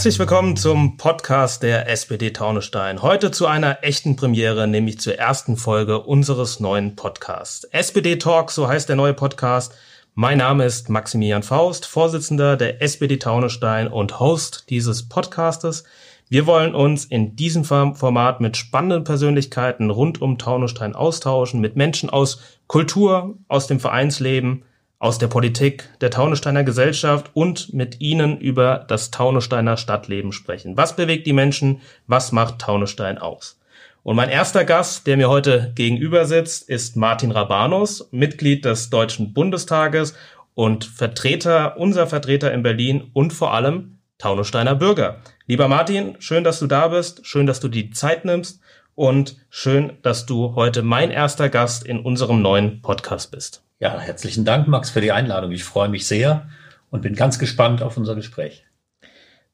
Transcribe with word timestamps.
Herzlich 0.00 0.18
willkommen 0.18 0.56
zum 0.56 0.96
Podcast 0.96 1.62
der 1.62 1.86
SPD 1.86 2.30
Taunestein. 2.30 3.02
Heute 3.02 3.30
zu 3.32 3.46
einer 3.46 3.84
echten 3.84 4.16
Premiere, 4.16 4.66
nämlich 4.66 4.98
zur 4.98 5.18
ersten 5.18 5.58
Folge 5.58 6.00
unseres 6.00 6.58
neuen 6.58 6.96
Podcasts. 6.96 7.64
SPD 7.64 8.16
Talk, 8.16 8.50
so 8.50 8.66
heißt 8.66 8.88
der 8.88 8.96
neue 8.96 9.12
Podcast. 9.12 9.74
Mein 10.14 10.38
Name 10.38 10.64
ist 10.64 10.88
Maximilian 10.88 11.42
Faust, 11.42 11.84
Vorsitzender 11.84 12.56
der 12.56 12.80
SPD 12.80 13.18
Taunestein 13.18 13.88
und 13.88 14.18
Host 14.18 14.70
dieses 14.70 15.06
Podcastes. 15.06 15.84
Wir 16.30 16.46
wollen 16.46 16.74
uns 16.74 17.04
in 17.04 17.36
diesem 17.36 17.64
Format 17.66 18.40
mit 18.40 18.56
spannenden 18.56 19.04
Persönlichkeiten 19.04 19.90
rund 19.90 20.22
um 20.22 20.38
Taunusstein 20.38 20.94
austauschen, 20.94 21.60
mit 21.60 21.76
Menschen 21.76 22.08
aus 22.08 22.40
Kultur, 22.68 23.36
aus 23.48 23.66
dem 23.66 23.80
Vereinsleben, 23.80 24.62
aus 25.00 25.18
der 25.18 25.28
Politik, 25.28 25.88
der 26.02 26.10
Taunussteiner 26.10 26.62
Gesellschaft 26.62 27.30
und 27.32 27.72
mit 27.72 28.00
ihnen 28.00 28.38
über 28.38 28.84
das 28.86 29.10
Taunussteiner 29.10 29.78
Stadtleben 29.78 30.30
sprechen. 30.30 30.76
Was 30.76 30.94
bewegt 30.94 31.26
die 31.26 31.32
Menschen? 31.32 31.80
Was 32.06 32.32
macht 32.32 32.58
Taunusstein 32.60 33.16
aus? 33.16 33.58
Und 34.02 34.16
mein 34.16 34.28
erster 34.28 34.64
Gast, 34.64 35.06
der 35.06 35.16
mir 35.16 35.30
heute 35.30 35.72
gegenüber 35.74 36.26
sitzt, 36.26 36.68
ist 36.68 36.96
Martin 36.96 37.30
Rabanus, 37.30 38.08
Mitglied 38.12 38.66
des 38.66 38.90
Deutschen 38.90 39.32
Bundestages 39.32 40.14
und 40.54 40.84
Vertreter, 40.84 41.78
unser 41.78 42.06
Vertreter 42.06 42.52
in 42.52 42.62
Berlin 42.62 43.10
und 43.14 43.32
vor 43.32 43.54
allem 43.54 43.98
Taunussteiner 44.18 44.74
Bürger. 44.74 45.22
Lieber 45.46 45.66
Martin, 45.66 46.16
schön, 46.18 46.44
dass 46.44 46.58
du 46.58 46.66
da 46.66 46.88
bist, 46.88 47.26
schön, 47.26 47.46
dass 47.46 47.60
du 47.60 47.68
die 47.68 47.90
Zeit 47.90 48.26
nimmst 48.26 48.60
und 48.94 49.36
schön, 49.48 49.94
dass 50.02 50.26
du 50.26 50.54
heute 50.56 50.82
mein 50.82 51.10
erster 51.10 51.48
Gast 51.48 51.86
in 51.86 52.00
unserem 52.00 52.42
neuen 52.42 52.82
Podcast 52.82 53.30
bist. 53.30 53.62
Ja, 53.82 53.98
herzlichen 53.98 54.44
Dank, 54.44 54.68
Max, 54.68 54.90
für 54.90 55.00
die 55.00 55.10
Einladung. 55.10 55.52
Ich 55.52 55.64
freue 55.64 55.88
mich 55.88 56.06
sehr 56.06 56.50
und 56.90 57.00
bin 57.00 57.14
ganz 57.14 57.38
gespannt 57.38 57.82
auf 57.82 57.96
unser 57.96 58.14
Gespräch. 58.14 58.66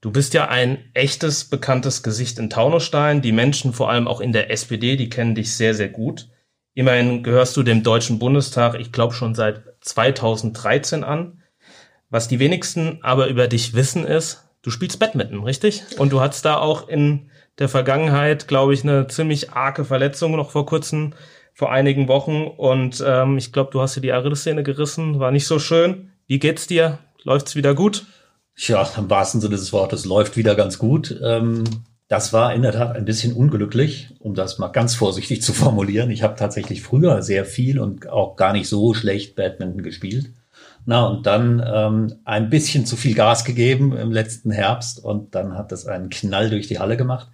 Du 0.00 0.10
bist 0.10 0.34
ja 0.34 0.48
ein 0.48 0.78
echtes, 0.94 1.44
bekanntes 1.44 2.02
Gesicht 2.02 2.40
in 2.40 2.50
Taunusstein. 2.50 3.22
Die 3.22 3.30
Menschen, 3.30 3.72
vor 3.72 3.88
allem 3.88 4.08
auch 4.08 4.20
in 4.20 4.32
der 4.32 4.50
SPD, 4.50 4.96
die 4.96 5.08
kennen 5.08 5.36
dich 5.36 5.54
sehr, 5.54 5.74
sehr 5.74 5.88
gut. 5.88 6.28
Immerhin 6.74 7.22
gehörst 7.22 7.56
du 7.56 7.62
dem 7.62 7.84
Deutschen 7.84 8.18
Bundestag, 8.18 8.74
ich 8.80 8.90
glaube 8.90 9.14
schon 9.14 9.36
seit 9.36 9.62
2013 9.82 11.04
an. 11.04 11.40
Was 12.10 12.26
die 12.26 12.40
wenigsten 12.40 12.98
aber 13.02 13.28
über 13.28 13.46
dich 13.46 13.74
wissen 13.74 14.04
ist, 14.04 14.48
du 14.62 14.70
spielst 14.70 14.98
Badminton, 14.98 15.44
richtig? 15.44 15.84
Und 15.98 16.12
du 16.12 16.20
hattest 16.20 16.44
da 16.44 16.56
auch 16.56 16.88
in 16.88 17.30
der 17.60 17.68
Vergangenheit, 17.68 18.48
glaube 18.48 18.74
ich, 18.74 18.82
eine 18.82 19.06
ziemlich 19.06 19.52
arge 19.52 19.84
Verletzung 19.84 20.34
noch 20.34 20.50
vor 20.50 20.66
kurzem, 20.66 21.14
vor 21.56 21.72
einigen 21.72 22.06
Wochen. 22.06 22.44
Und 22.44 23.02
ähm, 23.04 23.38
ich 23.38 23.50
glaube, 23.50 23.70
du 23.72 23.80
hast 23.80 23.96
dir 23.96 24.02
die 24.02 24.12
Achillessehne 24.12 24.62
gerissen, 24.62 25.18
war 25.18 25.30
nicht 25.30 25.46
so 25.46 25.58
schön. 25.58 26.10
Wie 26.26 26.38
geht's 26.38 26.66
dir? 26.66 26.98
Läuft's 27.24 27.56
wieder 27.56 27.74
gut? 27.74 28.04
Ja, 28.58 28.86
im 28.96 29.08
wahrsten 29.08 29.40
Sinne 29.40 29.56
des 29.56 29.72
Wortes 29.72 30.04
läuft 30.04 30.36
wieder 30.36 30.54
ganz 30.54 30.78
gut. 30.78 31.18
Ähm, 31.24 31.64
das 32.08 32.34
war 32.34 32.54
in 32.54 32.60
der 32.60 32.72
Tat 32.72 32.94
ein 32.94 33.06
bisschen 33.06 33.32
unglücklich, 33.32 34.10
um 34.18 34.34
das 34.34 34.58
mal 34.58 34.68
ganz 34.68 34.94
vorsichtig 34.94 35.40
zu 35.40 35.54
formulieren. 35.54 36.10
Ich 36.10 36.22
habe 36.22 36.36
tatsächlich 36.36 36.82
früher 36.82 37.22
sehr 37.22 37.46
viel 37.46 37.80
und 37.80 38.06
auch 38.06 38.36
gar 38.36 38.52
nicht 38.52 38.68
so 38.68 38.92
schlecht 38.92 39.34
Badminton 39.34 39.82
gespielt. 39.82 40.32
Na, 40.88 41.08
und 41.08 41.26
dann 41.26 41.60
ähm, 41.66 42.14
ein 42.24 42.48
bisschen 42.48 42.86
zu 42.86 42.94
viel 42.94 43.16
Gas 43.16 43.44
gegeben 43.44 43.96
im 43.96 44.12
letzten 44.12 44.52
Herbst 44.52 45.04
und 45.04 45.34
dann 45.34 45.58
hat 45.58 45.72
das 45.72 45.84
einen 45.84 46.10
Knall 46.10 46.48
durch 46.48 46.68
die 46.68 46.78
Halle 46.78 46.96
gemacht. 46.96 47.28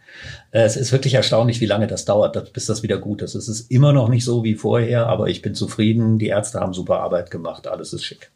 Äh, 0.53 0.63
es 0.63 0.77
ist 0.77 0.91
wirklich 0.91 1.13
erstaunlich, 1.13 1.61
wie 1.61 1.67
lange 1.67 1.87
das 1.87 2.07
dauert, 2.07 2.55
bis 2.55 2.65
das 2.65 2.83
wieder 2.83 2.97
gut 2.97 3.21
ist. 3.21 3.35
Es 3.35 3.49
ist 3.49 3.71
immer 3.71 3.93
noch 3.93 4.09
nicht 4.09 4.25
so 4.25 4.43
wie 4.43 4.55
vorher, 4.55 5.07
aber 5.07 5.29
ich 5.29 5.43
bin 5.43 5.55
zufrieden. 5.55 6.19
Die 6.19 6.29
Ärzte 6.29 6.61
haben 6.61 6.73
super 6.73 7.01
Arbeit 7.01 7.31
gemacht. 7.31 7.67
Alles 7.67 7.93
ist 7.93 8.05
schick. 8.05 8.31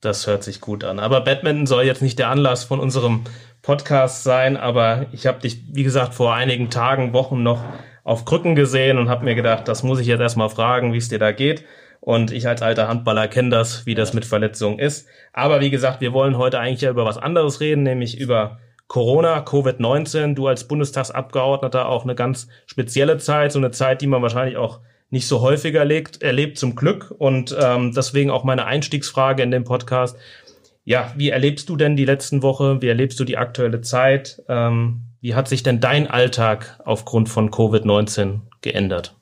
Das 0.00 0.28
hört 0.28 0.44
sich 0.44 0.60
gut 0.60 0.84
an. 0.84 1.00
Aber 1.00 1.22
Badminton 1.22 1.66
soll 1.66 1.82
jetzt 1.82 2.02
nicht 2.02 2.20
der 2.20 2.28
Anlass 2.28 2.62
von 2.62 2.78
unserem 2.78 3.22
Podcast 3.60 4.22
sein, 4.22 4.56
aber 4.56 5.06
ich 5.10 5.26
habe 5.26 5.40
dich, 5.40 5.64
wie 5.72 5.82
gesagt, 5.82 6.14
vor 6.14 6.32
einigen 6.32 6.70
Tagen, 6.70 7.12
Wochen 7.12 7.42
noch 7.42 7.60
auf 8.04 8.24
Krücken 8.24 8.54
gesehen 8.54 8.98
und 8.98 9.08
habe 9.08 9.24
mir 9.24 9.34
gedacht, 9.34 9.66
das 9.66 9.82
muss 9.82 9.98
ich 9.98 10.06
jetzt 10.06 10.20
erstmal 10.20 10.50
fragen, 10.50 10.92
wie 10.92 10.98
es 10.98 11.08
dir 11.08 11.18
da 11.18 11.32
geht. 11.32 11.64
Und 12.04 12.32
ich 12.32 12.46
als 12.46 12.60
alter 12.60 12.86
Handballer 12.86 13.28
kenne 13.28 13.48
das, 13.48 13.86
wie 13.86 13.94
das 13.94 14.12
mit 14.12 14.26
Verletzungen 14.26 14.78
ist. 14.78 15.08
Aber 15.32 15.62
wie 15.62 15.70
gesagt, 15.70 16.02
wir 16.02 16.12
wollen 16.12 16.36
heute 16.36 16.60
eigentlich 16.60 16.82
ja 16.82 16.90
über 16.90 17.06
was 17.06 17.16
anderes 17.16 17.60
reden, 17.60 17.82
nämlich 17.82 18.20
über 18.20 18.58
Corona, 18.88 19.38
Covid-19. 19.38 20.34
Du 20.34 20.46
als 20.46 20.68
Bundestagsabgeordneter 20.68 21.88
auch 21.88 22.04
eine 22.04 22.14
ganz 22.14 22.48
spezielle 22.66 23.16
Zeit, 23.16 23.52
so 23.52 23.58
eine 23.58 23.70
Zeit, 23.70 24.02
die 24.02 24.06
man 24.06 24.20
wahrscheinlich 24.20 24.58
auch 24.58 24.80
nicht 25.08 25.26
so 25.26 25.40
häufig 25.40 25.74
erlebt, 25.74 26.22
erlebt 26.22 26.58
zum 26.58 26.76
Glück. 26.76 27.10
Und 27.10 27.56
ähm, 27.58 27.94
deswegen 27.96 28.28
auch 28.28 28.44
meine 28.44 28.66
Einstiegsfrage 28.66 29.42
in 29.42 29.50
dem 29.50 29.64
Podcast. 29.64 30.18
Ja, 30.84 31.10
wie 31.16 31.30
erlebst 31.30 31.70
du 31.70 31.76
denn 31.76 31.96
die 31.96 32.04
letzten 32.04 32.42
Woche? 32.42 32.82
Wie 32.82 32.88
erlebst 32.88 33.18
du 33.18 33.24
die 33.24 33.38
aktuelle 33.38 33.80
Zeit? 33.80 34.42
Ähm, 34.46 35.04
wie 35.22 35.34
hat 35.34 35.48
sich 35.48 35.62
denn 35.62 35.80
dein 35.80 36.06
Alltag 36.06 36.80
aufgrund 36.84 37.30
von 37.30 37.50
Covid-19 37.50 38.40
geändert? 38.60 39.16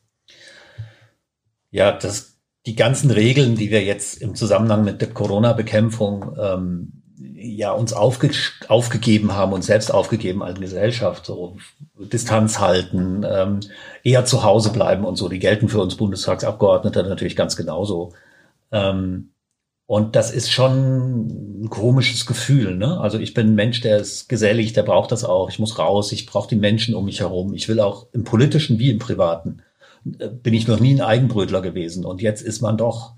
Ja, 1.71 1.92
das 1.92 2.31
die 2.67 2.77
ganzen 2.77 3.11
Regeln, 3.11 3.56
die 3.56 3.71
wir 3.71 3.83
jetzt 3.83 4.21
im 4.23 4.34
Zusammenhang 4.34 4.84
mit 4.84 5.00
der 5.00 5.11
Corona-Bekämpfung 5.11 6.37
ähm, 6.41 7.03
ja 7.34 7.73
uns 7.73 7.93
aufge 7.93 8.31
aufgegeben 8.69 9.33
haben, 9.33 9.53
uns 9.53 9.67
selbst 9.67 9.93
aufgegeben 9.93 10.43
als 10.43 10.61
Gesellschaft, 10.61 11.27
so 11.27 11.56
Distanz 11.99 12.61
halten, 12.61 13.25
ähm, 13.28 13.61
eher 14.05 14.25
zu 14.25 14.45
Hause 14.45 14.72
bleiben 14.72 15.05
und 15.05 15.17
so, 15.17 15.28
die 15.28 15.39
gelten 15.39 15.69
für 15.69 15.81
uns 15.81 15.97
Bundestagsabgeordnete 15.97 17.03
natürlich 17.03 17.37
ganz 17.37 17.56
genauso. 17.56 18.12
Ähm, 18.71 19.31
und 19.87 20.17
das 20.17 20.31
ist 20.31 20.51
schon 20.51 21.65
ein 21.65 21.69
komisches 21.69 22.25
Gefühl. 22.25 22.77
Ne? 22.77 22.99
Also 22.99 23.19
ich 23.19 23.34
bin 23.34 23.49
ein 23.49 23.55
Mensch, 23.55 23.81
der 23.81 23.99
ist 23.99 24.28
gesellig, 24.28 24.72
der 24.72 24.84
braucht 24.84 25.12
das 25.12 25.25
auch. 25.25 25.51
Ich 25.51 25.59
muss 25.59 25.78
raus, 25.78 26.12
ich 26.12 26.25
brauche 26.27 26.49
die 26.49 26.56
Menschen 26.56 26.95
um 26.95 27.05
mich 27.05 27.21
herum. 27.21 27.53
Ich 27.53 27.69
will 27.69 27.81
auch 27.81 28.06
im 28.12 28.25
politischen 28.25 28.78
wie 28.78 28.91
im 28.91 28.99
privaten 28.99 29.62
bin 30.05 30.55
ich 30.55 30.69
noch 30.69 30.81
nie 30.81 30.95
ein 30.95 31.01
Eigenbrötler 31.01 31.63
gewesen. 31.63 32.05
Und 32.05 32.23
jetzt 32.23 32.43
ist 32.43 32.61
man 32.61 32.77
doch 32.77 33.15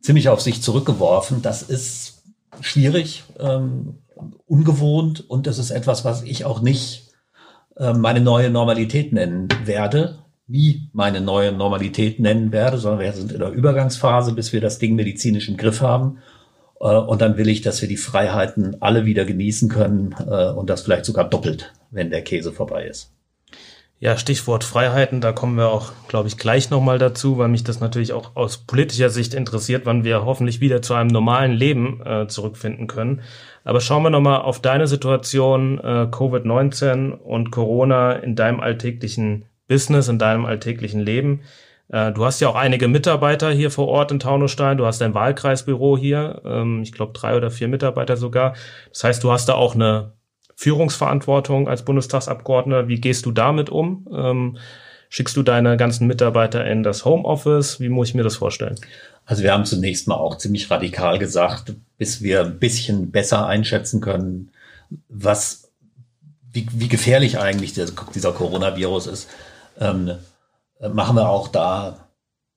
ziemlich 0.00 0.28
auf 0.28 0.40
sich 0.40 0.62
zurückgeworfen. 0.62 1.42
Das 1.42 1.62
ist 1.62 2.22
schwierig, 2.60 3.24
ähm, 3.38 3.98
ungewohnt 4.46 5.28
und 5.28 5.46
das 5.46 5.58
ist 5.58 5.70
etwas, 5.70 6.04
was 6.04 6.22
ich 6.22 6.44
auch 6.44 6.60
nicht 6.60 7.10
äh, 7.76 7.92
meine 7.92 8.20
neue 8.20 8.50
Normalität 8.50 9.12
nennen 9.12 9.48
werde, 9.64 10.18
wie 10.46 10.88
meine 10.92 11.20
neue 11.20 11.52
Normalität 11.52 12.20
nennen 12.20 12.52
werde, 12.52 12.78
sondern 12.78 13.00
wir 13.00 13.12
sind 13.12 13.32
in 13.32 13.38
der 13.38 13.50
Übergangsphase, 13.50 14.32
bis 14.34 14.52
wir 14.52 14.60
das 14.60 14.78
Ding 14.78 14.94
medizinisch 14.94 15.48
im 15.48 15.56
Griff 15.56 15.80
haben. 15.80 16.18
Äh, 16.80 16.96
und 16.96 17.22
dann 17.22 17.36
will 17.36 17.48
ich, 17.48 17.62
dass 17.62 17.80
wir 17.80 17.88
die 17.88 17.96
Freiheiten 17.96 18.76
alle 18.80 19.04
wieder 19.06 19.24
genießen 19.24 19.68
können 19.68 20.14
äh, 20.18 20.50
und 20.50 20.68
das 20.68 20.82
vielleicht 20.82 21.06
sogar 21.06 21.28
doppelt, 21.28 21.72
wenn 21.90 22.10
der 22.10 22.22
Käse 22.22 22.52
vorbei 22.52 22.86
ist. 22.86 23.12
Ja, 24.02 24.16
Stichwort 24.16 24.64
Freiheiten, 24.64 25.20
da 25.20 25.30
kommen 25.30 25.56
wir 25.56 25.68
auch, 25.68 25.92
glaube 26.08 26.26
ich, 26.26 26.36
gleich 26.36 26.70
nochmal 26.70 26.98
dazu, 26.98 27.38
weil 27.38 27.46
mich 27.46 27.62
das 27.62 27.78
natürlich 27.78 28.12
auch 28.12 28.34
aus 28.34 28.58
politischer 28.58 29.10
Sicht 29.10 29.32
interessiert, 29.32 29.86
wann 29.86 30.02
wir 30.02 30.24
hoffentlich 30.24 30.60
wieder 30.60 30.82
zu 30.82 30.94
einem 30.94 31.06
normalen 31.06 31.52
Leben 31.52 32.04
äh, 32.04 32.26
zurückfinden 32.26 32.88
können. 32.88 33.20
Aber 33.62 33.80
schauen 33.80 34.02
wir 34.02 34.10
nochmal 34.10 34.40
auf 34.40 34.60
deine 34.60 34.88
Situation, 34.88 35.78
äh, 35.78 36.08
Covid-19 36.10 37.12
und 37.12 37.52
Corona 37.52 38.14
in 38.14 38.34
deinem 38.34 38.58
alltäglichen 38.58 39.44
Business, 39.68 40.08
in 40.08 40.18
deinem 40.18 40.46
alltäglichen 40.46 40.98
Leben. 40.98 41.42
Äh, 41.86 42.10
du 42.10 42.24
hast 42.24 42.40
ja 42.40 42.48
auch 42.48 42.56
einige 42.56 42.88
Mitarbeiter 42.88 43.52
hier 43.52 43.70
vor 43.70 43.86
Ort 43.86 44.10
in 44.10 44.18
Taunusstein. 44.18 44.78
Du 44.78 44.84
hast 44.84 45.00
dein 45.00 45.14
Wahlkreisbüro 45.14 45.96
hier. 45.96 46.42
Ähm, 46.44 46.82
ich 46.82 46.90
glaube, 46.90 47.12
drei 47.12 47.36
oder 47.36 47.52
vier 47.52 47.68
Mitarbeiter 47.68 48.16
sogar. 48.16 48.54
Das 48.88 49.04
heißt, 49.04 49.22
du 49.22 49.30
hast 49.30 49.48
da 49.48 49.54
auch 49.54 49.76
eine 49.76 50.14
Führungsverantwortung 50.56 51.68
als 51.68 51.84
Bundestagsabgeordneter. 51.84 52.88
Wie 52.88 53.00
gehst 53.00 53.26
du 53.26 53.32
damit 53.32 53.70
um? 53.70 54.06
Ähm, 54.12 54.58
schickst 55.08 55.36
du 55.36 55.42
deine 55.42 55.76
ganzen 55.76 56.06
Mitarbeiter 56.06 56.64
in 56.64 56.82
das 56.82 57.04
Homeoffice? 57.04 57.80
Wie 57.80 57.88
muss 57.88 58.08
ich 58.08 58.14
mir 58.14 58.22
das 58.22 58.36
vorstellen? 58.36 58.76
Also 59.24 59.42
wir 59.42 59.52
haben 59.52 59.64
zunächst 59.64 60.08
mal 60.08 60.16
auch 60.16 60.38
ziemlich 60.38 60.70
radikal 60.70 61.18
gesagt, 61.18 61.74
bis 61.98 62.22
wir 62.22 62.42
ein 62.44 62.58
bisschen 62.58 63.10
besser 63.10 63.46
einschätzen 63.46 64.00
können, 64.00 64.50
was, 65.08 65.70
wie, 66.52 66.66
wie 66.72 66.88
gefährlich 66.88 67.38
eigentlich 67.38 67.74
der, 67.74 67.88
dieser 68.14 68.32
Coronavirus 68.32 69.06
ist, 69.06 69.28
ähm, 69.80 70.12
machen 70.92 71.16
wir 71.16 71.28
auch 71.28 71.48
da 71.48 72.08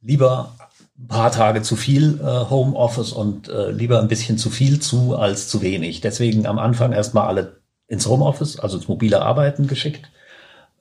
lieber 0.02 0.56
ein 0.98 1.08
paar 1.08 1.32
Tage 1.32 1.62
zu 1.62 1.76
viel 1.76 2.20
äh, 2.22 2.50
Homeoffice 2.50 3.12
und 3.12 3.50
äh, 3.50 3.72
lieber 3.72 4.00
ein 4.00 4.08
bisschen 4.08 4.38
zu 4.38 4.50
viel 4.50 4.80
zu 4.80 5.16
als 5.18 5.50
zu 5.50 5.62
wenig. 5.62 6.02
Deswegen 6.02 6.46
am 6.46 6.58
Anfang 6.58 6.94
erstmal 6.94 7.28
alle 7.28 7.58
ins 7.88 8.08
Homeoffice, 8.08 8.60
also 8.60 8.78
ins 8.78 8.88
mobile 8.88 9.22
Arbeiten 9.22 9.68
geschickt. 9.68 10.10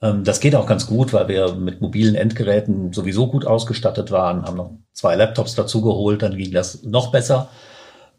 Ähm, 0.02 0.24
das 0.24 0.40
geht 0.40 0.54
auch 0.54 0.66
ganz 0.66 0.86
gut, 0.86 1.12
weil 1.12 1.28
wir 1.28 1.54
mit 1.54 1.80
mobilen 1.80 2.14
Endgeräten 2.14 2.92
sowieso 2.92 3.26
gut 3.26 3.46
ausgestattet 3.46 4.10
waren, 4.10 4.44
haben 4.44 4.56
noch 4.56 4.70
zwei 4.92 5.14
Laptops 5.16 5.54
dazu 5.54 5.82
geholt, 5.82 6.22
dann 6.22 6.36
ging 6.36 6.52
das 6.52 6.82
noch 6.82 7.10
besser. 7.10 7.48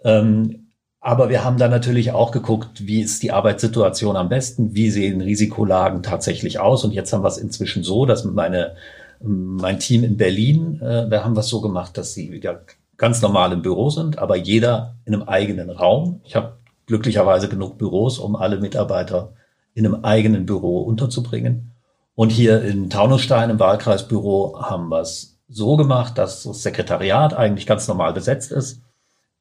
Ähm, 0.03 0.65
aber 0.99 1.29
wir 1.29 1.43
haben 1.43 1.57
dann 1.57 1.69
natürlich 1.69 2.13
auch 2.13 2.31
geguckt, 2.31 2.87
wie 2.87 3.01
ist 3.01 3.21
die 3.21 3.31
Arbeitssituation 3.31 4.17
am 4.17 4.27
besten, 4.27 4.73
wie 4.73 4.89
sehen 4.89 5.21
Risikolagen 5.21 6.01
tatsächlich 6.01 6.59
aus. 6.59 6.83
Und 6.83 6.93
jetzt 6.93 7.13
haben 7.13 7.23
wir 7.23 7.27
es 7.27 7.37
inzwischen 7.37 7.83
so, 7.83 8.07
dass 8.07 8.25
meine, 8.25 8.75
mein 9.21 9.79
Team 9.79 10.03
in 10.03 10.17
Berlin, 10.17 10.81
äh, 10.81 11.09
wir 11.09 11.23
haben 11.23 11.35
was 11.35 11.47
so 11.47 11.61
gemacht, 11.61 11.95
dass 11.99 12.15
sie 12.15 12.31
wieder 12.31 12.61
ganz 12.97 13.21
normal 13.21 13.51
im 13.51 13.61
Büro 13.61 13.91
sind, 13.91 14.17
aber 14.17 14.35
jeder 14.35 14.95
in 15.05 15.13
einem 15.13 15.27
eigenen 15.27 15.69
Raum. 15.69 16.21
Ich 16.23 16.35
habe 16.35 16.53
glücklicherweise 16.87 17.49
genug 17.49 17.77
Büros, 17.77 18.19
um 18.19 18.35
alle 18.35 18.59
Mitarbeiter 18.59 19.33
in 19.73 19.85
einem 19.85 20.03
eigenen 20.03 20.45
Büro 20.45 20.81
unterzubringen. 20.81 21.71
Und 22.15 22.29
hier 22.29 22.61
in 22.61 22.89
Taunusstein 22.89 23.49
im 23.49 23.59
Wahlkreisbüro 23.59 24.61
haben 24.61 24.89
wir 24.89 25.01
es 25.01 25.37
so 25.49 25.75
gemacht, 25.75 26.17
dass 26.17 26.43
das 26.43 26.63
Sekretariat 26.63 27.33
eigentlich 27.33 27.67
ganz 27.67 27.87
normal 27.87 28.13
besetzt 28.13 28.51
ist 28.51 28.81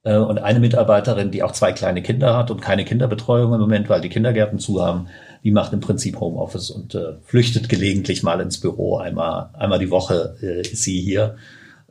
äh, 0.02 0.16
und 0.16 0.38
eine 0.38 0.60
Mitarbeiterin, 0.60 1.30
die 1.30 1.42
auch 1.42 1.52
zwei 1.52 1.72
kleine 1.72 2.02
Kinder 2.02 2.36
hat 2.36 2.50
und 2.50 2.60
keine 2.60 2.84
Kinderbetreuung 2.84 3.54
im 3.54 3.60
Moment, 3.60 3.88
weil 3.88 4.00
die 4.00 4.08
Kindergärten 4.08 4.58
zu 4.58 4.82
haben, 4.82 5.08
die 5.44 5.50
macht 5.50 5.72
im 5.72 5.80
Prinzip 5.80 6.20
Homeoffice 6.20 6.70
und 6.70 6.94
äh, 6.94 7.14
flüchtet 7.22 7.68
gelegentlich 7.68 8.22
mal 8.22 8.40
ins 8.40 8.60
Büro. 8.60 8.96
Einmal, 8.96 9.50
einmal 9.54 9.78
die 9.78 9.90
Woche 9.90 10.36
äh, 10.42 10.62
ist 10.62 10.82
sie 10.82 11.00
hier, 11.00 11.36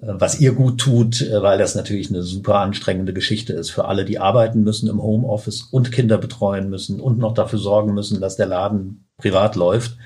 was 0.05 0.39
ihr 0.39 0.53
gut 0.53 0.79
tut, 0.79 1.21
äh, 1.21 1.41
weil 1.41 1.57
das 1.57 1.75
natürlich 1.75 2.09
eine 2.09 2.23
super 2.23 2.59
anstrengende 2.59 3.13
Geschichte 3.13 3.53
ist 3.53 3.69
für 3.69 3.85
alle, 3.85 4.05
die 4.05 4.19
arbeiten 4.19 4.63
müssen 4.63 4.89
im 4.89 5.01
Homeoffice 5.01 5.63
und 5.63 5.91
Kinder 5.91 6.17
betreuen 6.17 6.69
müssen 6.69 6.99
und 6.99 7.17
noch 7.17 7.33
dafür 7.33 7.59
sorgen 7.59 7.93
müssen, 7.93 8.21
dass 8.21 8.35
der 8.35 8.47
Laden 8.47 9.07
privat 9.17 9.55
läuft. 9.55 9.97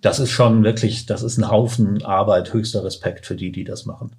Das 0.00 0.20
ist 0.20 0.30
schon 0.30 0.62
wirklich, 0.64 1.06
das 1.06 1.22
ist 1.22 1.38
ein 1.38 1.50
Haufen 1.50 2.04
Arbeit, 2.04 2.52
höchster 2.52 2.84
Respekt 2.84 3.26
für 3.26 3.36
die, 3.36 3.50
die 3.50 3.64
das 3.64 3.86
machen. 3.86 4.12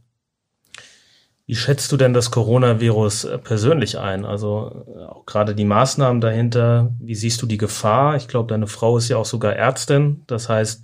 Wie 1.50 1.56
schätzt 1.56 1.92
du 1.92 1.98
denn 1.98 2.14
das 2.14 2.30
Coronavirus 2.30 3.24
äh, 3.24 3.38
persönlich 3.40 3.98
ein? 3.98 4.24
Also 4.24 4.86
äh, 4.88 5.06
auch 5.06 5.26
gerade 5.26 5.56
die 5.56 5.66
Maßnahmen 5.66 6.22
dahinter. 6.22 6.94
Wie 7.00 7.16
siehst 7.16 7.42
du 7.42 7.48
die 7.48 7.58
Gefahr? 7.58 8.16
Ich 8.18 8.28
glaube, 8.28 8.50
deine 8.50 8.68
Frau 8.68 8.98
ist 8.98 9.10
ja 9.10 9.18
auch 9.18 9.26
sogar 9.26 9.56
Ärztin. 9.56 10.24
Das 10.28 10.48
heißt, 10.48 10.84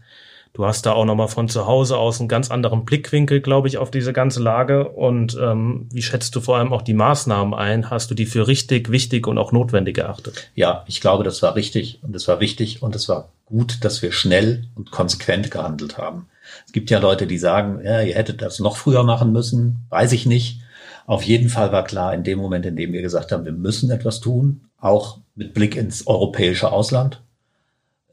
du 0.55 0.65
hast 0.65 0.85
da 0.85 0.93
auch 0.93 1.05
nochmal 1.05 1.27
von 1.27 1.47
zu 1.47 1.67
Hause 1.67 1.97
aus 1.97 2.19
einen 2.19 2.29
ganz 2.29 2.49
anderen 2.49 2.85
Blickwinkel, 2.85 3.41
glaube 3.41 3.67
ich, 3.67 3.77
auf 3.77 3.91
diese 3.91 4.13
ganze 4.13 4.41
Lage. 4.41 4.89
Und 4.89 5.37
ähm, 5.39 5.87
wie 5.91 6.01
schätzt 6.01 6.35
du 6.35 6.41
vor 6.41 6.57
allem 6.57 6.73
auch 6.73 6.81
die 6.81 6.93
Maßnahmen 6.93 7.53
ein? 7.53 7.89
Hast 7.89 8.09
du 8.09 8.15
die 8.15 8.25
für 8.25 8.47
richtig, 8.47 8.89
wichtig 8.89 9.27
und 9.27 9.37
auch 9.37 9.51
notwendig 9.51 9.97
erachtet? 9.97 10.49
Ja, 10.55 10.83
ich 10.87 11.01
glaube, 11.01 11.23
das 11.23 11.41
war 11.41 11.55
richtig 11.55 11.99
und 12.01 12.15
es 12.15 12.27
war 12.27 12.39
wichtig 12.39 12.81
und 12.81 12.95
es 12.95 13.07
war 13.07 13.29
gut, 13.45 13.83
dass 13.83 14.01
wir 14.01 14.11
schnell 14.11 14.63
und 14.75 14.91
konsequent 14.91 15.51
gehandelt 15.51 15.97
haben. 15.97 16.27
Es 16.65 16.71
gibt 16.71 16.89
ja 16.89 16.99
Leute, 16.99 17.27
die 17.27 17.37
sagen, 17.37 17.81
ja, 17.83 18.01
ihr 18.01 18.15
hättet 18.15 18.41
das 18.41 18.59
noch 18.59 18.77
früher 18.77 19.03
machen 19.03 19.31
müssen, 19.31 19.85
weiß 19.89 20.13
ich 20.13 20.25
nicht. 20.25 20.61
Auf 21.05 21.21
jeden 21.23 21.49
Fall 21.49 21.71
war 21.71 21.83
klar, 21.83 22.13
in 22.13 22.23
dem 22.23 22.39
Moment, 22.39 22.65
in 22.65 22.75
dem 22.75 22.93
wir 22.93 23.01
gesagt 23.01 23.31
haben, 23.31 23.45
wir 23.45 23.51
müssen 23.51 23.91
etwas 23.91 24.19
tun, 24.21 24.61
auch 24.79 25.19
mit 25.35 25.53
Blick 25.53 25.75
ins 25.75 26.07
europäische 26.07 26.71
Ausland. 26.71 27.21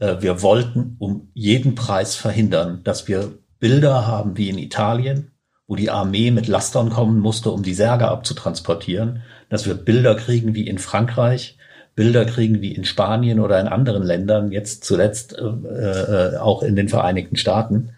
Äh, 0.02 0.20
wir 0.20 0.42
wollten 0.42 0.96
um 0.98 1.28
jeden 1.32 1.74
Preis 1.76 2.16
verhindern, 2.16 2.80
dass 2.82 3.06
wir 3.06 3.38
Bilder 3.60 4.06
haben 4.06 4.36
wie 4.36 4.50
in 4.50 4.58
Italien, 4.58 5.30
wo 5.68 5.76
die 5.76 5.90
Armee 5.90 6.32
mit 6.32 6.48
Lastern 6.48 6.90
kommen 6.90 7.20
musste, 7.20 7.50
um 7.52 7.62
die 7.62 7.74
Särge 7.74 8.08
abzutransportieren, 8.08 9.22
dass 9.48 9.66
wir 9.66 9.74
Bilder 9.74 10.16
kriegen 10.16 10.54
wie 10.54 10.66
in 10.66 10.78
Frankreich, 10.78 11.56
Bilder 11.94 12.24
kriegen 12.24 12.60
wie 12.60 12.74
in 12.74 12.84
Spanien 12.84 13.38
oder 13.38 13.60
in 13.60 13.68
anderen 13.68 14.02
Ländern, 14.02 14.50
jetzt 14.50 14.84
zuletzt 14.84 15.38
äh, 15.38 15.44
äh, 15.44 16.36
auch 16.38 16.62
in 16.62 16.74
den 16.74 16.88
Vereinigten 16.88 17.36
Staaten. 17.36 17.90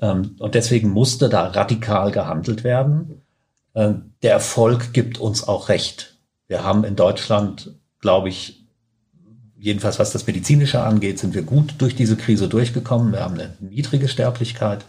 Ähm, 0.00 0.36
und 0.38 0.54
deswegen 0.54 0.90
musste 0.90 1.28
da 1.28 1.48
radikal 1.48 2.12
gehandelt 2.12 2.62
werden. 2.62 3.22
Ähm, 3.74 4.12
der 4.22 4.32
Erfolg 4.32 4.92
gibt 4.92 5.18
uns 5.18 5.46
auch 5.48 5.68
recht. 5.68 6.18
Wir 6.46 6.62
haben 6.62 6.84
in 6.84 6.96
Deutschland, 6.96 7.74
glaube 8.00 8.28
ich, 8.28 8.59
jedenfalls 9.60 9.98
was 9.98 10.12
das 10.12 10.26
Medizinische 10.26 10.82
angeht, 10.82 11.18
sind 11.18 11.34
wir 11.34 11.42
gut 11.42 11.74
durch 11.78 11.94
diese 11.94 12.16
Krise 12.16 12.48
durchgekommen. 12.48 13.12
Wir 13.12 13.20
haben 13.20 13.34
eine 13.34 13.54
niedrige 13.60 14.08
Sterblichkeit. 14.08 14.84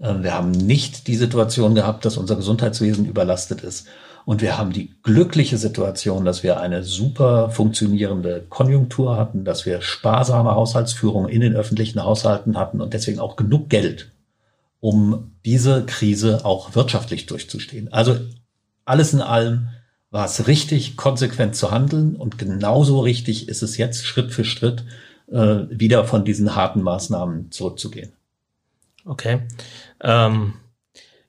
Ähm, 0.00 0.22
wir 0.22 0.34
haben 0.34 0.50
nicht 0.50 1.06
die 1.06 1.16
Situation 1.16 1.74
gehabt, 1.74 2.04
dass 2.04 2.16
unser 2.16 2.36
Gesundheitswesen 2.36 3.06
überlastet 3.06 3.62
ist. 3.62 3.86
Und 4.26 4.40
wir 4.40 4.56
haben 4.56 4.72
die 4.72 4.94
glückliche 5.02 5.58
Situation, 5.58 6.24
dass 6.24 6.42
wir 6.42 6.58
eine 6.60 6.82
super 6.82 7.50
funktionierende 7.50 8.46
Konjunktur 8.48 9.16
hatten, 9.18 9.44
dass 9.44 9.66
wir 9.66 9.82
sparsame 9.82 10.54
Haushaltsführung 10.54 11.28
in 11.28 11.42
den 11.42 11.54
öffentlichen 11.54 12.02
Haushalten 12.02 12.56
hatten 12.56 12.80
und 12.80 12.94
deswegen 12.94 13.18
auch 13.18 13.36
genug 13.36 13.68
Geld, 13.68 14.12
um 14.80 15.32
diese 15.44 15.84
Krise 15.84 16.44
auch 16.44 16.74
wirtschaftlich 16.74 17.26
durchzustehen. 17.26 17.92
Also 17.92 18.16
alles 18.86 19.12
in 19.12 19.20
allem 19.20 19.68
war 20.14 20.26
es 20.26 20.46
richtig, 20.46 20.96
konsequent 20.96 21.56
zu 21.56 21.72
handeln 21.72 22.14
und 22.14 22.38
genauso 22.38 23.00
richtig 23.00 23.48
ist 23.48 23.64
es 23.64 23.76
jetzt 23.78 24.06
Schritt 24.06 24.30
für 24.30 24.44
Schritt 24.44 24.84
äh, 25.26 25.64
wieder 25.68 26.04
von 26.04 26.24
diesen 26.24 26.54
harten 26.54 26.82
Maßnahmen 26.82 27.50
zurückzugehen. 27.50 28.12
Okay. 29.04 29.40
Ähm 30.00 30.54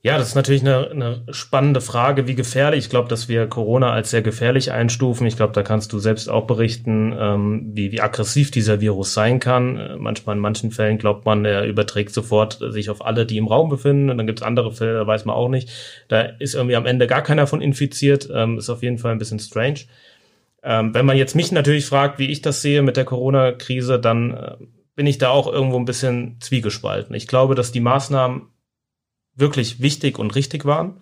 ja, 0.06 0.20
das 0.20 0.28
ist 0.28 0.36
natürlich 0.36 0.62
eine, 0.62 0.92
eine 0.92 1.24
spannende 1.32 1.82
Frage, 1.82 2.28
wie 2.28 2.36
gefährlich. 2.36 2.84
Ich 2.84 2.90
glaube, 2.92 3.10
dass 3.10 3.28
wir 3.28 3.48
Corona 3.48 3.92
als 3.92 4.12
sehr 4.12 4.22
gefährlich 4.22 4.72
einstufen. 4.72 5.26
Ich 5.26 5.36
glaube, 5.36 5.54
da 5.54 5.64
kannst 5.64 5.92
du 5.94 5.98
selbst 5.98 6.30
auch 6.30 6.46
berichten, 6.46 7.12
ähm, 7.20 7.72
wie, 7.74 7.92
wie 7.92 8.02
aggressiv 8.02 8.52
dieser 8.52 8.82
Virus 8.82 9.16
sein 9.16 9.40
kann. 9.40 9.80
Äh, 9.80 9.96
manchmal 9.98 10.36
in 10.36 10.44
manchen 10.44 10.70
Fällen 10.70 11.00
glaubt 11.00 11.26
man, 11.26 11.44
er 11.44 11.66
überträgt 11.66 12.14
sofort 12.14 12.60
sich 12.70 12.92
auf 12.92 13.04
alle, 13.04 13.26
die 13.26 13.38
im 13.38 13.48
Raum 13.48 13.68
befinden. 13.68 14.12
Und 14.12 14.20
dann 14.20 14.28
gibt 14.28 14.42
es 14.42 14.46
andere 14.46 14.72
Fälle, 14.74 14.94
da 14.94 15.08
weiß 15.08 15.26
man 15.26 15.36
auch 15.36 15.50
nicht. 15.50 15.72
Da 16.08 16.22
ist 16.22 16.54
irgendwie 16.54 16.76
am 16.76 16.86
Ende 16.86 17.08
gar 17.08 17.24
keiner 17.24 17.48
von 17.48 17.60
infiziert. 17.60 18.30
Ähm, 18.32 18.60
ist 18.60 18.70
auf 18.70 18.84
jeden 18.84 19.00
Fall 19.00 19.12
ein 19.12 19.18
bisschen 19.18 19.40
strange. 19.40 19.80
Ähm, 20.62 20.94
wenn 20.94 21.08
man 21.08 21.18
jetzt 21.18 21.36
mich 21.36 21.52
natürlich 21.52 21.88
fragt, 21.88 22.20
wie 22.20 22.30
ich 22.30 22.44
das 22.44 22.62
sehe 22.62 22.84
mit 22.84 22.96
der 22.96 23.06
Corona-Krise, 23.06 24.00
dann 24.00 24.38
äh, 24.38 24.56
bin 24.96 25.08
ich 25.08 25.18
da 25.18 25.30
auch 25.30 25.52
irgendwo 25.52 25.80
ein 25.80 25.86
bisschen 25.86 26.38
zwiegespalten. 26.42 27.16
Ich 27.16 27.26
glaube, 27.26 27.56
dass 27.56 27.72
die 27.72 27.82
Maßnahmen 27.82 28.44
wirklich 29.36 29.82
wichtig 29.82 30.18
und 30.20 30.36
richtig 30.36 30.66
waren. 30.66 31.02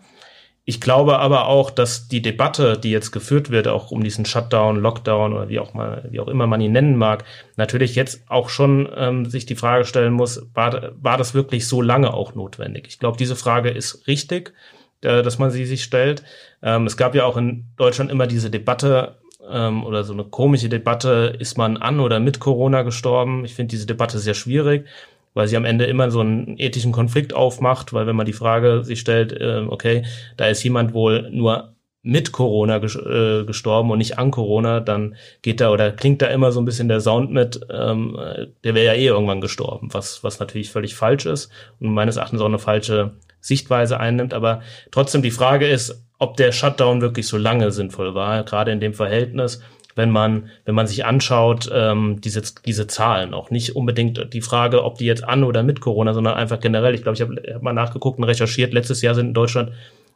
Ich 0.65 0.80
glaube 0.80 1.19
aber 1.19 1.47
auch, 1.47 1.69
dass 1.71 2.07
die 2.07 2.21
Debatte, 2.21 2.77
die 2.77 2.91
jetzt 2.91 3.12
geführt 3.12 3.50
wird, 3.50 3.68
auch 3.68 3.91
um 3.91 4.01
diesen 4.01 4.25
Shutdown, 4.25 4.77
Lockdown 4.77 5.33
oder 5.33 5.50
wie 5.50 5.59
auch 5.59 5.74
mal, 5.74 6.07
wie 6.09 6.21
auch 6.21 6.30
immer 6.30 6.47
man 6.47 6.62
ihn 6.62 6.71
nennen 6.71 6.95
mag, 6.95 7.25
natürlich 7.57 7.95
jetzt 7.95 8.24
auch 8.30 8.47
schon 8.47 8.89
ähm, 8.95 9.25
sich 9.25 9.45
die 9.45 9.56
Frage 9.56 9.83
stellen 9.83 10.13
muss, 10.13 10.47
war, 10.53 10.91
war 11.01 11.18
das 11.18 11.33
wirklich 11.33 11.68
so 11.68 11.81
lange 11.81 12.13
auch 12.13 12.33
notwendig? 12.33 12.85
Ich 12.88 12.97
glaube, 12.97 13.18
diese 13.18 13.35
Frage 13.35 13.71
ist 13.71 14.07
richtig, 14.07 14.53
äh, 15.01 15.21
dass 15.21 15.38
man 15.38 15.51
sie 15.51 15.65
sich 15.65 15.83
stellt. 15.83 16.24
Ähm, 16.62 16.86
es 16.88 16.95
gab 16.95 17.13
ja 17.13 17.25
auch 17.25 17.36
in 17.36 17.65
Deutschland 17.75 18.09
immer 18.09 18.25
diese 18.25 18.50
Debatte 18.50 19.18
ähm, 19.50 19.83
oder 19.83 20.06
so 20.06 20.13
eine 20.13 20.24
komische 20.24 20.69
Debatte, 20.69 21.36
ist 21.38 21.57
man 21.57 21.75
an 21.75 22.00
oder 22.00 22.21
mit 22.21 22.39
Corona 22.39 22.83
gestorben? 22.83 23.44
Ich 23.44 23.53
finde 23.53 23.71
diese 23.71 23.86
Debatte 23.86 24.18
sehr 24.18 24.33
schwierig 24.33 24.86
weil 25.33 25.47
sie 25.47 25.57
am 25.57 25.65
Ende 25.65 25.85
immer 25.85 26.12
so 26.12 26.19
einen 26.19 26.57
ethischen 26.57 26.91
Konflikt 26.91 27.33
aufmacht, 27.33 27.94
weil 27.94 28.07
wenn 28.07 28.15
man 28.15 28.25
die 28.25 28.33
Frage 28.33 28.83
sich 28.83 29.00
stellt, 29.00 29.33
äh, 29.33 29.65
okay, 29.68 30.06
da 30.38 30.47
ist 30.47 30.63
jemand 30.63 30.94
wohl 30.94 31.29
nur 31.31 31.74
mit 32.03 32.34
Corona 32.34 32.79
ges 32.79 32.96
äh, 32.98 33.46
gestorben 33.46 33.89
und 33.89 33.98
nicht 33.98 34.19
an 34.19 34.29
Corona, 34.29 34.81
dann 34.81 35.15
geht 35.41 35.62
da 35.62 35.72
oder 35.72 35.91
klingt 35.91 36.22
da 36.22 36.27
immer 36.27 36.51
so 36.51 36.60
ein 36.60 36.65
bisschen 36.65 36.89
der 36.89 37.00
Sound 37.00 37.31
mit, 37.31 37.62
ähm, 37.72 38.19
der 38.63 38.75
wäre 38.75 38.86
ja 38.86 38.93
eh 38.93 39.07
irgendwann 39.07 39.39
gestorben, 39.39 39.88
was, 39.93 40.22
was 40.24 40.39
natürlich 40.39 40.69
völlig 40.69 40.96
falsch 40.96 41.25
ist 41.25 41.50
und 41.79 41.93
meines 41.93 42.17
Erachtens 42.17 42.41
auch 42.41 42.46
eine 42.46 42.60
falsche 42.60 43.13
Sichtweise 43.39 44.00
einnimmt. 44.00 44.34
Aber 44.34 44.62
trotzdem 44.91 45.22
die 45.22 45.31
Frage 45.31 45.65
ist, 45.67 46.05
ob 46.19 46.36
der 46.36 46.51
Shutdown 46.51 47.01
wirklich 47.01 47.27
so 47.27 47.38
lange 47.38 47.72
sinnvoll 47.72 48.13
war, 48.15 48.43
gerade 48.43 48.72
in 48.72 48.81
dem 48.81 48.93
Verhältnis 48.93 49.62
wenn 49.95 50.09
man, 50.09 50.50
wenn 50.65 50.75
man 50.75 50.88
sich 50.88 51.05
anschaut, 51.05 51.69
ähm, 51.73 52.21
diese, 52.21 52.41
diese 52.65 52.88
Zahlen. 52.88 53.33
Auch 53.33 53.51
nicht 53.51 53.75
unbedingt 53.75 54.33
die 54.33 54.41
Frage, 54.41 54.83
ob 54.83 54.97
die 54.97 55.05
jetzt 55.05 55.23
an 55.23 55.43
oder 55.43 55.63
mit 55.63 55.81
Corona, 55.81 56.13
sondern 56.13 56.35
einfach 56.35 56.59
generell. 56.59 56.95
Ich 56.95 57.03
glaube, 57.03 57.15
ich 57.15 57.21
habe 57.21 57.41
hab 57.53 57.62
mal 57.62 57.73
nachgeguckt 57.73 58.17
und 58.17 58.25
recherchiert. 58.25 58.73
Letztes 58.73 59.01
Jahr 59.01 59.15
sind 59.15 59.27
in 59.27 59.33
Deutschland 59.33 59.71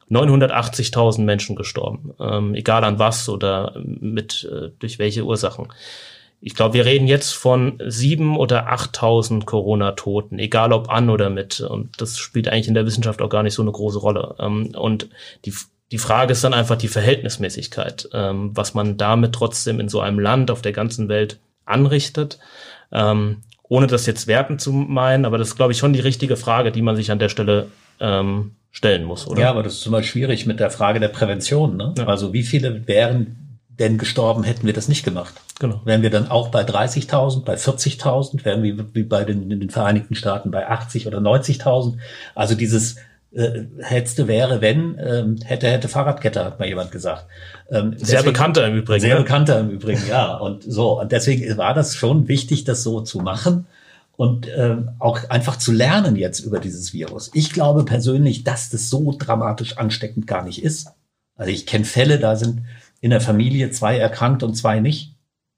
980.000 0.09 1.21
Menschen 1.21 1.55
gestorben, 1.55 2.13
ähm, 2.19 2.55
egal 2.55 2.83
an 2.83 2.97
was 2.97 3.27
oder 3.27 3.73
mit 3.83 4.49
äh, 4.49 4.69
durch 4.79 4.99
welche 4.99 5.23
Ursachen. 5.23 5.67
Ich 6.39 6.53
glaube, 6.53 6.75
wir 6.75 6.85
reden 6.85 7.07
jetzt 7.07 7.33
von 7.33 7.81
sieben 7.87 8.37
oder 8.37 8.71
8.000 8.71 9.45
Corona-Toten, 9.45 10.37
egal 10.37 10.71
ob 10.71 10.89
an 10.89 11.09
oder 11.09 11.29
mit. 11.31 11.61
Und 11.61 11.99
das 11.99 12.17
spielt 12.19 12.47
eigentlich 12.47 12.67
in 12.67 12.75
der 12.75 12.85
Wissenschaft 12.85 13.21
auch 13.21 13.29
gar 13.29 13.41
nicht 13.41 13.55
so 13.55 13.63
eine 13.63 13.71
große 13.71 13.99
Rolle. 13.99 14.35
Ähm, 14.39 14.75
und 14.77 15.09
die 15.45 15.53
die 15.91 15.97
Frage 15.97 16.33
ist 16.33 16.43
dann 16.43 16.53
einfach 16.53 16.77
die 16.77 16.87
Verhältnismäßigkeit, 16.87 18.09
ähm, 18.13 18.51
was 18.53 18.73
man 18.73 18.97
damit 18.97 19.33
trotzdem 19.33 19.79
in 19.79 19.89
so 19.89 20.01
einem 20.01 20.19
Land 20.19 20.51
auf 20.51 20.61
der 20.61 20.73
ganzen 20.73 21.07
Welt 21.07 21.39
anrichtet. 21.65 22.39
Ähm, 22.91 23.43
ohne 23.69 23.87
das 23.87 24.05
jetzt 24.05 24.27
werten 24.27 24.59
zu 24.59 24.71
meinen, 24.71 25.25
aber 25.25 25.37
das 25.37 25.49
ist, 25.49 25.55
glaube 25.55 25.73
ich, 25.73 25.77
schon 25.77 25.93
die 25.93 25.99
richtige 25.99 26.37
Frage, 26.37 26.71
die 26.71 26.81
man 26.81 26.95
sich 26.95 27.11
an 27.11 27.19
der 27.19 27.29
Stelle 27.29 27.67
ähm, 27.99 28.55
stellen 28.71 29.03
muss, 29.03 29.27
oder? 29.27 29.41
Ja, 29.41 29.49
aber 29.49 29.63
das 29.63 29.73
ist 29.73 29.81
zum 29.81 29.91
Beispiel 29.91 30.21
schwierig 30.21 30.45
mit 30.45 30.59
der 30.59 30.71
Frage 30.71 30.99
der 30.99 31.09
Prävention. 31.09 31.77
Ne? 31.77 31.93
Ja. 31.97 32.05
Also 32.05 32.31
wie 32.31 32.43
viele 32.43 32.87
wären 32.87 33.59
denn 33.79 33.97
gestorben, 33.97 34.43
hätten 34.43 34.65
wir 34.65 34.73
das 34.73 34.87
nicht 34.87 35.03
gemacht? 35.03 35.33
Genau. 35.59 35.81
Wären 35.85 36.01
wir 36.01 36.09
dann 36.09 36.29
auch 36.29 36.49
bei 36.49 36.63
30.000, 36.63 37.43
bei 37.43 37.55
40.000, 37.55 38.45
wären 38.45 38.63
wir 38.63 38.93
wie 38.93 39.03
bei 39.03 39.23
den, 39.23 39.49
den 39.49 39.69
Vereinigten 39.69 40.15
Staaten 40.15 40.51
bei 40.51 40.67
80 40.67 41.07
oder 41.07 41.19
90.000? 41.19 41.97
Also 42.35 42.55
dieses 42.55 42.97
äh, 43.37 43.67
hättest 43.83 44.27
wäre, 44.27 44.61
wenn, 44.61 44.97
ähm, 44.99 45.37
hätte, 45.45 45.67
hätte 45.67 45.87
Fahrradkette, 45.87 46.43
hat 46.43 46.59
mal 46.59 46.67
jemand 46.67 46.91
gesagt. 46.91 47.27
Ähm, 47.69 47.93
sehr 47.97 48.17
deswegen, 48.17 48.33
bekannter 48.33 48.67
im 48.67 48.75
Übrigen. 48.75 49.01
Sehr 49.01 49.15
ne? 49.15 49.21
bekannter 49.21 49.59
im 49.59 49.69
Übrigen, 49.69 50.01
ja. 50.09 50.35
Und 50.37 50.63
so, 50.63 50.99
und 50.99 51.11
deswegen 51.11 51.55
war 51.55 51.75
das 51.75 51.95
schon 51.95 52.27
wichtig, 52.27 52.63
das 52.63 52.81
so 52.81 53.01
zu 53.01 53.19
machen 53.19 53.67
und 54.15 54.47
ähm, 54.57 54.89
auch 54.97 55.29
einfach 55.29 55.57
zu 55.57 55.71
lernen 55.71 56.15
jetzt 56.15 56.39
über 56.39 56.59
dieses 56.59 56.93
Virus. 56.93 57.29
Ich 57.35 57.53
glaube 57.53 57.85
persönlich, 57.85 58.43
dass 58.43 58.71
das 58.71 58.89
so 58.89 59.15
dramatisch 59.15 59.77
ansteckend 59.77 60.25
gar 60.25 60.43
nicht 60.43 60.63
ist. 60.63 60.87
Also 61.35 61.51
ich 61.51 61.67
kenne 61.67 61.85
Fälle, 61.85 62.17
da 62.17 62.35
sind 62.35 62.63
in 63.01 63.11
der 63.11 63.21
Familie 63.21 63.69
zwei 63.69 63.99
erkrankt 63.99 64.41
und 64.41 64.55
zwei 64.55 64.79
nicht. 64.79 65.13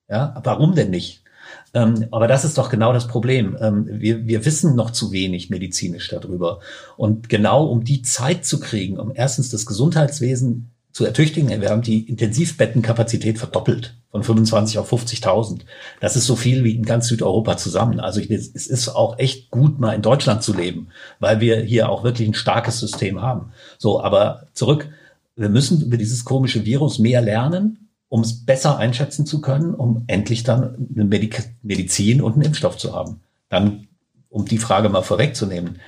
Ja, 0.10 0.38
warum 0.44 0.76
denn 0.76 0.90
nicht? 0.90 1.24
Ähm, 1.74 2.08
aber 2.12 2.28
das 2.28 2.46
ist 2.46 2.58
doch 2.58 2.70
genau 2.70 2.94
das 2.94 3.08
Problem. 3.08 3.58
Ähm, 3.60 3.88
wir, 3.88 4.26
wir 4.26 4.46
wissen 4.46 4.76
noch 4.76 4.92
zu 4.92 5.12
wenig 5.12 5.50
medizinisch 5.50 6.08
darüber. 6.10 6.60
Und 6.98 7.30
genau 7.30 7.66
um 7.66 7.84
die 7.84 8.02
Zeit 8.02 8.46
zu 8.46 8.60
kriegen, 8.60 9.00
um 9.00 9.12
erstens 9.14 9.50
das 9.50 9.66
Gesundheitswesen 9.66 10.72
zu 10.92 11.06
ertüchtigen, 11.06 11.62
wir 11.62 11.70
haben 11.70 11.84
die 11.84 12.10
Intensivbettenkapazität 12.10 13.38
verdoppelt 13.38 13.96
von 14.12 14.24
25 14.24 14.80
auf 14.80 14.92
50.000. 14.92 15.62
Das 16.00 16.16
ist 16.16 16.26
so 16.26 16.36
viel 16.36 16.64
wie 16.64 16.76
in 16.76 16.84
ganz 16.84 17.08
Südeuropa 17.08 17.58
zusammen. 17.58 18.00
Also 18.00 18.20
es 18.20 18.68
ist 18.68 18.90
auch 18.90 19.20
echt 19.20 19.52
gut, 19.52 19.80
mal 19.80 19.94
in 19.94 20.02
Deutschland 20.02 20.42
zu 20.42 20.54
leben, 20.54 20.88
weil 21.20 21.40
wir 21.40 21.62
hier 21.62 21.90
auch 21.90 22.04
wirklich 22.04 22.28
ein 22.28 22.34
starkes 22.34 22.80
System 22.80 23.22
haben. 23.22 23.52
So, 23.78 24.02
aber 24.02 24.48
zurück, 24.54 24.90
wir 25.36 25.50
müssen 25.50 25.82
über 25.82 25.98
dieses 25.98 26.26
komische 26.26 26.66
Virus 26.66 26.98
mehr 26.98 27.22
lernen 27.22 27.89
um 28.10 28.22
es 28.22 28.46
besser 28.46 28.78
einschätzen 28.78 29.26
zu 29.26 29.40
können, 29.40 29.74
um 29.74 30.04
endlich 30.08 30.44
dann 30.44 30.90
eine 30.94 31.06
Medik 31.06 31.44
Medizin 31.62 32.22
und 32.22 32.34
einen 32.34 32.42
Impfstoff 32.42 32.78
zu 32.78 32.94
haben. 32.94 33.22
Dann, 33.50 33.88
um 34.30 34.46
die 34.46 34.58
Frage 34.58 34.90
mal 34.90 35.04
vorwegzunehmen, 35.04 35.80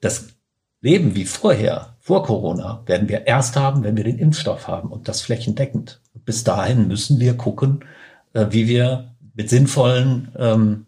das 0.00 0.28
Leben 0.80 1.14
wie 1.14 1.24
vorher, 1.24 1.96
vor 2.00 2.22
Corona, 2.22 2.82
werden 2.86 3.08
wir 3.08 3.26
erst 3.26 3.56
haben, 3.56 3.82
wenn 3.82 3.96
wir 3.96 4.04
den 4.04 4.18
Impfstoff 4.18 4.68
haben 4.68 4.90
und 4.90 5.08
das 5.08 5.20
flächendeckend. 5.20 6.00
Bis 6.24 6.44
dahin 6.44 6.88
müssen 6.88 7.20
wir 7.20 7.36
gucken, 7.36 7.84
äh, 8.32 8.46
wie 8.50 8.68
wir 8.68 9.14
mit 9.34 9.50
sinnvollen 9.50 10.32
ähm, 10.38 10.86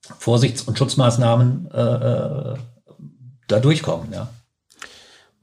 Vorsichts- 0.00 0.62
und 0.62 0.78
Schutzmaßnahmen 0.78 1.70
äh, 1.72 1.80
äh 1.80 2.54
da 3.46 3.60
durchkommen. 3.60 4.10
Ja. 4.10 4.30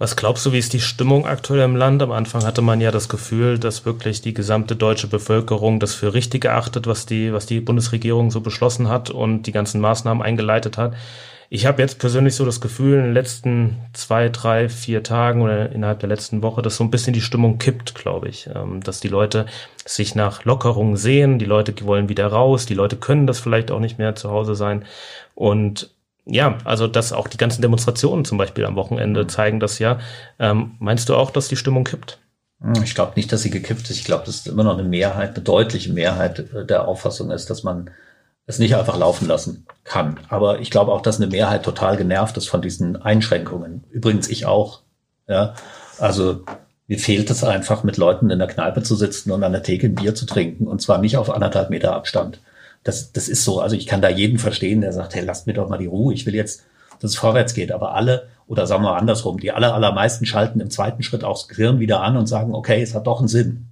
Was 0.02 0.16
glaubst 0.16 0.44
du, 0.48 0.52
wie 0.52 0.58
ist 0.58 0.74
die 0.74 0.80
Stimmung 0.80 1.28
aktuell 1.28 1.62
im 1.62 1.76
Land? 1.76 2.02
Am 2.02 2.12
Anfang 2.12 2.44
hatte 2.44 2.64
man 2.64 2.82
ja 2.82 2.90
das 2.90 3.08
Gefühl, 3.08 3.60
dass 3.60 3.86
wirklich 3.86 4.20
die 4.22 4.34
gesamte 4.34 4.76
deutsche 4.76 5.06
Bevölkerung 5.06 5.80
das 5.80 5.94
für 5.94 6.16
richtig 6.16 6.44
erachtet, 6.44 6.88
was 6.88 7.06
die, 7.06 7.32
was 7.34 7.46
die 7.46 7.60
Bundesregierung 7.60 8.32
so 8.32 8.42
beschlossen 8.42 8.90
hat 8.90 9.12
und 9.12 9.44
die 9.44 9.52
ganzen 9.52 9.80
Maßnahmen 9.80 10.24
eingeleitet 10.24 10.80
hat. 10.80 10.96
Ich 11.52 11.68
habe 11.68 11.84
jetzt 11.84 12.00
persönlich 12.00 12.34
so 12.34 12.46
das 12.46 12.62
Gefühl, 12.62 12.98
in 12.98 13.04
den 13.04 13.14
letzten 13.14 13.78
zwei, 13.94 14.30
drei, 14.30 14.70
vier 14.70 15.04
Tagen 15.04 15.44
oder 15.44 15.72
innerhalb 15.72 16.00
der 16.00 16.10
letzten 16.10 16.42
Woche, 16.42 16.64
dass 16.64 16.78
so 16.78 16.84
ein 16.84 16.90
bisschen 16.90 17.14
die 17.14 17.22
Stimmung 17.22 17.60
kippt, 17.60 17.94
glaube 17.94 18.28
ich. 18.28 18.50
Ähm, 18.56 18.82
dass 18.82 19.02
die 19.02 19.08
Leute 19.08 19.46
sich 19.86 20.16
nach 20.16 20.46
Lockerungen 20.46 20.98
sehen, 20.98 21.38
die 21.38 21.46
Leute 21.46 21.76
wollen 21.86 22.10
wieder 22.10 22.26
raus, 22.26 22.66
die 22.66 22.74
Leute 22.74 22.96
können 22.96 23.28
das 23.28 23.40
vielleicht 23.40 23.70
auch 23.70 23.80
nicht 23.80 24.00
mehr 24.00 24.16
zu 24.16 24.32
Hause 24.32 24.56
sein. 24.56 24.84
Und 25.36 25.92
ja, 26.26 26.58
also 26.64 26.88
dass 26.88 27.14
auch 27.14 27.28
die 27.28 27.38
ganzen 27.38 27.62
Demonstrationen 27.62 28.26
zum 28.26 28.38
Beispiel 28.38 28.66
am 28.66 28.76
Wochenende 28.76 29.28
zeigen 29.28 29.60
das 29.60 29.80
ja. 29.80 30.00
Ähm, 30.40 30.76
meinst 30.80 31.10
du 31.10 31.16
auch, 31.16 31.32
dass 31.32 31.48
die 31.48 31.56
Stimmung 31.56 31.84
kippt? 31.84 32.20
Hm, 32.62 32.84
ich 32.84 32.96
glaube 32.96 33.14
nicht, 33.16 33.32
dass 33.32 33.42
sie 33.42 33.50
gekippt 33.50 33.90
ist. 33.90 33.98
Ich 33.98 34.04
glaube, 34.04 34.26
dass 34.26 34.46
immer 34.46 34.64
noch 34.64 34.78
eine 34.78 34.88
Mehrheit, 34.88 35.36
eine 35.36 35.44
deutliche 35.44 35.92
Mehrheit 35.92 36.40
äh, 36.54 36.66
der 36.66 36.88
Auffassung 36.88 37.32
ist, 37.32 37.50
dass 37.50 37.64
man 37.64 37.90
es 38.46 38.60
nicht 38.60 38.76
einfach 38.76 38.98
laufen 38.98 39.28
lassen 39.28 39.66
kann. 39.84 40.20
Aber 40.30 40.60
ich 40.60 40.72
glaube 40.72 40.92
auch, 40.92 41.02
dass 41.02 41.18
eine 41.18 41.28
Mehrheit 41.28 41.64
total 41.64 41.98
genervt 41.98 42.38
ist 42.38 42.50
von 42.50 42.62
diesen 42.62 43.02
Einschränkungen. 43.02 43.84
Übrigens 43.90 44.30
ich 44.30 44.46
auch. 44.46 44.82
Ja, 45.28 45.54
also 46.00 46.44
mir 46.88 47.00
fehlt 47.00 47.30
es 47.30 47.44
einfach, 47.44 47.84
mit 47.84 47.98
Leuten 47.98 48.30
in 48.30 48.40
der 48.40 48.48
Kneipe 48.50 48.84
zu 48.84 48.96
sitzen 48.96 49.32
und 49.32 49.44
an 49.44 49.54
der 49.54 49.64
Theke 49.64 49.88
ein 49.88 49.96
Bier 49.96 50.14
zu 50.14 50.26
trinken 50.26 50.68
und 50.68 50.82
zwar 50.82 50.98
nicht 50.98 51.16
auf 51.18 51.30
anderthalb 51.30 51.70
Meter 51.70 51.96
Abstand. 51.96 52.42
Das, 52.84 53.12
das 53.12 53.28
ist 53.28 53.44
so. 53.44 53.60
Also 53.60 53.76
ich 53.76 53.86
kann 53.86 54.02
da 54.02 54.10
jeden 54.10 54.40
verstehen, 54.40 54.82
der 54.82 54.94
sagt, 54.94 55.16
hey, 55.16 55.24
lasst 55.24 55.48
mir 55.48 55.54
doch 55.54 55.70
mal 55.70 55.78
die 55.78 55.86
Ruhe. 55.86 56.14
Ich 56.14 56.26
will 56.26 56.36
jetzt, 56.36 56.64
dass 57.00 57.12
es 57.12 57.18
vorwärts 57.18 57.54
geht. 57.54 57.72
Aber 57.72 57.94
alle, 57.94 58.28
oder 58.48 58.68
sagen 58.68 58.84
wir 58.84 58.96
andersrum, 58.96 59.40
die 59.40 59.52
aller, 59.52 59.74
allermeisten 59.74 60.26
schalten 60.26 60.60
im 60.60 60.70
zweiten 60.70 61.04
Schritt 61.04 61.24
auch 61.24 61.38
das 61.38 61.48
Gehirn 61.48 61.80
wieder 61.80 62.02
an 62.02 62.18
und 62.18 62.28
sagen, 62.28 62.54
okay, 62.56 62.82
es 62.82 62.96
hat 62.96 63.08
doch 63.08 63.20
einen 63.20 63.28
Sinn. 63.28 63.68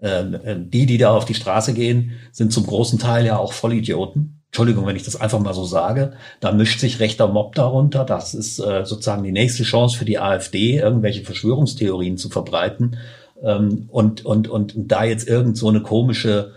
Ähm, 0.00 0.34
äh, 0.44 0.56
die, 0.58 0.86
die 0.86 0.98
da 0.98 1.14
auf 1.16 1.24
die 1.24 1.34
Straße 1.34 1.72
gehen, 1.72 2.12
sind 2.30 2.52
zum 2.52 2.66
großen 2.66 2.98
Teil 2.98 3.26
ja 3.26 3.38
auch 3.38 3.52
Vollidioten. 3.52 4.42
Entschuldigung, 4.48 4.86
wenn 4.86 4.94
ich 4.94 5.02
das 5.02 5.20
einfach 5.20 5.40
mal 5.40 5.52
so 5.52 5.64
sage, 5.64 6.12
da 6.38 6.52
mischt 6.52 6.78
sich 6.78 7.00
rechter 7.00 7.26
Mob 7.26 7.56
darunter. 7.56 8.04
Das 8.04 8.34
ist 8.34 8.60
äh, 8.60 8.84
sozusagen 8.84 9.24
die 9.24 9.32
nächste 9.32 9.64
Chance 9.64 9.98
für 9.98 10.04
die 10.04 10.20
AfD, 10.20 10.78
irgendwelche 10.78 11.24
Verschwörungstheorien 11.24 12.18
zu 12.18 12.28
verbreiten. 12.28 12.96
Ähm, 13.42 13.88
und, 13.90 14.24
und, 14.24 14.48
und 14.48 14.74
da 14.76 15.02
jetzt 15.02 15.26
irgend 15.26 15.56
so 15.56 15.68
eine 15.68 15.82
komische 15.82 16.52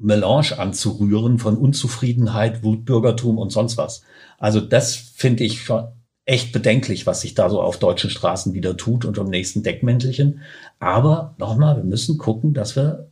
Melange 0.00 0.58
anzurühren 0.58 1.38
von 1.38 1.56
Unzufriedenheit, 1.56 2.62
Wutbürgertum 2.64 3.38
und 3.38 3.50
sonst 3.50 3.76
was. 3.76 4.02
Also 4.38 4.60
das 4.60 4.94
finde 4.96 5.44
ich 5.44 5.62
schon 5.62 5.88
echt 6.24 6.52
bedenklich, 6.52 7.06
was 7.06 7.20
sich 7.20 7.34
da 7.34 7.50
so 7.50 7.60
auf 7.60 7.78
deutschen 7.78 8.10
Straßen 8.10 8.54
wieder 8.54 8.76
tut 8.76 9.04
und 9.04 9.18
am 9.18 9.28
nächsten 9.28 9.62
Deckmäntelchen. 9.62 10.40
Aber 10.78 11.34
nochmal, 11.38 11.76
wir 11.76 11.84
müssen 11.84 12.18
gucken, 12.18 12.54
dass 12.54 12.76
wir 12.76 13.10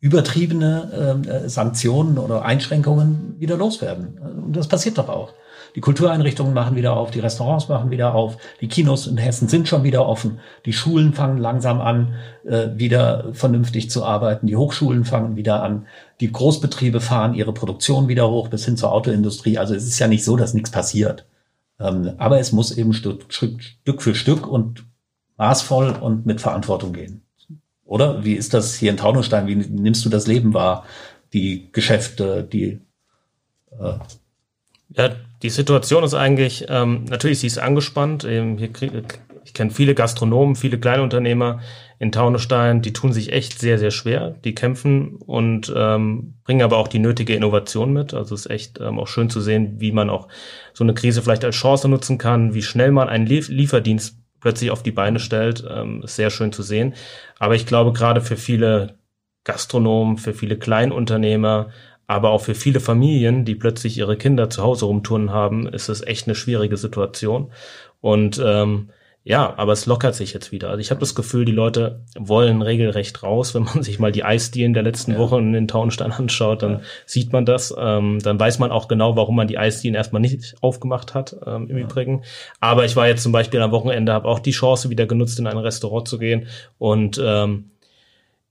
übertriebene 0.00 1.22
ähm, 1.24 1.28
äh, 1.30 1.48
Sanktionen 1.48 2.18
oder 2.18 2.44
Einschränkungen 2.44 3.36
wieder 3.38 3.56
loswerden. 3.56 4.18
Und 4.18 4.56
das 4.56 4.68
passiert 4.68 4.98
doch 4.98 5.08
auch. 5.08 5.32
Die 5.74 5.80
Kultureinrichtungen 5.80 6.52
machen 6.52 6.76
wieder 6.76 6.96
auf, 6.96 7.10
die 7.10 7.20
Restaurants 7.20 7.68
machen 7.68 7.90
wieder 7.90 8.14
auf, 8.14 8.36
die 8.60 8.68
Kinos 8.68 9.06
in 9.06 9.16
Hessen 9.16 9.48
sind 9.48 9.68
schon 9.68 9.84
wieder 9.84 10.06
offen, 10.06 10.40
die 10.66 10.72
Schulen 10.72 11.14
fangen 11.14 11.38
langsam 11.38 11.80
an, 11.80 12.14
äh, 12.44 12.68
wieder 12.74 13.32
vernünftig 13.32 13.90
zu 13.90 14.04
arbeiten, 14.04 14.46
die 14.46 14.56
Hochschulen 14.56 15.04
fangen 15.04 15.36
wieder 15.36 15.62
an, 15.62 15.86
die 16.20 16.30
Großbetriebe 16.30 17.00
fahren 17.00 17.34
ihre 17.34 17.54
Produktion 17.54 18.08
wieder 18.08 18.28
hoch 18.30 18.48
bis 18.48 18.64
hin 18.64 18.76
zur 18.76 18.92
Autoindustrie. 18.92 19.58
Also 19.58 19.74
es 19.74 19.84
ist 19.84 19.98
ja 19.98 20.08
nicht 20.08 20.24
so, 20.24 20.36
dass 20.36 20.54
nichts 20.54 20.70
passiert. 20.70 21.26
Ähm, 21.80 22.12
aber 22.18 22.38
es 22.38 22.52
muss 22.52 22.76
eben 22.76 22.92
Stück, 22.92 23.32
Stück 23.32 24.02
für 24.02 24.14
Stück 24.14 24.46
und 24.46 24.84
maßvoll 25.38 25.96
und 26.00 26.26
mit 26.26 26.40
Verantwortung 26.40 26.92
gehen. 26.92 27.22
Oder? 27.84 28.24
Wie 28.24 28.34
ist 28.34 28.54
das 28.54 28.74
hier 28.74 28.90
in 28.90 28.96
Taunusstein? 28.96 29.46
Wie 29.46 29.56
nimmst 29.56 30.04
du 30.04 30.08
das 30.08 30.26
Leben 30.26 30.54
wahr? 30.54 30.84
Die 31.32 31.70
Geschäfte, 31.72 32.44
die 32.44 32.80
äh 33.78 33.94
ja, 34.94 35.10
die 35.42 35.50
Situation 35.50 36.04
ist 36.04 36.14
eigentlich, 36.14 36.66
ähm, 36.68 37.04
natürlich, 37.08 37.40
sie 37.40 37.48
ist 37.48 37.58
angespannt. 37.58 38.24
Ähm, 38.24 38.58
hier 38.58 38.72
krieg, 38.72 38.92
ich 39.44 39.54
kenne 39.54 39.72
viele 39.72 39.94
Gastronomen, 39.94 40.54
viele 40.54 40.78
Kleinunternehmer 40.78 41.60
in 41.98 42.12
Taunusstein, 42.12 42.82
die 42.82 42.92
tun 42.92 43.12
sich 43.12 43.32
echt 43.32 43.58
sehr, 43.58 43.78
sehr 43.78 43.90
schwer. 43.90 44.36
Die 44.44 44.54
kämpfen 44.54 45.16
und 45.16 45.72
ähm, 45.74 46.34
bringen 46.44 46.62
aber 46.62 46.76
auch 46.76 46.88
die 46.88 47.00
nötige 47.00 47.34
Innovation 47.34 47.92
mit. 47.92 48.14
Also 48.14 48.34
es 48.34 48.46
ist 48.46 48.50
echt 48.50 48.80
ähm, 48.80 48.98
auch 48.98 49.08
schön 49.08 49.30
zu 49.30 49.40
sehen, 49.40 49.76
wie 49.78 49.92
man 49.92 50.10
auch 50.10 50.28
so 50.72 50.84
eine 50.84 50.94
Krise 50.94 51.22
vielleicht 51.22 51.44
als 51.44 51.56
Chance 51.56 51.88
nutzen 51.88 52.18
kann, 52.18 52.54
wie 52.54 52.62
schnell 52.62 52.92
man 52.92 53.08
einen 53.08 53.26
Lief 53.26 53.48
Lieferdienst 53.48 54.18
plötzlich 54.40 54.70
auf 54.70 54.82
die 54.82 54.90
Beine 54.90 55.18
stellt. 55.18 55.64
Ähm, 55.68 56.02
ist 56.02 56.16
sehr 56.16 56.30
schön 56.30 56.52
zu 56.52 56.62
sehen. 56.62 56.94
Aber 57.38 57.54
ich 57.54 57.66
glaube, 57.66 57.92
gerade 57.92 58.20
für 58.20 58.36
viele 58.36 58.98
Gastronomen, 59.44 60.18
für 60.18 60.34
viele 60.34 60.56
Kleinunternehmer, 60.56 61.70
aber 62.12 62.30
auch 62.30 62.42
für 62.42 62.54
viele 62.54 62.80
Familien, 62.80 63.44
die 63.44 63.54
plötzlich 63.54 63.98
ihre 63.98 64.16
Kinder 64.16 64.50
zu 64.50 64.62
Hause 64.62 64.86
rumturnen 64.86 65.30
haben, 65.30 65.68
ist 65.68 65.88
es 65.88 66.02
echt 66.02 66.26
eine 66.26 66.34
schwierige 66.34 66.76
Situation. 66.76 67.50
Und 68.00 68.40
ähm, 68.44 68.90
ja, 69.24 69.54
aber 69.56 69.72
es 69.72 69.86
lockert 69.86 70.16
sich 70.16 70.32
jetzt 70.32 70.50
wieder. 70.50 70.70
Also 70.70 70.80
ich 70.80 70.90
habe 70.90 70.98
das 70.98 71.14
Gefühl, 71.14 71.44
die 71.44 71.52
Leute 71.52 72.00
wollen 72.18 72.60
regelrecht 72.60 73.22
raus. 73.22 73.54
Wenn 73.54 73.62
man 73.62 73.82
sich 73.84 74.00
mal 74.00 74.10
die 74.10 74.24
Eisdielen 74.24 74.74
der 74.74 74.82
letzten 74.82 75.12
ja. 75.12 75.18
Woche 75.18 75.38
in 75.38 75.52
den 75.52 75.68
Taunstein 75.68 76.10
anschaut, 76.12 76.62
dann 76.62 76.72
ja. 76.72 76.80
sieht 77.06 77.32
man 77.32 77.46
das. 77.46 77.72
Ähm, 77.78 78.18
dann 78.20 78.40
weiß 78.40 78.58
man 78.58 78.72
auch 78.72 78.88
genau, 78.88 79.16
warum 79.16 79.36
man 79.36 79.46
die 79.46 79.58
Eisdielen 79.58 79.94
erstmal 79.94 80.20
nicht 80.20 80.56
aufgemacht 80.60 81.14
hat, 81.14 81.36
ähm, 81.46 81.70
im 81.70 81.78
ja. 81.78 81.84
Übrigen. 81.84 82.22
Aber 82.58 82.84
ich 82.84 82.96
war 82.96 83.06
jetzt 83.06 83.22
zum 83.22 83.32
Beispiel 83.32 83.60
am 83.60 83.70
Wochenende, 83.70 84.12
habe 84.12 84.28
auch 84.28 84.40
die 84.40 84.50
Chance 84.50 84.90
wieder 84.90 85.06
genutzt, 85.06 85.38
in 85.38 85.46
ein 85.46 85.58
Restaurant 85.58 86.08
zu 86.08 86.18
gehen 86.18 86.48
und 86.78 87.20
ähm, 87.24 87.71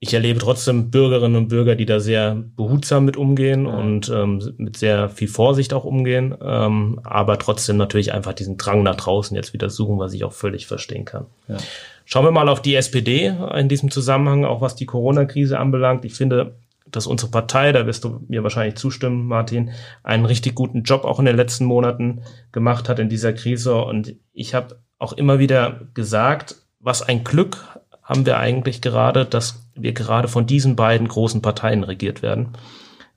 ich 0.03 0.15
erlebe 0.15 0.39
trotzdem 0.39 0.89
Bürgerinnen 0.89 1.35
und 1.35 1.47
Bürger, 1.49 1.75
die 1.75 1.85
da 1.85 1.99
sehr 1.99 2.35
behutsam 2.57 3.05
mit 3.05 3.17
umgehen 3.17 3.67
ja. 3.67 3.71
und 3.71 4.09
ähm, 4.09 4.55
mit 4.57 4.75
sehr 4.75 5.09
viel 5.09 5.27
Vorsicht 5.27 5.75
auch 5.75 5.85
umgehen, 5.85 6.35
ähm, 6.41 6.99
aber 7.03 7.37
trotzdem 7.37 7.77
natürlich 7.77 8.11
einfach 8.11 8.33
diesen 8.33 8.57
Drang 8.57 8.81
nach 8.81 8.95
draußen 8.95 9.35
jetzt 9.35 9.53
wieder 9.53 9.69
suchen, 9.69 9.99
was 9.99 10.13
ich 10.13 10.23
auch 10.23 10.33
völlig 10.33 10.65
verstehen 10.65 11.05
kann. 11.05 11.27
Ja. 11.47 11.57
Schauen 12.05 12.25
wir 12.25 12.31
mal 12.31 12.49
auf 12.49 12.63
die 12.63 12.73
SPD 12.73 13.31
in 13.55 13.69
diesem 13.69 13.91
Zusammenhang, 13.91 14.43
auch 14.43 14.59
was 14.59 14.75
die 14.75 14.87
Corona-Krise 14.87 15.59
anbelangt. 15.59 16.03
Ich 16.03 16.15
finde, 16.15 16.55
dass 16.89 17.05
unsere 17.05 17.29
Partei, 17.29 17.71
da 17.71 17.85
wirst 17.85 18.03
du 18.03 18.25
mir 18.27 18.41
wahrscheinlich 18.41 18.77
zustimmen, 18.77 19.27
Martin, 19.27 19.69
einen 20.01 20.25
richtig 20.25 20.55
guten 20.55 20.81
Job 20.81 21.05
auch 21.05 21.19
in 21.19 21.25
den 21.25 21.37
letzten 21.37 21.65
Monaten 21.65 22.23
gemacht 22.51 22.89
hat 22.89 22.97
in 22.97 23.07
dieser 23.07 23.33
Krise. 23.33 23.75
Und 23.75 24.15
ich 24.33 24.55
habe 24.55 24.79
auch 24.97 25.13
immer 25.13 25.37
wieder 25.37 25.81
gesagt, 25.93 26.55
was 26.79 27.03
ein 27.03 27.23
Glück 27.23 27.63
haben 28.01 28.25
wir 28.25 28.39
eigentlich 28.39 28.81
gerade, 28.81 29.25
dass 29.25 29.70
wir 29.75 29.93
gerade 29.93 30.27
von 30.27 30.45
diesen 30.45 30.75
beiden 30.75 31.07
großen 31.07 31.41
Parteien 31.41 31.83
regiert 31.83 32.21
werden 32.21 32.49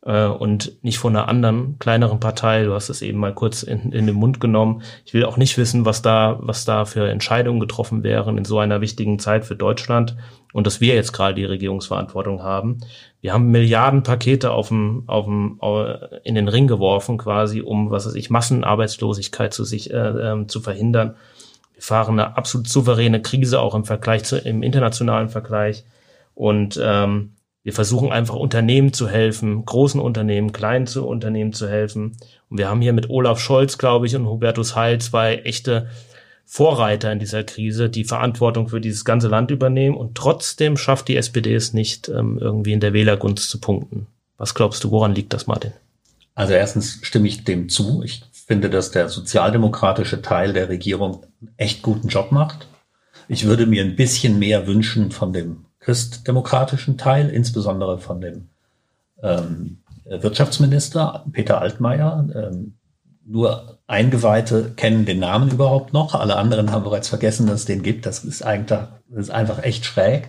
äh, 0.05 0.27
und 0.27 0.83
nicht 0.83 0.99
von 0.99 1.15
einer 1.15 1.29
anderen 1.29 1.79
kleineren 1.79 2.21
Partei. 2.21 2.65
Du 2.65 2.75
hast 2.75 2.89
es 2.89 3.03
eben 3.03 3.19
mal 3.19 3.35
kurz 3.35 3.63
in, 3.63 3.93
in 3.93 4.07
den 4.07 4.17
Mund 4.17 4.41
genommen. 4.41 4.83
Ich 5.05 5.15
will 5.15 5.25
auch 5.25 5.37
nicht 5.37 5.59
wissen, 5.59 5.85
was 5.85 6.03
da, 6.03 6.39
was 6.41 6.65
da 6.65 6.85
für 6.85 7.09
Entscheidungen 7.09 7.61
getroffen 7.61 8.03
wären 8.03 8.39
in 8.39 8.45
so 8.45 8.59
einer 8.59 8.81
wichtigen 8.81 9.19
Zeit 9.19 9.45
für 9.45 9.57
Deutschland 9.57 10.17
und 10.53 10.67
dass 10.67 10.81
wir 10.81 10.95
jetzt 10.95 11.13
gerade 11.13 11.35
die 11.35 11.45
Regierungsverantwortung 11.45 12.43
haben. 12.43 12.79
Wir 13.21 13.33
haben 13.33 13.51
Milliardenpakete 13.51 14.51
auf 14.51 14.69
dem, 14.69 15.05
auf 15.07 15.25
dem, 15.25 15.61
in 16.25 16.35
den 16.35 16.49
Ring 16.49 16.67
geworfen, 16.67 17.19
quasi, 17.19 17.63
um, 17.63 17.91
was 17.91 18.07
weiß 18.07 18.15
ich, 18.15 18.31
Massenarbeitslosigkeit 18.31 19.53
zu 19.53 19.65
sich 19.65 19.91
äh, 19.93 19.97
äh, 19.97 20.47
zu 20.47 20.61
verhindern 20.61 21.17
wir 21.75 21.83
fahren 21.83 22.19
eine 22.19 22.37
absolut 22.37 22.69
souveräne 22.69 23.21
Krise 23.21 23.61
auch 23.61 23.75
im 23.75 23.85
Vergleich 23.85 24.25
zu, 24.25 24.39
im 24.39 24.63
internationalen 24.63 25.29
Vergleich. 25.29 25.85
Und 26.35 26.81
ähm, 26.83 27.35
Wir 27.65 27.73
versuchen 27.73 28.13
einfach 28.13 28.35
Unternehmen 28.35 28.93
zu 28.93 29.09
helfen, 29.09 29.65
großen 29.65 29.99
Unternehmen, 29.99 30.53
kleinen 30.53 30.87
zu 30.87 31.07
Unternehmen 31.07 31.55
zu 31.55 31.67
helfen. 31.67 32.15
Und 32.51 32.59
wir 32.59 32.69
haben 32.69 32.83
hier 32.83 32.93
mit 32.93 33.09
Olaf 33.09 33.41
Scholz, 33.41 33.79
glaube 33.79 34.07
ich, 34.07 34.15
und 34.15 34.27
Hubertus 34.27 34.77
Heil 34.77 35.01
zwei 35.01 35.37
echte 35.37 35.89
Vorreiter 36.45 37.11
in 37.11 37.19
dieser 37.19 37.43
Krise, 37.43 37.89
die 37.89 38.05
Verantwortung 38.05 38.69
für 38.69 38.83
dieses 38.83 39.07
ganze 39.07 39.29
Land 39.29 39.51
übernehmen. 39.51 39.97
Und 39.97 40.15
trotzdem 40.15 40.77
schafft 40.77 41.09
die 41.09 41.17
SPD 41.17 41.55
es 41.55 41.73
nicht, 41.73 42.11
ähm, 42.11 42.39
irgendwie 42.39 42.75
in 42.75 42.81
der 42.81 42.93
Wählergunst 42.93 43.49
zu 43.49 43.59
punkten. 43.59 44.09
Was 44.37 44.55
glaubst 44.55 44.85
du, 44.85 44.91
woran 44.91 45.15
liegt 45.15 45.33
das, 45.33 45.47
Martin? 45.47 45.73
Also 46.35 46.53
erstens 46.53 46.99
stimme 47.01 47.29
ich 47.29 47.45
dem 47.45 47.71
zu. 47.71 48.03
Ich 48.05 48.25
finde, 48.47 48.69
dass 48.69 48.91
der 48.91 49.09
sozialdemokratische 49.09 50.21
Teil 50.21 50.53
der 50.53 50.69
Regierung 50.69 51.25
echt 51.57 51.81
guten 51.81 52.09
Job 52.09 52.31
macht. 52.31 52.69
Ich 53.27 53.47
würde 53.47 53.65
mir 53.65 53.83
ein 53.83 53.97
bisschen 53.97 54.39
mehr 54.39 54.67
wünschen 54.67 55.13
von 55.13 55.33
dem 55.33 55.64
christdemokratischen 55.85 56.97
Teil, 56.97 57.29
insbesondere 57.29 57.99
von 57.99 58.21
dem 58.21 58.49
ähm, 59.23 59.79
Wirtschaftsminister 60.05 61.25
Peter 61.33 61.61
Altmaier. 61.61 62.27
Ähm, 62.35 62.75
nur 63.27 63.79
Eingeweihte 63.87 64.73
kennen 64.77 65.05
den 65.05 65.19
Namen 65.19 65.51
überhaupt 65.51 65.93
noch. 65.93 66.15
Alle 66.15 66.37
anderen 66.37 66.71
haben 66.71 66.85
bereits 66.85 67.09
vergessen, 67.09 67.47
dass 67.47 67.61
es 67.61 67.65
den 67.67 67.83
gibt. 67.83 68.07
Das 68.07 68.25
ist 68.25 68.43
eigentlich, 68.43 68.79
das 69.09 69.27
ist 69.27 69.31
einfach 69.31 69.63
echt 69.63 69.85
schräg. 69.85 70.29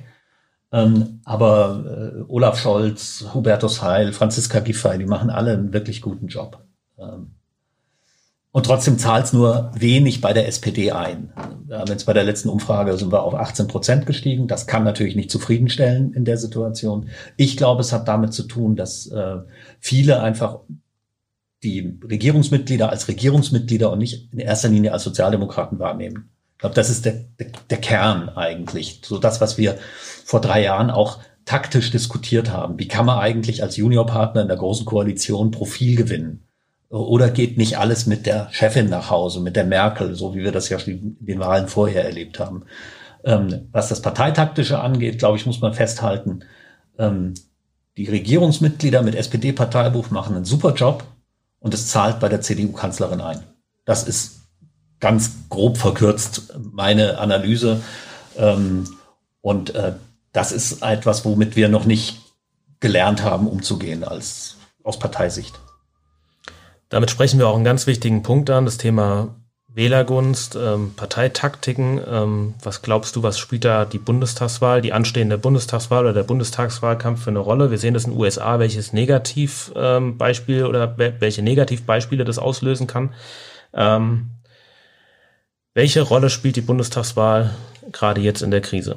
Ähm, 0.71 1.21
aber 1.23 2.13
äh, 2.17 2.21
Olaf 2.27 2.59
Scholz, 2.59 3.25
Hubertus 3.33 3.81
Heil, 3.81 4.11
Franziska 4.11 4.59
Giffey, 4.59 4.97
die 4.97 5.05
machen 5.05 5.29
alle 5.29 5.53
einen 5.53 5.73
wirklich 5.73 6.01
guten 6.01 6.27
Job. 6.27 6.65
Ähm, 6.97 7.31
und 8.55 8.65
trotzdem 8.65 8.97
zahlt 8.97 9.25
es 9.25 9.33
nur 9.33 9.69
wenig 9.75 10.21
bei 10.21 10.31
der 10.31 10.47
SPD 10.47 10.93
ein. 10.93 11.33
Haben 11.69 11.91
jetzt 11.91 12.05
bei 12.05 12.13
der 12.13 12.23
letzten 12.23 12.47
Umfrage 12.47 12.97
sind 12.97 13.11
wir 13.11 13.23
auf 13.23 13.35
18 13.35 13.67
Prozent 13.67 14.05
gestiegen. 14.05 14.47
Das 14.47 14.65
kann 14.65 14.85
natürlich 14.85 15.17
nicht 15.17 15.29
zufriedenstellen 15.29 16.13
in 16.13 16.23
der 16.23 16.37
Situation. 16.37 17.09
Ich 17.35 17.57
glaube, 17.57 17.81
es 17.81 17.91
hat 17.91 18.07
damit 18.07 18.33
zu 18.33 18.43
tun, 18.43 18.77
dass 18.77 19.07
äh, 19.07 19.39
viele 19.81 20.21
einfach 20.21 20.59
die 21.63 21.99
Regierungsmitglieder 22.09 22.89
als 22.89 23.09
Regierungsmitglieder 23.09 23.91
und 23.91 23.99
nicht 23.99 24.31
in 24.31 24.39
erster 24.39 24.69
Linie 24.69 24.93
als 24.93 25.03
Sozialdemokraten 25.03 25.77
wahrnehmen. 25.77 26.29
Ich 26.53 26.59
glaube, 26.59 26.75
das 26.75 26.89
ist 26.89 27.03
der, 27.03 27.25
der, 27.37 27.47
der 27.69 27.77
Kern 27.79 28.29
eigentlich. 28.29 29.01
So 29.03 29.17
das, 29.17 29.41
was 29.41 29.57
wir 29.57 29.75
vor 30.23 30.39
drei 30.39 30.63
Jahren 30.63 30.91
auch 30.91 31.19
taktisch 31.43 31.91
diskutiert 31.91 32.51
haben. 32.51 32.79
Wie 32.79 32.87
kann 32.87 33.05
man 33.05 33.19
eigentlich 33.19 33.63
als 33.63 33.75
Juniorpartner 33.75 34.43
in 34.43 34.47
der 34.47 34.55
großen 34.55 34.85
Koalition 34.85 35.51
Profil 35.51 35.97
gewinnen? 35.97 36.44
Oder 36.89 37.29
geht 37.29 37.57
nicht 37.57 37.77
alles 37.77 38.05
mit 38.05 38.25
der 38.25 38.47
Chefin 38.51 38.89
nach 38.89 39.09
Hause, 39.09 39.39
mit 39.41 39.55
der 39.55 39.65
Merkel, 39.65 40.15
so 40.15 40.35
wie 40.35 40.43
wir 40.43 40.51
das 40.51 40.69
ja 40.69 40.77
in 40.77 41.17
den 41.19 41.39
Wahlen 41.39 41.67
vorher 41.67 42.05
erlebt 42.05 42.39
haben? 42.39 42.65
Ähm, 43.23 43.69
was 43.71 43.89
das 43.89 44.01
Parteitaktische 44.01 44.79
angeht, 44.79 45.19
glaube 45.19 45.37
ich, 45.37 45.45
muss 45.45 45.61
man 45.61 45.73
festhalten, 45.73 46.41
ähm, 46.99 47.33
die 47.97 48.05
Regierungsmitglieder 48.05 49.01
mit 49.01 49.15
SPD-Parteibuch 49.15 50.11
machen 50.11 50.35
einen 50.35 50.45
super 50.45 50.73
Job 50.73 51.03
und 51.59 51.73
es 51.73 51.87
zahlt 51.87 52.19
bei 52.19 52.29
der 52.29 52.41
CDU-Kanzlerin 52.41 53.21
ein. 53.21 53.39
Das 53.85 54.03
ist 54.03 54.41
ganz 54.99 55.31
grob 55.49 55.77
verkürzt 55.77 56.53
meine 56.59 57.17
Analyse. 57.17 57.81
Ähm, 58.37 58.87
und 59.41 59.73
äh, 59.75 59.93
das 60.31 60.51
ist 60.51 60.81
etwas, 60.81 61.25
womit 61.25 61.55
wir 61.55 61.69
noch 61.69 61.85
nicht 61.85 62.21
gelernt 62.79 63.23
haben, 63.23 63.47
umzugehen 63.47 64.03
als 64.03 64.57
aus 64.83 64.99
Parteisicht. 64.99 65.59
Damit 66.95 67.11
sprechen 67.11 67.39
wir 67.39 67.49
auch 67.49 67.55
einen 67.55 67.65
ganz 67.65 67.87
wichtigen 67.87 68.23
Punkt 68.23 68.49
an, 68.49 68.63
das 68.63 68.77
Thema 68.77 69.35
Wählergunst, 69.67 70.55
ähm, 70.55 70.93
Parteitaktiken. 70.95 71.99
Ähm, 72.09 72.53
was 72.63 72.83
glaubst 72.83 73.17
du, 73.17 73.21
was 73.21 73.37
spielt 73.37 73.65
da 73.65 73.83
die 73.83 73.97
Bundestagswahl, 73.97 74.79
die 74.79 74.93
anstehende 74.93 75.37
Bundestagswahl 75.37 76.05
oder 76.05 76.13
der 76.13 76.23
Bundestagswahlkampf 76.23 77.21
für 77.21 77.31
eine 77.31 77.39
Rolle? 77.39 77.69
Wir 77.69 77.79
sehen 77.79 77.95
das 77.95 78.05
in 78.05 78.11
den 78.11 78.19
USA, 78.21 78.59
welches 78.59 78.93
Negativbeispiel 78.93 80.59
ähm, 80.59 80.67
oder 80.67 80.97
welche 80.97 81.41
Negativbeispiele 81.41 82.23
das 82.23 82.39
auslösen 82.39 82.87
kann. 82.87 83.13
Ähm, 83.73 84.29
welche 85.73 86.01
Rolle 86.01 86.29
spielt 86.29 86.55
die 86.55 86.61
Bundestagswahl 86.61 87.53
gerade 87.91 88.21
jetzt 88.21 88.41
in 88.41 88.51
der 88.51 88.61
Krise? 88.61 88.95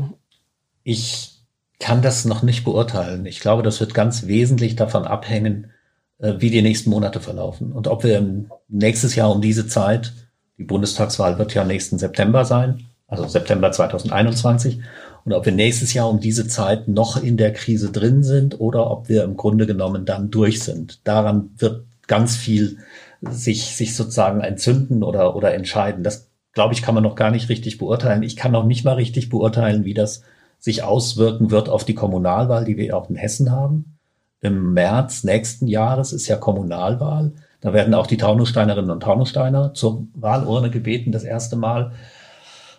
Ich 0.84 1.40
kann 1.80 2.00
das 2.00 2.24
noch 2.26 2.44
nicht 2.44 2.62
beurteilen. 2.62 3.26
Ich 3.26 3.40
glaube, 3.40 3.64
das 3.64 3.80
wird 3.80 3.92
ganz 3.92 4.28
wesentlich 4.28 4.76
davon 4.76 5.04
abhängen, 5.04 5.72
wie 6.18 6.50
die 6.50 6.62
nächsten 6.62 6.90
Monate 6.90 7.20
verlaufen. 7.20 7.72
Und 7.72 7.86
ob 7.86 8.04
wir 8.04 8.44
nächstes 8.68 9.14
Jahr 9.14 9.30
um 9.30 9.40
diese 9.40 9.66
Zeit, 9.68 10.12
die 10.58 10.64
Bundestagswahl 10.64 11.38
wird 11.38 11.54
ja 11.54 11.64
nächsten 11.64 11.98
September 11.98 12.44
sein, 12.44 12.86
also 13.06 13.26
September 13.26 13.70
2021, 13.70 14.80
und 15.24 15.32
ob 15.32 15.44
wir 15.44 15.52
nächstes 15.52 15.94
Jahr 15.94 16.08
um 16.08 16.20
diese 16.20 16.48
Zeit 16.48 16.88
noch 16.88 17.22
in 17.22 17.36
der 17.36 17.52
Krise 17.52 17.92
drin 17.92 18.22
sind 18.22 18.60
oder 18.60 18.90
ob 18.90 19.08
wir 19.08 19.24
im 19.24 19.36
Grunde 19.36 19.66
genommen 19.66 20.04
dann 20.04 20.30
durch 20.30 20.60
sind. 20.60 21.06
Daran 21.06 21.50
wird 21.58 21.84
ganz 22.06 22.36
viel 22.36 22.78
sich, 23.20 23.76
sich 23.76 23.94
sozusagen 23.94 24.40
entzünden 24.40 25.02
oder, 25.02 25.36
oder 25.36 25.54
entscheiden. 25.54 26.02
Das, 26.02 26.28
glaube 26.52 26.74
ich, 26.74 26.82
kann 26.82 26.94
man 26.94 27.04
noch 27.04 27.14
gar 27.14 27.30
nicht 27.30 27.48
richtig 27.48 27.78
beurteilen. 27.78 28.22
Ich 28.22 28.36
kann 28.36 28.52
noch 28.52 28.64
nicht 28.64 28.84
mal 28.84 28.94
richtig 28.94 29.28
beurteilen, 29.28 29.84
wie 29.84 29.94
das 29.94 30.22
sich 30.58 30.82
auswirken 30.82 31.50
wird 31.50 31.68
auf 31.68 31.84
die 31.84 31.94
Kommunalwahl, 31.94 32.64
die 32.64 32.76
wir 32.76 32.96
auch 32.96 33.10
in 33.10 33.16
Hessen 33.16 33.52
haben 33.52 33.97
im 34.40 34.72
März 34.72 35.24
nächsten 35.24 35.66
Jahres 35.66 36.12
ist 36.12 36.28
ja 36.28 36.36
Kommunalwahl. 36.36 37.32
Da 37.60 37.72
werden 37.72 37.94
auch 37.94 38.06
die 38.06 38.16
Taunussteinerinnen 38.16 38.90
und 38.90 39.02
Taunussteiner 39.02 39.74
zur 39.74 40.06
Wahlurne 40.14 40.70
gebeten, 40.70 41.10
das 41.10 41.24
erste 41.24 41.56
Mal. 41.56 41.92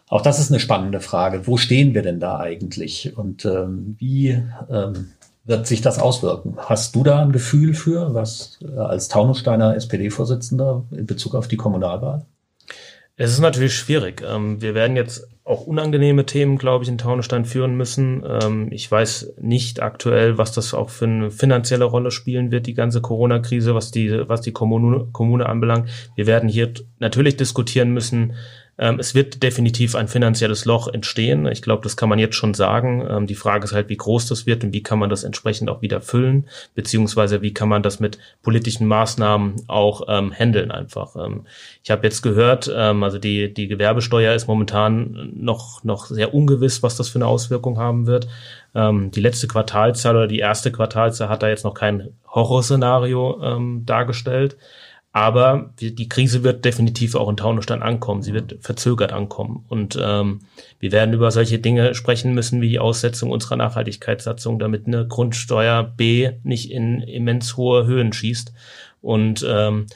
Auch 0.07 0.21
das 0.21 0.39
ist 0.39 0.51
eine 0.51 0.59
spannende 0.59 1.01
Frage. 1.01 1.45
Wo 1.47 1.57
stehen 1.57 1.93
wir 1.93 2.01
denn 2.01 2.19
da 2.19 2.39
eigentlich? 2.39 3.17
Und 3.17 3.45
ähm, 3.45 3.95
wie 3.99 4.41
ähm, 4.69 5.11
wird 5.43 5.67
sich 5.67 5.81
das 5.81 5.99
auswirken? 5.99 6.55
Hast 6.57 6.95
du 6.95 7.03
da 7.03 7.21
ein 7.21 7.31
Gefühl 7.31 7.73
für, 7.73 8.13
was 8.13 8.59
äh, 8.61 8.77
als 8.79 9.09
Taunussteiner 9.09 9.75
SPD-Vorsitzender 9.75 10.85
in 10.91 11.05
Bezug 11.05 11.35
auf 11.35 11.47
die 11.47 11.57
Kommunalwahl? 11.57 12.25
Es 13.21 13.33
ist 13.33 13.41
natürlich 13.41 13.75
schwierig. 13.75 14.23
Ähm, 14.25 14.61
wir 14.61 14.75
werden 14.75 14.95
jetzt 14.95 15.27
auch 15.43 15.67
unangenehme 15.67 16.25
Themen, 16.25 16.57
glaube 16.57 16.85
ich, 16.85 16.89
in 16.89 16.97
Taunusstein 16.97 17.43
führen 17.43 17.75
müssen. 17.75 18.23
Ähm, 18.25 18.69
ich 18.71 18.89
weiß 18.89 19.33
nicht 19.41 19.81
aktuell, 19.81 20.37
was 20.37 20.53
das 20.53 20.73
auch 20.73 20.89
für 20.89 21.03
eine 21.03 21.29
finanzielle 21.29 21.83
Rolle 21.83 22.11
spielen 22.11 22.49
wird, 22.49 22.65
die 22.65 22.75
ganze 22.75 23.01
Corona-Krise, 23.01 23.75
was 23.75 23.91
die, 23.91 24.29
was 24.29 24.39
die 24.39 24.53
Kommune, 24.53 25.09
Kommune 25.11 25.49
anbelangt. 25.49 25.89
Wir 26.15 26.27
werden 26.27 26.47
hier 26.47 26.71
natürlich 26.99 27.35
diskutieren 27.35 27.91
müssen, 27.91 28.35
es 28.99 29.13
wird 29.13 29.43
definitiv 29.43 29.95
ein 29.95 30.07
finanzielles 30.07 30.63
Loch 30.63 30.87
entstehen. 30.87 31.45
Ich 31.47 31.61
glaube, 31.61 31.83
das 31.83 31.97
kann 31.97 32.07
man 32.07 32.17
jetzt 32.17 32.35
schon 32.35 32.53
sagen. 32.53 33.05
Ähm, 33.09 33.27
die 33.27 33.35
Frage 33.35 33.65
ist 33.65 33.73
halt, 33.73 33.89
wie 33.89 33.97
groß 33.97 34.27
das 34.27 34.45
wird 34.45 34.63
und 34.63 34.73
wie 34.73 34.81
kann 34.81 34.99
man 34.99 35.09
das 35.09 35.25
entsprechend 35.25 35.69
auch 35.69 35.81
wieder 35.81 35.99
füllen, 35.99 36.47
beziehungsweise 36.75 37.41
wie 37.41 37.53
kann 37.53 37.67
man 37.67 37.83
das 37.83 37.99
mit 37.99 38.17
politischen 38.41 38.87
Maßnahmen 38.87 39.63
auch 39.67 40.03
ähm, 40.07 40.31
handeln 40.31 40.71
einfach. 40.71 41.15
Ähm, 41.17 41.45
ich 41.83 41.91
habe 41.91 42.07
jetzt 42.07 42.21
gehört, 42.21 42.71
ähm, 42.73 43.03
also 43.03 43.19
die, 43.19 43.53
die 43.53 43.67
Gewerbesteuer 43.67 44.33
ist 44.33 44.47
momentan 44.47 45.31
noch, 45.35 45.83
noch 45.83 46.05
sehr 46.05 46.33
ungewiss, 46.33 46.81
was 46.81 46.95
das 46.95 47.09
für 47.09 47.17
eine 47.17 47.27
Auswirkung 47.27 47.77
haben 47.77 48.07
wird. 48.07 48.29
Ähm, 48.75 49.11
die 49.11 49.21
letzte 49.21 49.47
Quartalzahl 49.47 50.15
oder 50.15 50.27
die 50.27 50.39
erste 50.39 50.71
Quartalzahl 50.71 51.27
hat 51.27 51.43
da 51.43 51.49
jetzt 51.49 51.65
noch 51.65 51.73
kein 51.73 52.13
Horrorszenario 52.27 53.41
ähm, 53.43 53.83
dargestellt. 53.85 54.55
Aber 55.11 55.73
die 55.79 56.07
Krise 56.07 56.43
wird 56.43 56.65
definitiv 56.65 57.15
auch 57.15 57.29
in 57.29 57.37
Taunusstein 57.37 57.81
ankommen. 57.81 58.21
Sie 58.21 58.33
wird 58.33 58.57
verzögert 58.61 59.11
ankommen. 59.11 59.65
Und 59.67 59.97
ähm, 59.99 60.41
wir 60.79 60.91
werden 60.91 61.15
über 61.15 61.31
solche 61.31 61.57
Dinge 61.57 61.95
sprechen 61.95 62.35
müssen, 62.35 62.61
wie 62.61 62.69
die 62.69 62.79
Aussetzung 62.79 63.31
unserer 63.31 63.55
Nachhaltigkeitssatzung, 63.55 64.59
damit 64.59 64.85
eine 64.85 65.07
Grundsteuer 65.07 65.83
B 65.83 66.31
nicht 66.43 66.71
in 66.71 67.01
immens 67.01 67.57
hohe 67.57 67.87
Höhen 67.87 68.13
schießt. 68.13 68.53
Und 69.01 69.43
ähm, 69.49 69.87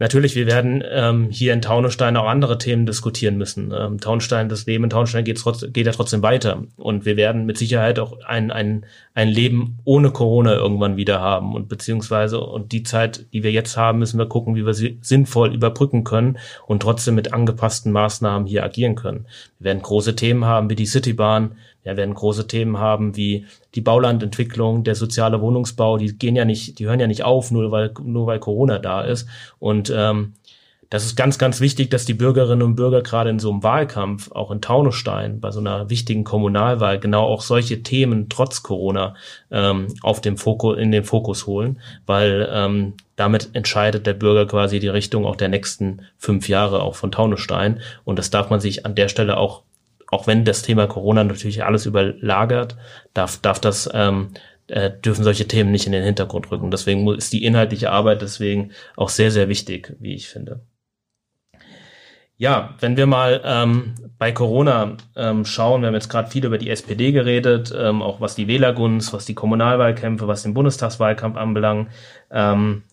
Natürlich, 0.00 0.34
wir 0.34 0.46
werden 0.46 0.82
ähm, 0.90 1.28
hier 1.30 1.52
in 1.52 1.60
Taunusstein 1.60 2.16
auch 2.16 2.26
andere 2.26 2.56
Themen 2.56 2.86
diskutieren 2.86 3.36
müssen. 3.36 3.70
Ähm, 3.76 4.00
Taunstein, 4.00 4.48
das 4.48 4.64
Leben 4.64 4.84
in 4.84 4.90
Taunstein 4.90 5.24
geht, 5.24 5.38
trotz, 5.38 5.60
geht 5.70 5.84
ja 5.84 5.92
trotzdem 5.92 6.22
weiter. 6.22 6.64
Und 6.78 7.04
wir 7.04 7.18
werden 7.18 7.44
mit 7.44 7.58
Sicherheit 7.58 7.98
auch 7.98 8.18
ein, 8.26 8.50
ein, 8.50 8.86
ein 9.12 9.28
Leben 9.28 9.78
ohne 9.84 10.10
Corona 10.10 10.54
irgendwann 10.54 10.96
wieder 10.96 11.20
haben. 11.20 11.54
Und 11.54 11.68
beziehungsweise, 11.68 12.40
und 12.40 12.72
die 12.72 12.82
Zeit, 12.82 13.26
die 13.34 13.42
wir 13.42 13.52
jetzt 13.52 13.76
haben, 13.76 13.98
müssen 13.98 14.18
wir 14.18 14.24
gucken, 14.24 14.56
wie 14.56 14.64
wir 14.64 14.72
sie 14.72 14.98
sinnvoll 15.02 15.52
überbrücken 15.52 16.02
können 16.02 16.38
und 16.66 16.80
trotzdem 16.80 17.14
mit 17.14 17.34
angepassten 17.34 17.92
Maßnahmen 17.92 18.48
hier 18.48 18.64
agieren 18.64 18.94
können. 18.94 19.26
Wir 19.58 19.66
werden 19.66 19.82
große 19.82 20.16
Themen 20.16 20.46
haben 20.46 20.70
wie 20.70 20.76
die 20.76 20.86
Citybahn, 20.86 21.56
wir 21.82 21.96
werden 21.96 22.14
große 22.14 22.46
Themen 22.46 22.78
haben 22.78 23.16
wie 23.16 23.46
die 23.74 23.80
Baulandentwicklung, 23.80 24.84
der 24.84 24.94
soziale 24.94 25.40
Wohnungsbau, 25.40 25.96
die 25.98 26.16
gehen 26.16 26.36
ja 26.36 26.44
nicht, 26.44 26.78
die 26.78 26.86
hören 26.86 27.00
ja 27.00 27.06
nicht 27.06 27.24
auf, 27.24 27.50
nur 27.50 27.70
weil, 27.70 27.92
nur 28.02 28.26
weil 28.26 28.38
Corona 28.38 28.78
da 28.78 29.02
ist. 29.02 29.28
Und 29.58 29.92
ähm, 29.94 30.34
das 30.90 31.04
ist 31.04 31.14
ganz, 31.14 31.38
ganz 31.38 31.60
wichtig, 31.60 31.88
dass 31.90 32.04
die 32.04 32.14
Bürgerinnen 32.14 32.62
und 32.62 32.74
Bürger 32.74 33.00
gerade 33.00 33.30
in 33.30 33.38
so 33.38 33.52
einem 33.52 33.62
Wahlkampf, 33.62 34.32
auch 34.32 34.50
in 34.50 34.60
Taunusstein, 34.60 35.40
bei 35.40 35.52
so 35.52 35.60
einer 35.60 35.88
wichtigen 35.88 36.24
Kommunalwahl, 36.24 36.98
genau 36.98 37.26
auch 37.26 37.42
solche 37.42 37.84
Themen 37.84 38.28
trotz 38.28 38.64
Corona 38.64 39.14
ähm, 39.52 39.86
auf 40.02 40.20
dem 40.20 40.36
Fokus, 40.36 40.78
in 40.78 40.90
den 40.90 41.04
Fokus 41.04 41.46
holen, 41.46 41.78
weil 42.06 42.48
ähm, 42.52 42.94
damit 43.14 43.50
entscheidet 43.52 44.04
der 44.04 44.14
Bürger 44.14 44.46
quasi 44.46 44.80
die 44.80 44.88
Richtung 44.88 45.26
auch 45.26 45.36
der 45.36 45.48
nächsten 45.48 46.02
fünf 46.18 46.48
Jahre 46.48 46.82
auch 46.82 46.96
von 46.96 47.12
Taunusstein. 47.12 47.80
Und 48.02 48.18
das 48.18 48.30
darf 48.30 48.50
man 48.50 48.58
sich 48.58 48.84
an 48.84 48.96
der 48.96 49.06
Stelle 49.06 49.36
auch 49.36 49.62
auch 50.10 50.26
wenn 50.26 50.44
das 50.44 50.62
Thema 50.62 50.86
Corona 50.86 51.24
natürlich 51.24 51.64
alles 51.64 51.86
überlagert, 51.86 52.76
darf, 53.14 53.38
darf 53.38 53.60
das, 53.60 53.88
ähm, 53.92 54.30
äh, 54.66 54.90
dürfen 54.90 55.24
solche 55.24 55.48
Themen 55.48 55.70
nicht 55.70 55.86
in 55.86 55.92
den 55.92 56.04
Hintergrund 56.04 56.50
rücken. 56.50 56.70
Deswegen 56.70 57.08
ist 57.14 57.32
die 57.32 57.44
inhaltliche 57.44 57.90
Arbeit 57.90 58.22
deswegen 58.22 58.72
auch 58.96 59.08
sehr, 59.08 59.30
sehr 59.30 59.48
wichtig, 59.48 59.96
wie 59.98 60.14
ich 60.14 60.28
finde. 60.28 60.60
Ja, 62.36 62.74
wenn 62.80 62.96
wir 62.96 63.06
mal 63.06 63.42
ähm, 63.44 63.94
bei 64.18 64.32
Corona 64.32 64.96
ähm, 65.14 65.44
schauen, 65.44 65.82
wir 65.82 65.88
haben 65.88 65.94
jetzt 65.94 66.08
gerade 66.08 66.30
viel 66.30 66.46
über 66.46 66.56
die 66.56 66.70
SPD 66.70 67.12
geredet, 67.12 67.70
ähm, 67.76 68.00
auch 68.00 68.22
was 68.22 68.34
die 68.34 68.48
Wählergunst, 68.48 69.12
was 69.12 69.26
die 69.26 69.34
Kommunalwahlkämpfe, 69.34 70.26
was 70.26 70.42
den 70.42 70.54
Bundestagswahlkampf 70.54 71.36
anbelangt. 71.36 71.90
Ähm, 72.30 72.84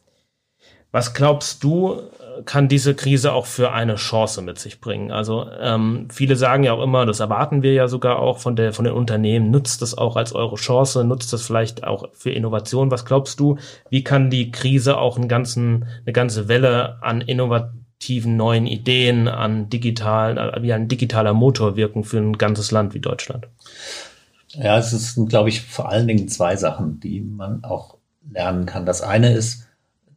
was 0.91 1.13
glaubst 1.13 1.63
du, 1.63 2.01
kann 2.45 2.67
diese 2.67 2.95
Krise 2.95 3.34
auch 3.34 3.45
für 3.45 3.71
eine 3.71 3.95
Chance 3.95 4.41
mit 4.41 4.60
sich 4.60 4.80
bringen? 4.80 5.12
Also 5.12 5.47
ähm, 5.60 6.08
viele 6.12 6.36
sagen 6.36 6.63
ja 6.63 6.73
auch 6.73 6.84
immer, 6.84 7.06
das 7.06 7.19
erwarten 7.19 7.63
wir 7.63 7.73
ja 7.73 7.88
sogar 7.88 8.19
auch 8.19 8.39
von 8.39 8.56
der 8.56 8.73
von 8.73 8.86
den 8.86 8.93
Unternehmen, 8.93 9.52
nutzt 9.52 9.82
das 9.82 9.97
auch 9.97 10.15
als 10.15 10.34
eure 10.34 10.56
Chance, 10.56 11.04
nutzt 11.04 11.34
das 11.34 11.43
vielleicht 11.43 11.84
auch 11.84 12.10
für 12.13 12.32
Innovation. 12.32 12.91
Was 12.91 13.06
glaubst 13.06 13.39
du, 13.39 13.58
wie 13.89 14.04
kann 14.04 14.30
die 14.30 14.52
Krise 14.52 14.97
auch 14.97 15.17
einen 15.17 15.28
ganzen, 15.28 15.86
eine 16.06 16.13
ganze 16.13 16.47
Welle 16.47 17.02
an 17.02 17.21
innovativen 17.21 18.36
neuen 18.36 18.67
Ideen, 18.67 19.28
an 19.28 19.69
digitalen, 19.69 20.63
wie 20.63 20.73
ein 20.73 20.88
digitaler 20.88 21.34
Motor 21.34 21.76
wirken 21.76 22.04
für 22.04 22.17
ein 22.17 22.38
ganzes 22.38 22.71
Land 22.71 22.93
wie 22.93 23.00
Deutschland? 23.00 23.47
Ja, 24.50 24.78
es 24.78 24.91
sind, 24.91 25.30
glaube 25.30 25.50
ich, 25.50 25.62
vor 25.62 25.89
allen 25.89 26.08
Dingen 26.08 26.30
zwei 26.30 26.56
Sachen, 26.56 27.00
die 27.00 27.21
man 27.21 27.63
auch 27.63 27.97
lernen 28.32 28.65
kann. 28.65 28.86
Das 28.86 29.02
eine 29.02 29.34
ist, 29.34 29.67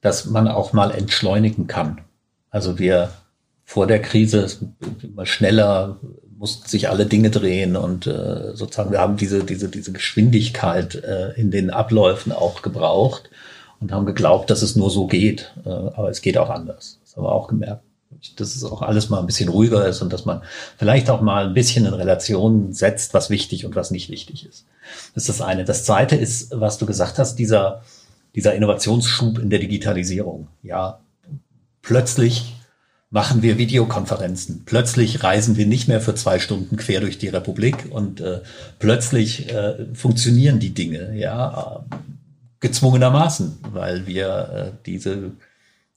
dass 0.01 0.27
man 0.27 0.49
auch 0.49 0.73
mal 0.73 0.91
entschleunigen 0.91 1.67
kann. 1.67 2.01
Also 2.51 2.79
wir 2.79 3.11
vor 3.65 3.87
der 3.87 4.03
Krise 4.03 4.47
immer 5.03 5.27
schneller 5.27 5.99
mussten 6.37 6.67
sich 6.69 6.89
alle 6.89 7.07
Dinge 7.07 7.31
drehen 7.31 7.77
und 7.77 8.07
äh, 8.07 8.57
sozusagen 8.57 8.91
wir 8.91 9.01
haben 9.01 9.19
diese 9.19 9.45
diese 9.45 9.69
diese 9.69 9.93
Geschwindigkeit 9.93 10.95
äh, 10.95 11.33
in 11.33 11.51
den 11.51 11.71
Abläufen 11.71 12.33
auch 12.33 12.63
gebraucht 12.63 13.31
und 13.79 13.93
haben 13.93 14.07
geglaubt, 14.07 14.51
dass 14.51 14.63
es 14.63 14.75
nur 14.75 14.91
so 14.91 15.07
geht, 15.07 15.55
äh, 15.65 15.69
aber 15.69 16.09
es 16.09 16.23
geht 16.23 16.39
auch 16.39 16.49
anders. 16.49 16.99
Das 17.05 17.17
haben 17.17 17.25
wir 17.25 17.33
auch 17.33 17.47
gemerkt, 17.47 17.83
dass 18.37 18.57
es 18.57 18.65
auch 18.65 18.81
alles 18.81 19.11
mal 19.11 19.21
ein 19.21 19.27
bisschen 19.27 19.51
ruhiger 19.51 19.87
ist 19.87 20.01
und 20.01 20.13
dass 20.13 20.25
man 20.25 20.43
vielleicht 20.79 21.11
auch 21.11 21.21
mal 21.21 21.47
ein 21.47 21.55
bisschen 21.55 21.85
in 21.85 21.93
Relation 21.93 22.73
setzt, 22.73 23.13
was 23.13 23.29
wichtig 23.29 23.67
und 23.67 23.77
was 23.77 23.91
nicht 23.91 24.09
wichtig 24.09 24.47
ist. 24.47 24.65
Das 25.15 25.25
ist 25.25 25.29
das 25.29 25.47
eine. 25.47 25.65
Das 25.65 25.85
zweite 25.85 26.17
ist, 26.17 26.59
was 26.59 26.79
du 26.79 26.87
gesagt 26.87 27.19
hast, 27.19 27.37
dieser 27.37 27.83
dieser 28.35 28.55
Innovationsschub 28.55 29.39
in 29.39 29.51
der 29.51 29.59
Digitalisierung. 29.59 30.49
Ja, 30.63 31.01
plötzlich 31.83 32.55
machen 33.11 33.43
wir 33.43 33.59
Videokonferenzen. 33.59 34.63
Plötzlich 34.65 35.25
reisen 35.25 35.57
wir 35.57 35.67
nicht 35.67 35.89
mehr 35.89 36.01
für 36.01 36.15
zwei 36.15 36.39
Stunden 36.39 36.77
quer 36.77 37.01
durch 37.01 37.19
die 37.19 37.29
Republik 37.29 37.87
und 37.91 38.21
äh, 38.21 38.41
plötzlich 38.79 39.53
äh, 39.53 39.87
funktionieren 39.95 40.61
die 40.61 40.75
Dinge, 40.75 41.17
ja, 41.17 41.85
gezwungenermaßen, 42.61 43.59
weil 43.73 44.07
wir 44.07 44.73
äh, 44.75 44.77
diese 44.87 45.33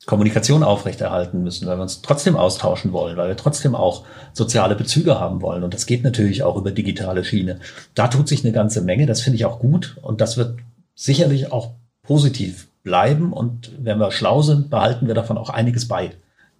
Kommunikation 0.05 0.63
aufrechterhalten 0.63 1.43
müssen, 1.43 1.67
weil 1.67 1.77
wir 1.77 1.83
uns 1.83 2.01
trotzdem 2.01 2.35
austauschen 2.35 2.91
wollen, 2.91 3.15
weil 3.15 3.29
wir 3.29 3.37
trotzdem 3.37 3.75
auch 3.75 4.05
soziale 4.33 4.75
Bezüge 4.75 5.19
haben 5.19 5.41
wollen. 5.41 5.63
Und 5.63 5.73
das 5.73 5.85
geht 5.85 6.03
natürlich 6.03 6.43
auch 6.43 6.57
über 6.57 6.71
digitale 6.71 7.23
Schiene. 7.23 7.59
Da 7.93 8.07
tut 8.07 8.27
sich 8.27 8.43
eine 8.43 8.53
ganze 8.53 8.81
Menge. 8.81 9.05
Das 9.05 9.21
finde 9.21 9.37
ich 9.37 9.45
auch 9.45 9.59
gut. 9.59 9.97
Und 10.01 10.19
das 10.19 10.35
wird 10.35 10.59
sicherlich 10.95 11.51
auch 11.51 11.71
positiv 12.01 12.67
bleiben 12.83 13.33
und 13.33 13.71
wenn 13.79 13.97
wir 13.97 14.11
schlau 14.11 14.41
sind, 14.41 14.69
behalten 14.69 15.07
wir 15.07 15.15
davon 15.15 15.37
auch 15.37 15.49
einiges 15.49 15.87
bei. 15.87 16.11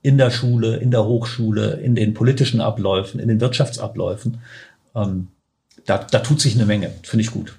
In 0.02 0.18
der 0.18 0.32
Schule, 0.32 0.78
in 0.78 0.92
der 0.92 1.06
Hochschule, 1.06 1.74
in 1.74 1.96
den 1.96 2.14
politischen 2.14 2.62
Abläufen, 2.62 3.20
in 3.20 3.28
den 3.28 3.40
Wirtschaftsabläufen. 3.40 4.40
Ähm, 4.96 5.28
da, 5.86 5.98
da 5.98 6.20
tut 6.20 6.42
sich 6.42 6.56
eine 6.56 6.66
Menge, 6.66 6.92
finde 7.04 7.24
ich 7.24 7.32
gut. 7.32 7.58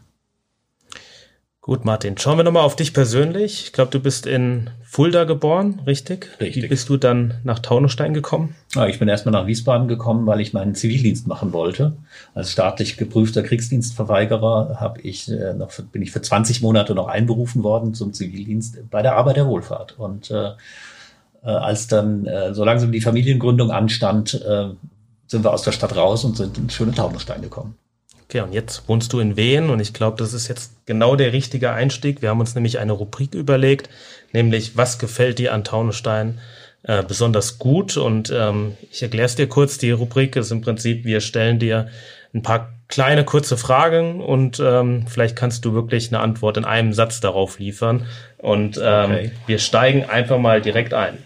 Gut, 1.65 1.87
Martin, 1.87 2.19
schauen 2.19 2.37
wir 2.37 2.45
nochmal 2.45 2.65
auf 2.65 2.77
dich 2.77 2.93
persönlich. 2.93 3.65
Ich 3.65 3.73
glaube, 3.73 3.91
du 3.91 3.99
bist 3.99 4.27
in 4.27 4.69
Fulda 4.83 5.25
geboren, 5.25 5.81
richtig? 5.87 6.29
Richtig. 6.39 6.63
Wie 6.63 6.69
bist 6.69 6.91
du 6.91 6.99
dann 6.99 7.41
nach 7.43 7.59
Taunusstein 7.59 8.13
gekommen? 8.13 8.55
Ja, 8.75 8.87
ich 8.87 8.99
bin 8.99 9.09
erstmal 9.09 9.33
nach 9.33 9.47
Wiesbaden 9.47 9.89
gekommen, 9.89 10.27
weil 10.27 10.43
ich 10.43 10.53
meinen 10.53 10.75
Zivildienst 10.75 11.27
machen 11.27 11.55
wollte. 11.55 11.97
Als 12.35 12.53
staatlich 12.53 12.99
geprüfter 12.99 13.43
Kriegsdienstverweigerer 13.43 14.77
habe 14.79 15.01
ich 15.01 15.31
äh, 15.31 15.55
noch 15.55 15.71
bin 15.91 16.03
ich 16.03 16.11
für 16.11 16.21
20 16.21 16.61
Monate 16.61 16.95
noch 16.95 17.09
einberufen 17.09 17.63
worden 17.63 17.95
zum 17.95 18.13
Zivildienst 18.13 18.91
bei 18.91 19.01
der 19.01 19.17
Arbeit 19.17 19.37
der 19.37 19.47
Wohlfahrt. 19.47 19.99
Und 19.99 20.31
äh, 20.31 20.49
äh, 21.45 21.47
als 21.47 21.87
dann 21.87 22.27
äh, 22.27 22.53
so 22.53 22.63
langsam 22.67 22.93
die 22.93 23.01
Familiengründung 23.01 23.71
anstand, 23.71 24.35
äh, 24.35 24.69
sind 25.29 25.43
wir 25.43 25.55
aus 25.55 25.63
der 25.63 25.73
Stadt 25.73 25.97
raus 25.97 26.25
und 26.25 26.37
sind 26.37 26.59
in 26.59 26.69
schöne 26.69 26.93
Taunusstein 26.93 27.41
gekommen. 27.41 27.75
Okay, 28.35 28.43
und 28.43 28.53
jetzt 28.53 28.89
wohnst 28.89 29.13
du 29.13 29.21
in 29.21 29.37
Wien 29.37 29.71
und 29.71 29.79
ich 29.79 29.95
glaube, 29.95 30.17
das 30.17 30.33
ist 30.33 30.49
jetzt 30.49 30.85
genau 30.87 31.15
der 31.15 31.33
richtige 31.33 31.71
Einstieg. 31.71 32.21
Wir 32.21 32.31
haben 32.31 32.41
uns 32.41 32.57
nämlich 32.57 32.81
eine 32.81 32.91
Rubrik 32.91 33.33
überlegt, 33.33 33.89
nämlich 34.33 34.77
was 34.77 34.99
gefällt 34.99 35.39
dir 35.39 35.55
an 35.55 35.63
Taunusstein 35.63 36.41
äh, 36.83 37.05
besonders 37.05 37.61
gut? 37.61 37.97
Und 37.97 38.33
ähm, 38.35 38.77
ich 38.91 39.05
erkläre 39.05 39.27
es 39.27 39.37
dir 39.37 39.49
kurz. 39.49 39.79
Die 39.79 39.93
Rubrik 39.93 40.35
ist 40.35 40.51
im 40.51 40.63
Prinzip, 40.63 41.05
wir 41.05 41.21
stellen 41.21 41.61
dir 41.61 41.87
ein 42.35 42.43
paar 42.43 42.73
kleine 42.89 43.25
kurze 43.25 43.57
Fragen 43.57 44.21
und 44.21 44.59
ähm, 44.59 45.07
vielleicht 45.07 45.37
kannst 45.37 45.65
du 45.65 45.73
wirklich 45.73 46.09
eine 46.09 46.19
Antwort 46.19 46.57
in 46.57 46.65
einem 46.65 46.93
Satz 46.93 47.21
darauf 47.21 47.61
liefern. 47.61 48.05
Und 48.39 48.81
ähm, 48.83 49.13
okay. 49.13 49.31
wir 49.47 49.61
steigen 49.61 50.07
einfach 50.07 50.39
mal 50.39 50.61
direkt 50.61 50.93
ein. 50.93 51.19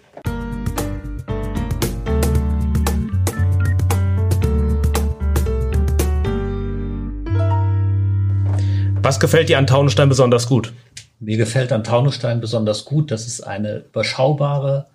Was 9.08 9.20
gefällt 9.20 9.48
dir 9.48 9.56
an 9.56 9.66
Taunusstein 9.66 10.10
besonders 10.10 10.46
gut? 10.46 10.74
Mir 11.18 11.38
gefällt 11.38 11.72
an 11.72 11.82
Taunusstein 11.82 12.42
besonders 12.42 12.84
gut, 12.84 13.10
dass 13.10 13.26
es 13.26 13.40
eine 13.40 13.78
überschaubare, 13.78 14.88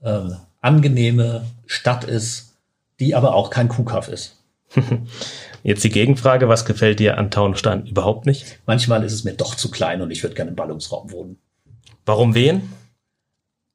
äh, 0.00 0.30
angenehme 0.62 1.44
Stadt 1.66 2.04
ist, 2.04 2.54
die 3.00 3.14
aber 3.14 3.34
auch 3.34 3.50
kein 3.50 3.68
Kuhkaff 3.68 4.08
ist. 4.08 4.38
Jetzt 5.62 5.84
die 5.84 5.90
Gegenfrage, 5.90 6.48
was 6.48 6.64
gefällt 6.64 7.00
dir 7.00 7.18
an 7.18 7.30
Taunusstein 7.30 7.84
überhaupt 7.84 8.24
nicht? 8.24 8.60
Manchmal 8.64 9.04
ist 9.04 9.12
es 9.12 9.24
mir 9.24 9.34
doch 9.34 9.54
zu 9.54 9.70
klein 9.70 10.00
und 10.00 10.10
ich 10.10 10.22
würde 10.22 10.36
gerne 10.36 10.52
im 10.52 10.56
Ballungsraum 10.56 11.12
wohnen. 11.12 11.36
Warum 12.06 12.34
Wien? 12.34 12.72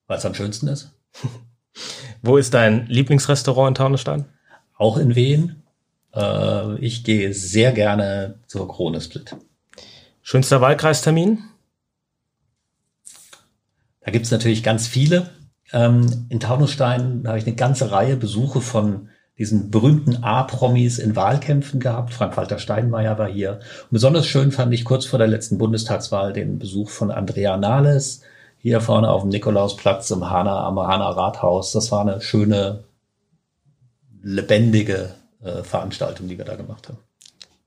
Weil 0.07 0.17
es 0.17 0.25
am 0.25 0.33
schönsten 0.33 0.67
ist. 0.67 0.93
Wo 2.23 2.37
ist 2.37 2.55
dein 2.55 2.87
Lieblingsrestaurant 2.87 3.67
in 3.67 3.75
Taunusstein? 3.75 4.25
Auch 4.79 4.97
in 4.97 5.13
Wien. 5.13 5.61
Äh, 6.11 6.79
ich 6.79 7.03
gehe 7.03 7.35
sehr 7.35 7.71
gerne 7.71 8.39
zur 8.47 8.67
Krone 8.67 8.99
Split. 8.99 9.35
Schönster 10.27 10.59
Wahlkreistermin? 10.59 11.43
Da 13.99 14.09
gibt 14.09 14.25
es 14.25 14.31
natürlich 14.31 14.63
ganz 14.63 14.88
viele. 14.88 15.29
Ähm, 15.71 16.25
in 16.29 16.39
Taunusstein 16.39 17.25
habe 17.27 17.38
ich 17.38 17.45
eine 17.45 17.55
ganze 17.55 17.91
Reihe 17.91 18.17
Besuche 18.17 18.59
von 18.59 19.09
diesen 19.38 19.69
berühmten 19.69 20.23
A-Promis 20.23 20.97
in 20.97 21.15
Wahlkämpfen 21.15 21.79
gehabt. 21.79 22.11
Frank-Walter 22.11 22.57
Steinmeier 22.57 23.19
war 23.19 23.27
hier. 23.27 23.59
Und 23.83 23.91
besonders 23.91 24.25
schön 24.25 24.51
fand 24.51 24.73
ich 24.73 24.83
kurz 24.83 25.05
vor 25.05 25.19
der 25.19 25.27
letzten 25.27 25.59
Bundestagswahl 25.59 26.33
den 26.33 26.57
Besuch 26.57 26.89
von 26.89 27.11
Andrea 27.11 27.55
Nahles 27.57 28.21
hier 28.57 28.81
vorne 28.81 29.11
auf 29.11 29.21
dem 29.21 29.29
Nikolausplatz 29.29 30.09
im 30.09 30.27
Hana, 30.27 30.65
am 30.65 30.79
Hana 30.79 31.07
Rathaus. 31.07 31.71
Das 31.71 31.91
war 31.91 32.01
eine 32.01 32.19
schöne, 32.19 32.85
lebendige 34.23 35.13
äh, 35.43 35.61
Veranstaltung, 35.61 36.27
die 36.27 36.39
wir 36.39 36.45
da 36.45 36.55
gemacht 36.55 36.89
haben. 36.89 36.97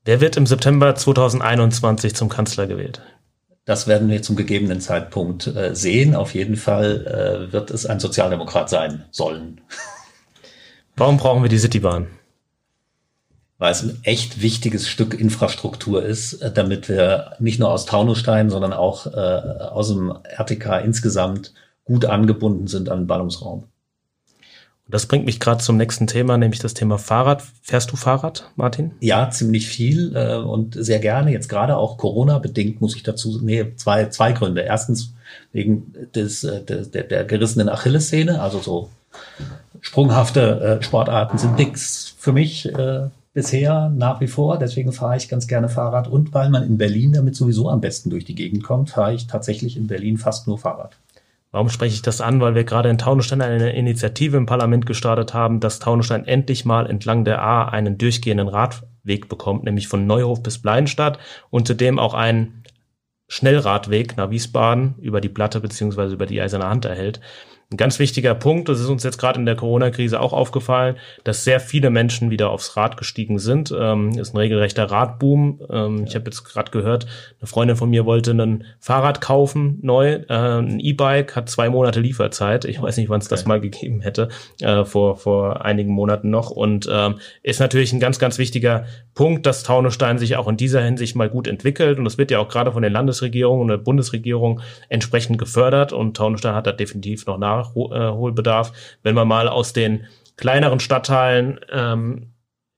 Wer 0.05 0.21
wird 0.21 0.37
im 0.37 0.45
September 0.45 0.95
2021 0.95 2.15
zum 2.15 2.29
Kanzler 2.29 2.67
gewählt? 2.67 3.01
Das 3.65 3.85
werden 3.85 4.09
wir 4.09 4.21
zum 4.21 4.35
gegebenen 4.35 4.81
Zeitpunkt 4.81 5.47
äh, 5.47 5.75
sehen. 5.75 6.15
Auf 6.15 6.33
jeden 6.33 6.55
Fall 6.55 7.05
äh, 7.05 7.53
wird 7.53 7.69
es 7.69 7.85
ein 7.85 7.99
Sozialdemokrat 7.99 8.69
sein 8.69 9.05
sollen. 9.11 9.61
Warum 10.95 11.17
brauchen 11.17 11.43
wir 11.43 11.49
die 11.49 11.59
Citybahn? 11.59 12.07
Weil 13.57 13.71
es 13.73 13.83
ein 13.83 13.99
echt 14.03 14.41
wichtiges 14.41 14.87
Stück 14.87 15.13
Infrastruktur 15.13 16.03
ist, 16.03 16.33
äh, 16.41 16.51
damit 16.51 16.89
wir 16.89 17.35
nicht 17.39 17.59
nur 17.59 17.69
aus 17.71 17.85
Taunusstein, 17.85 18.49
sondern 18.49 18.73
auch 18.73 19.05
äh, 19.05 19.09
aus 19.09 19.89
dem 19.89 20.17
RTK 20.23 20.79
insgesamt 20.79 21.53
gut 21.83 22.05
angebunden 22.05 22.67
sind 22.67 22.89
an 22.89 23.01
den 23.01 23.07
Ballungsraum. 23.07 23.65
Das 24.89 25.05
bringt 25.05 25.25
mich 25.25 25.39
gerade 25.39 25.63
zum 25.63 25.77
nächsten 25.77 26.07
Thema, 26.07 26.37
nämlich 26.37 26.59
das 26.59 26.73
Thema 26.73 26.97
Fahrrad. 26.97 27.43
Fährst 27.61 27.91
du 27.91 27.95
Fahrrad, 27.95 28.49
Martin? 28.55 28.91
Ja, 29.01 29.29
ziemlich 29.29 29.67
viel 29.67 30.15
äh, 30.15 30.35
und 30.35 30.75
sehr 30.77 30.99
gerne. 30.99 31.31
Jetzt 31.31 31.47
gerade 31.47 31.77
auch 31.77 31.97
Corona-bedingt 31.97 32.81
muss 32.81 32.95
ich 32.95 33.03
dazu, 33.03 33.39
nee, 33.41 33.73
zwei, 33.75 34.05
zwei 34.05 34.31
Gründe. 34.31 34.61
Erstens 34.61 35.13
wegen 35.51 35.93
des, 36.15 36.43
äh, 36.43 36.63
des 36.63 36.89
der, 36.89 37.03
der 37.03 37.23
gerissenen 37.23 37.69
Achillessehne, 37.69 38.41
also 38.41 38.59
so 38.59 38.89
sprunghafte 39.81 40.79
äh, 40.79 40.83
Sportarten 40.83 41.37
sind 41.37 41.57
nix 41.57 42.15
für 42.17 42.33
mich 42.33 42.67
äh, 42.73 43.09
bisher 43.33 43.89
nach 43.95 44.19
wie 44.21 44.27
vor. 44.27 44.57
Deswegen 44.57 44.91
fahre 44.91 45.17
ich 45.17 45.29
ganz 45.29 45.47
gerne 45.47 45.69
Fahrrad 45.69 46.07
und 46.07 46.33
weil 46.33 46.49
man 46.49 46.63
in 46.63 46.77
Berlin 46.77 47.13
damit 47.13 47.35
sowieso 47.35 47.69
am 47.69 47.79
besten 47.79 48.09
durch 48.09 48.25
die 48.25 48.35
Gegend 48.35 48.63
kommt, 48.63 48.89
fahre 48.89 49.13
ich 49.13 49.27
tatsächlich 49.27 49.77
in 49.77 49.87
Berlin 49.87 50.17
fast 50.17 50.47
nur 50.47 50.57
Fahrrad. 50.57 50.97
Warum 51.51 51.69
spreche 51.69 51.95
ich 51.95 52.01
das 52.03 52.21
an? 52.21 52.41
Weil 52.41 52.53
wir 52.53 52.63
gerade 52.63 52.89
in 52.89 52.99
Taunusstein 52.99 53.41
eine 53.41 53.71
Initiative 53.71 54.37
im 54.37 54.45
Parlament 54.45 54.85
gestartet 54.85 55.33
haben, 55.33 55.59
dass 55.59 55.79
Taunusstein 55.79 56.25
endlich 56.25 56.63
mal 56.63 56.85
entlang 56.85 57.25
der 57.25 57.41
A 57.41 57.67
einen 57.67 57.97
durchgehenden 57.97 58.47
Radweg 58.47 59.29
bekommt, 59.29 59.63
nämlich 59.63 59.87
von 59.87 60.05
Neuhof 60.05 60.43
bis 60.43 60.61
Bleidenstadt 60.61 61.17
und 61.49 61.67
zudem 61.67 61.97
auch 61.97 62.13
einen 62.13 62.63
Schnellradweg 63.27 64.17
nach 64.17 64.29
Wiesbaden 64.29 64.95
über 64.99 65.21
die 65.21 65.29
Platte 65.29 65.59
beziehungsweise 65.59 66.13
über 66.13 66.25
die 66.25 66.41
eiserne 66.41 66.67
Hand 66.67 66.85
erhält. 66.85 67.19
Ein 67.71 67.77
ganz 67.77 67.99
wichtiger 67.99 68.33
Punkt, 68.33 68.67
das 68.67 68.79
ist 68.79 68.87
uns 68.87 69.03
jetzt 69.03 69.19
gerade 69.19 69.39
in 69.39 69.45
der 69.45 69.55
Corona-Krise 69.55 70.19
auch 70.19 70.33
aufgefallen, 70.33 70.95
dass 71.23 71.43
sehr 71.43 71.59
viele 71.59 71.91
Menschen 71.91 72.31
wieder 72.31 72.49
aufs 72.49 72.75
Rad 72.75 72.97
gestiegen 72.97 73.37
sind. 73.37 73.71
Ähm, 73.79 74.17
ist 74.17 74.33
ein 74.33 74.37
regelrechter 74.37 74.85
Radboom. 74.85 75.61
Ähm. 75.69 76.03
Ich 76.07 76.15
habe 76.15 76.25
jetzt 76.25 76.45
gerade 76.45 76.71
gehört, 76.71 77.05
eine 77.39 77.45
Freundin 77.45 77.77
von 77.77 77.91
mir 77.91 78.07
wollte 78.07 78.31
ein 78.31 78.63
Fahrrad 78.79 79.21
kaufen, 79.21 79.77
neu, 79.83 80.13
äh, 80.13 80.33
ein 80.33 80.79
E-Bike, 80.79 81.35
hat 81.35 81.47
zwei 81.47 81.69
Monate 81.69 81.99
Lieferzeit. 81.99 82.65
Ich 82.65 82.81
weiß 82.81 82.97
nicht, 82.97 83.07
wann 83.09 83.19
es 83.19 83.27
okay. 83.27 83.35
das 83.35 83.45
mal 83.45 83.61
gegeben 83.61 84.01
hätte, 84.01 84.29
äh, 84.61 84.83
vor, 84.83 85.17
vor 85.17 85.63
einigen 85.63 85.91
Monaten 85.91 86.31
noch. 86.31 86.49
Und 86.49 86.89
ähm, 86.91 87.19
ist 87.43 87.59
natürlich 87.59 87.93
ein 87.93 87.99
ganz, 87.99 88.17
ganz 88.17 88.39
wichtiger 88.39 88.85
Punkt, 89.13 89.45
dass 89.45 89.61
Taunusstein 89.61 90.17
sich 90.17 90.37
auch 90.37 90.47
in 90.47 90.57
dieser 90.57 90.81
Hinsicht 90.81 91.15
mal 91.15 91.29
gut 91.29 91.45
entwickelt. 91.45 91.99
Und 91.99 92.05
das 92.05 92.17
wird 92.17 92.31
ja 92.31 92.39
auch 92.39 92.49
gerade 92.49 92.71
von 92.71 92.81
den 92.81 92.93
Landesregierungen 92.93 93.61
und 93.61 93.67
der 93.67 93.77
Bundesregierung 93.77 94.59
entsprechend 94.87 95.37
gefördert. 95.37 95.93
Und 95.93 96.17
Taunusstein 96.17 96.55
hat 96.55 96.65
da 96.65 96.71
definitiv 96.71 97.27
noch 97.27 97.37
nach 97.37 97.58
Nachholbedarf. 97.59 98.71
Wenn 99.03 99.15
man 99.15 99.27
mal 99.27 99.47
aus 99.47 99.73
den 99.73 100.05
kleineren 100.37 100.79
Stadtteilen 100.79 101.59
ähm, 101.71 102.33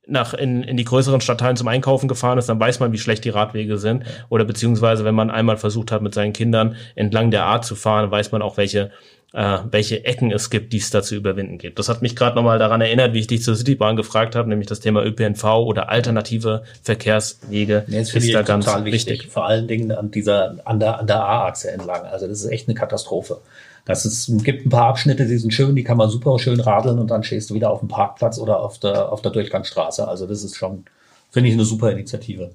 nach 0.08 0.34
in, 0.34 0.64
in 0.64 0.78
die 0.78 0.84
größeren 0.84 1.22
Stadtteilen 1.22 1.56
zum 1.56 1.68
Einkaufen 1.68 2.08
gefahren 2.08 2.38
ist, 2.38 2.50
dann 2.50 2.60
weiß 2.60 2.80
man, 2.80 2.92
wie 2.92 2.98
schlecht 2.98 3.24
die 3.24 3.30
Radwege 3.30 3.78
sind. 3.78 4.04
Oder 4.30 4.46
beziehungsweise, 4.46 5.06
wenn 5.06 5.16
man 5.16 5.30
einmal 5.30 5.58
versucht 5.58 5.92
hat, 5.92 6.02
mit 6.02 6.14
seinen 6.14 6.34
Kindern 6.34 6.76
entlang 6.96 7.32
der 7.32 7.46
A 7.46 7.62
zu 7.62 7.76
fahren, 7.76 8.12
weiß 8.12 8.32
man 8.32 8.42
auch, 8.42 8.58
welche 8.58 8.92
äh, 9.34 9.60
welche 9.70 10.04
Ecken 10.04 10.32
es 10.32 10.50
gibt, 10.50 10.74
die 10.74 10.78
es 10.78 10.90
da 10.90 11.02
zu 11.02 11.16
überwinden 11.16 11.58
gibt. 11.58 11.80
Das 11.80 11.88
hat 11.88 12.02
mich 12.02 12.16
gerade 12.16 12.36
nochmal 12.36 12.60
daran 12.60 12.82
erinnert, 12.82 13.14
wie 13.14 13.20
ich 13.20 13.28
dich 13.28 13.44
zur 13.44 13.56
Citybahn 13.56 13.96
gefragt 13.96 14.36
habe, 14.36 14.50
nämlich 14.50 14.68
das 14.68 14.82
Thema 14.82 15.06
ÖPNV 15.06 15.44
oder 15.44 15.90
alternative 15.90 16.64
Verkehrswege 16.84 17.86
nee, 17.88 18.02
ist, 18.02 18.14
ist 18.14 18.34
da 18.34 18.42
ganz 18.42 18.68
wichtig. 18.68 18.92
wichtig. 18.92 19.28
Vor 19.28 19.46
allen 19.46 19.68
Dingen 19.68 19.92
an 19.92 20.12
dieser 20.12 20.58
an 20.66 20.80
der 20.80 21.00
an 21.00 21.08
der 21.08 21.24
A-Achse 21.24 21.72
entlang. 21.72 22.06
Also 22.06 22.28
das 22.28 22.44
ist 22.44 22.52
echt 22.52 22.68
eine 22.68 22.76
Katastrophe. 22.76 23.40
Das 23.86 24.06
ist, 24.06 24.44
gibt 24.44 24.66
ein 24.66 24.70
paar 24.70 24.88
Abschnitte, 24.88 25.26
die 25.26 25.38
sind 25.38 25.54
schön, 25.54 25.76
die 25.76 25.84
kann 25.84 25.98
man 25.98 26.10
super 26.10 26.38
schön 26.40 26.60
radeln 26.60 27.00
und 27.00 27.10
dann 27.10 27.24
stehst 27.24 27.50
du 27.50 27.54
wieder 27.56 27.72
auf 27.72 27.80
dem 27.80 27.88
Parkplatz 27.88 28.38
oder 28.38 28.60
auf 28.60 28.80
der, 28.80 29.12
auf 29.12 29.22
der 29.22 29.32
Durchgangsstraße. 29.32 30.08
Also 30.08 30.28
das 30.28 30.44
ist 30.44 30.56
schon, 30.56 30.86
finde 31.30 31.50
ich, 31.50 31.56
eine 31.56 31.66
super 31.66 31.92
Initiative. 31.92 32.52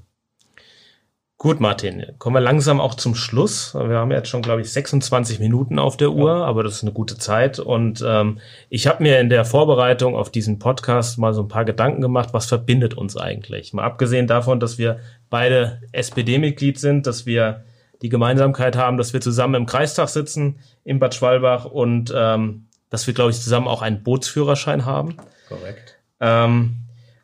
Gut, 1.38 1.60
Martin, 1.60 2.06
kommen 2.18 2.34
wir 2.34 2.40
langsam 2.40 2.80
auch 2.80 2.94
zum 2.94 3.14
Schluss. 3.14 3.74
Wir 3.74 3.98
haben 3.98 4.10
jetzt 4.10 4.28
schon, 4.28 4.40
glaube 4.40 4.62
ich, 4.62 4.72
26 4.72 5.38
Minuten 5.38 5.78
auf 5.78 5.98
der 5.98 6.12
Uhr, 6.12 6.30
ja. 6.30 6.44
aber 6.44 6.62
das 6.62 6.76
ist 6.76 6.82
eine 6.82 6.92
gute 6.92 7.18
Zeit. 7.18 7.58
Und 7.58 8.02
ähm, 8.06 8.38
ich 8.70 8.86
habe 8.86 9.02
mir 9.02 9.20
in 9.20 9.28
der 9.28 9.44
Vorbereitung 9.44 10.16
auf 10.16 10.30
diesen 10.30 10.58
Podcast 10.58 11.18
mal 11.18 11.34
so 11.34 11.42
ein 11.42 11.48
paar 11.48 11.66
Gedanken 11.66 12.00
gemacht, 12.00 12.30
was 12.32 12.46
verbindet 12.46 12.94
uns 12.94 13.18
eigentlich? 13.18 13.74
Mal 13.74 13.84
abgesehen 13.84 14.26
davon, 14.26 14.60
dass 14.60 14.78
wir 14.78 14.98
beide 15.28 15.82
SPD-Mitglied 15.92 16.80
sind, 16.80 17.06
dass 17.06 17.26
wir 17.26 17.64
die 18.02 18.08
Gemeinsamkeit 18.08 18.76
haben, 18.76 18.96
dass 18.96 19.12
wir 19.12 19.20
zusammen 19.20 19.54
im 19.54 19.66
Kreistag 19.66 20.08
sitzen 20.08 20.60
in 20.84 20.98
Bad 20.98 21.14
Schwalbach 21.14 21.64
und 21.64 22.12
ähm, 22.14 22.66
dass 22.90 23.06
wir, 23.06 23.14
glaube 23.14 23.30
ich, 23.30 23.40
zusammen 23.40 23.68
auch 23.68 23.82
einen 23.82 24.02
Bootsführerschein 24.02 24.84
haben. 24.84 25.16
Korrekt. 25.48 25.98
Ähm, 26.20 26.76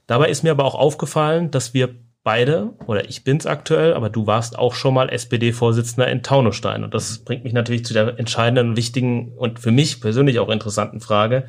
dabei 0.06 0.28
ist 0.28 0.42
mir 0.42 0.50
aber 0.50 0.64
auch 0.64 0.74
aufgefallen, 0.74 1.50
dass 1.50 1.74
wir 1.74 1.94
beide, 2.24 2.72
oder 2.86 3.08
ich 3.08 3.24
bin's 3.24 3.46
aktuell, 3.46 3.94
aber 3.94 4.08
du 4.08 4.26
warst 4.26 4.58
auch 4.58 4.74
schon 4.74 4.94
mal 4.94 5.08
SPD-Vorsitzender 5.08 6.08
in 6.08 6.22
Taunusstein. 6.22 6.84
Und 6.84 6.94
das 6.94 7.18
bringt 7.18 7.44
mich 7.44 7.52
natürlich 7.52 7.84
zu 7.84 7.94
der 7.94 8.18
entscheidenden, 8.18 8.76
wichtigen 8.76 9.32
und 9.36 9.58
für 9.58 9.72
mich 9.72 10.00
persönlich 10.00 10.38
auch 10.38 10.48
interessanten 10.48 11.00
Frage. 11.00 11.44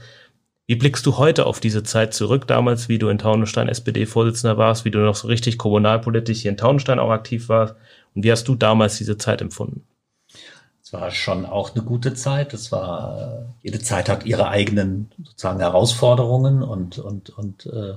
Wie 0.66 0.76
blickst 0.76 1.06
du 1.06 1.18
heute 1.18 1.46
auf 1.46 1.60
diese 1.60 1.84
Zeit 1.84 2.14
zurück, 2.14 2.48
damals, 2.48 2.88
wie 2.88 2.98
du 2.98 3.10
in 3.10 3.18
Taunusstein 3.18 3.68
SPD-Vorsitzender 3.68 4.58
warst, 4.58 4.86
wie 4.86 4.92
du 4.92 5.00
noch 5.00 5.16
so 5.16 5.28
richtig 5.28 5.58
kommunalpolitisch 5.58 6.40
hier 6.42 6.52
in 6.52 6.58
Taunusstein 6.58 7.00
auch 7.00 7.12
aktiv 7.12 7.50
warst? 7.50 7.76
Und 8.16 8.24
wie 8.24 8.32
hast 8.32 8.48
du 8.48 8.56
damals 8.56 8.98
diese 8.98 9.18
Zeit 9.18 9.42
empfunden? 9.42 9.86
Es 10.84 10.94
war 10.94 11.12
schon 11.12 11.46
auch 11.46 11.74
eine 11.74 11.84
gute 11.84 12.14
Zeit. 12.14 12.54
Es 12.54 12.72
war, 12.72 13.56
jede 13.62 13.80
Zeit 13.80 14.10
hat 14.10 14.26
ihre 14.26 14.50
eigenen 14.50 15.12
sozusagen 15.24 15.60
Herausforderungen 15.60 16.62
und, 16.62 17.00
und, 17.00 17.30
und 17.32 17.66
äh, 17.68 17.96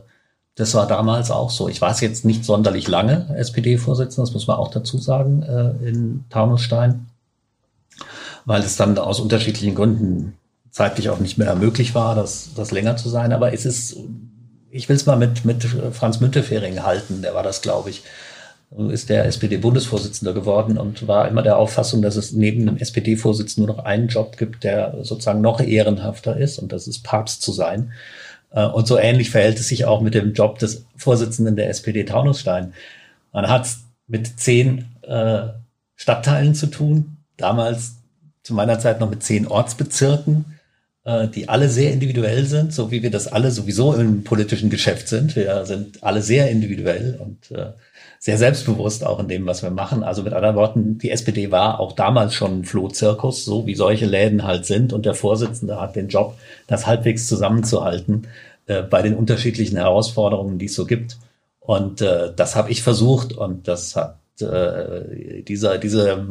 das 0.55 0.75
war 0.75 0.87
damals 0.87 1.31
auch 1.31 1.51
so. 1.51 1.69
Ich 1.69 1.83
war 1.83 1.91
es 1.91 2.01
jetzt 2.01 2.25
nicht 2.25 2.45
sonderlich 2.45 2.89
lange 2.89 3.35
SPD-Vorsitzender, 3.37 4.23
das 4.23 4.33
muss 4.33 4.47
man 4.47 4.57
auch 4.57 4.71
dazu 4.71 4.99
sagen, 4.99 5.43
äh, 5.43 5.87
in 5.87 6.25
Taunusstein, 6.31 7.07
weil 8.47 8.63
es 8.63 8.77
dann 8.77 8.97
aus 8.99 9.21
unterschiedlichen 9.21 9.75
Gründen 9.75 10.39
zeitlich 10.71 11.11
auch 11.11 11.19
nicht 11.19 11.39
mehr 11.39 11.55
möglich 11.55 11.95
war, 11.95 12.15
das, 12.15 12.51
das 12.55 12.71
länger 12.71 12.97
zu 12.97 13.09
sein. 13.09 13.33
Aber 13.33 13.53
es 13.53 13.67
ist, 13.67 13.97
ich 14.71 14.89
will 14.89 14.97
es 14.97 15.07
mal 15.07 15.17
mit, 15.17 15.45
mit 15.45 15.65
Franz 15.93 16.21
Müntefering 16.21 16.83
halten, 16.83 17.21
der 17.21 17.35
war 17.35 17.43
das, 17.43 17.63
glaube 17.63 17.91
ich, 17.91 18.03
ist 18.89 19.09
der 19.09 19.25
SPD-Bundesvorsitzender 19.27 20.35
geworden 20.35 20.77
und 20.77 21.07
war 21.07 21.29
immer 21.29 21.43
der 21.43 21.57
Auffassung, 21.57 22.03
dass 22.03 22.17
es 22.17 22.33
neben 22.33 22.67
dem 22.67 22.77
SPD-Vorsitzenden 22.77 23.67
nur 23.67 23.77
noch 23.77 23.85
einen 23.85 24.09
Job 24.09 24.37
gibt, 24.37 24.65
der 24.65 24.99
sozusagen 25.03 25.41
noch 25.41 25.61
ehrenhafter 25.61 26.37
ist 26.37 26.59
und 26.59 26.73
das 26.73 26.89
ist 26.89 27.05
Papst 27.05 27.43
zu 27.43 27.53
sein. 27.53 27.93
Äh, 28.51 28.67
und 28.67 28.87
so 28.87 28.99
ähnlich 28.99 29.31
verhält 29.31 29.61
es 29.61 29.69
sich 29.69 29.85
auch 29.85 30.01
mit 30.01 30.15
dem 30.15 30.33
Job 30.33 30.59
des 30.59 30.85
Vorsitzenden 30.97 31.57
der 31.57 31.71
SPD 31.71 32.05
Taunusstein. 32.05 32.75
Man 33.33 33.49
hat 33.49 33.69
mit 34.09 34.39
zehn 34.39 34.87
äh, 35.03 35.49
Stadtteilen 35.95 36.55
zu 36.55 36.67
tun, 36.67 37.19
damals 37.37 37.97
zu 38.43 38.55
meiner 38.55 38.79
Zeit 38.79 39.01
noch 39.01 39.11
mit 39.11 39.23
zehn 39.23 39.47
Ortsbezirken, 39.47 40.45
äh, 41.05 41.29
die 41.29 41.49
alle 41.49 41.69
sehr 41.69 41.93
individuell 41.93 42.47
sind, 42.47 42.73
so 42.73 42.91
wie 42.91 43.03
wir 43.03 43.11
das 43.11 43.29
alle 43.29 43.51
sowieso 43.51 43.95
im 43.95 44.25
politischen 44.25 44.71
Geschäft 44.71 45.09
sind. 45.09 45.37
Wir 45.37 45.65
sind 45.67 46.03
alle 46.03 46.21
sehr 46.21 46.51
individuell 46.51 47.19
und 47.21 47.51
äh, 47.57 47.73
sehr 48.19 48.39
selbstbewusst 48.39 49.05
auch 49.05 49.21
in 49.21 49.29
dem, 49.29 49.47
was 49.47 49.63
wir 49.63 49.71
machen. 49.71 50.03
Also 50.03 50.23
mit 50.23 50.33
anderen 50.33 50.57
Worten, 50.57 50.99
die 50.99 51.11
SPD 51.11 51.51
war 51.51 51.81
auch 51.81 51.93
damals 51.93 52.35
schon 52.35 52.61
ein 52.61 52.65
Flohzirkus, 52.65 53.45
so 53.45 53.67
wie 53.67 53.75
solche 53.75 54.07
Läden 54.07 54.45
halt 54.45 54.67
sind. 54.67 54.93
Und 54.93 55.07
der 55.07 55.15
Vorsitzende 55.15 55.81
hat 55.81 55.97
den 55.97 56.09
Job, 56.09 56.37
das 56.67 56.87
halbwegs 56.87 57.27
zusammenzuhalten 57.27 58.27
äh, 58.67 58.83
bei 58.83 59.03
den 59.03 59.15
unterschiedlichen 59.15 59.77
Herausforderungen, 59.77 60.59
die 60.59 60.67
es 60.67 60.75
so 60.75 60.87
gibt. 60.87 61.19
Und 61.61 62.01
äh, 62.01 62.33
das 62.35 62.57
habe 62.57 62.71
ich 62.71 62.83
versucht 62.83 63.33
und 63.33 63.69
das 63.69 63.97
hat 63.97 64.19
äh, 64.41 65.43
dieser, 65.43 65.79
diese 65.79 66.27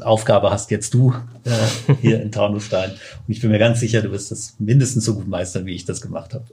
Aufgabe 0.00 0.50
hast 0.50 0.70
jetzt 0.70 0.94
du 0.94 1.14
äh, 1.44 1.94
hier 2.00 2.22
in 2.22 2.32
Taunusstein. 2.32 2.90
Und 2.90 2.98
ich 3.28 3.40
bin 3.40 3.50
mir 3.50 3.58
ganz 3.58 3.80
sicher, 3.80 4.02
du 4.02 4.12
wirst 4.12 4.30
das 4.30 4.54
mindestens 4.58 5.04
so 5.04 5.14
gut 5.14 5.28
meistern, 5.28 5.66
wie 5.66 5.74
ich 5.74 5.84
das 5.84 6.00
gemacht 6.00 6.34
habe. 6.34 6.44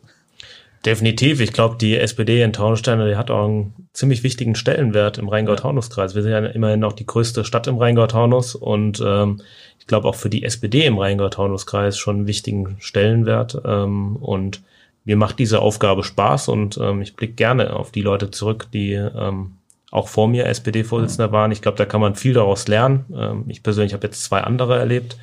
Definitiv. 0.86 1.40
Ich 1.40 1.52
glaube, 1.52 1.78
die 1.80 1.98
SPD 1.98 2.44
in 2.44 2.54
Taunusstein, 2.54 3.04
die 3.08 3.16
hat 3.16 3.32
auch 3.32 3.46
einen 3.46 3.88
ziemlich 3.94 4.22
wichtigen 4.22 4.54
Stellenwert 4.54 5.18
im 5.18 5.30
Rheingau-Taunus-Kreis. 5.30 6.14
Wir 6.14 6.22
sind 6.22 6.32
ja 6.32 6.46
immerhin 6.46 6.80
noch 6.80 6.94
die 6.94 7.08
größte 7.08 7.44
Stadt 7.44 7.66
im 7.66 7.78
Rheingau-Taunus 7.78 8.54
und 8.54 9.02
ähm, 9.04 9.42
ich 9.80 9.88
glaube 9.88 10.08
auch 10.08 10.16
für 10.16 10.30
die 10.30 10.44
SPD 10.44 10.86
im 10.86 11.00
Rheingau-Taunus-Kreis 11.00 11.98
schon 11.98 12.18
einen 12.18 12.28
wichtigen 12.28 12.76
Stellenwert. 12.80 13.60
Ähm, 13.66 14.18
und 14.18 14.62
mir 15.06 15.18
macht 15.18 15.40
diese 15.40 15.60
Aufgabe 15.60 16.04
Spaß 16.04 16.50
und 16.50 16.78
ähm, 16.78 17.02
ich 17.02 17.16
blicke 17.16 17.34
gerne 17.34 17.74
auf 17.74 17.92
die 17.92 18.02
Leute 18.02 18.30
zurück, 18.30 18.68
die 18.72 18.94
ähm, 18.94 19.54
auch 19.90 20.08
vor 20.08 20.28
mir 20.28 20.46
SPD-Vorsitzender 20.46 21.32
waren. 21.32 21.52
Ich 21.52 21.62
glaube, 21.62 21.78
da 21.78 21.86
kann 21.86 22.02
man 22.02 22.16
viel 22.16 22.34
daraus 22.34 22.68
lernen. 22.68 23.06
Ähm, 23.16 23.46
ich 23.48 23.64
persönlich 23.64 23.94
habe 23.94 24.06
jetzt 24.06 24.24
zwei 24.24 24.42
andere 24.42 24.78
erlebt 24.78 25.18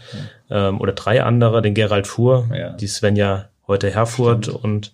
ähm, 0.50 0.80
oder 0.80 0.92
drei 0.92 1.22
andere, 1.22 1.62
den 1.62 1.74
Gerald 1.74 2.08
Fuhr, 2.08 2.48
ja. 2.52 2.70
die 2.70 2.88
Svenja 2.88 3.48
heute 3.68 3.90
Herfurt 3.90 4.46
Stimmt. 4.46 4.64
und 4.64 4.92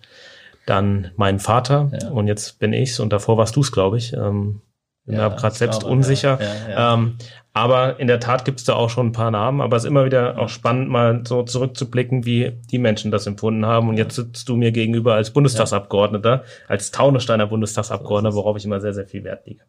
dann 0.68 1.12
meinen 1.16 1.38
Vater 1.38 1.90
ja. 2.00 2.08
und 2.10 2.26
jetzt 2.26 2.58
bin 2.58 2.72
ich's 2.72 3.00
und 3.00 3.12
davor 3.12 3.38
warst 3.38 3.56
du's, 3.56 3.72
glaube 3.72 3.98
ich. 3.98 4.12
Ähm, 4.12 4.60
bin 5.04 5.16
ja, 5.16 5.30
mir 5.30 5.36
gerade 5.36 5.54
selbst 5.54 5.80
glaube, 5.80 5.94
unsicher. 5.94 6.38
Ja, 6.40 6.70
ja, 6.70 6.94
ähm, 6.94 7.16
aber 7.58 7.98
in 7.98 8.06
der 8.06 8.20
Tat 8.20 8.44
gibt 8.44 8.60
es 8.60 8.64
da 8.64 8.74
auch 8.74 8.88
schon 8.88 9.08
ein 9.08 9.12
paar 9.12 9.32
Namen. 9.32 9.60
Aber 9.60 9.76
es 9.76 9.82
ist 9.82 9.88
immer 9.88 10.04
wieder 10.04 10.38
auch 10.38 10.48
spannend, 10.48 10.88
mal 10.88 11.22
so 11.26 11.42
zurückzublicken, 11.42 12.24
wie 12.24 12.52
die 12.70 12.78
Menschen 12.78 13.10
das 13.10 13.26
empfunden 13.26 13.66
haben. 13.66 13.88
Und 13.88 13.96
jetzt 13.96 14.14
sitzt 14.14 14.48
du 14.48 14.56
mir 14.56 14.70
gegenüber 14.70 15.14
als 15.14 15.32
Bundestagsabgeordneter, 15.32 16.44
als 16.68 16.92
Taunussteiner 16.92 17.48
Bundestagsabgeordneter, 17.48 18.36
worauf 18.36 18.56
ich 18.56 18.64
immer 18.64 18.80
sehr, 18.80 18.94
sehr 18.94 19.06
viel 19.06 19.24
Wert 19.24 19.44
lege. 19.44 19.60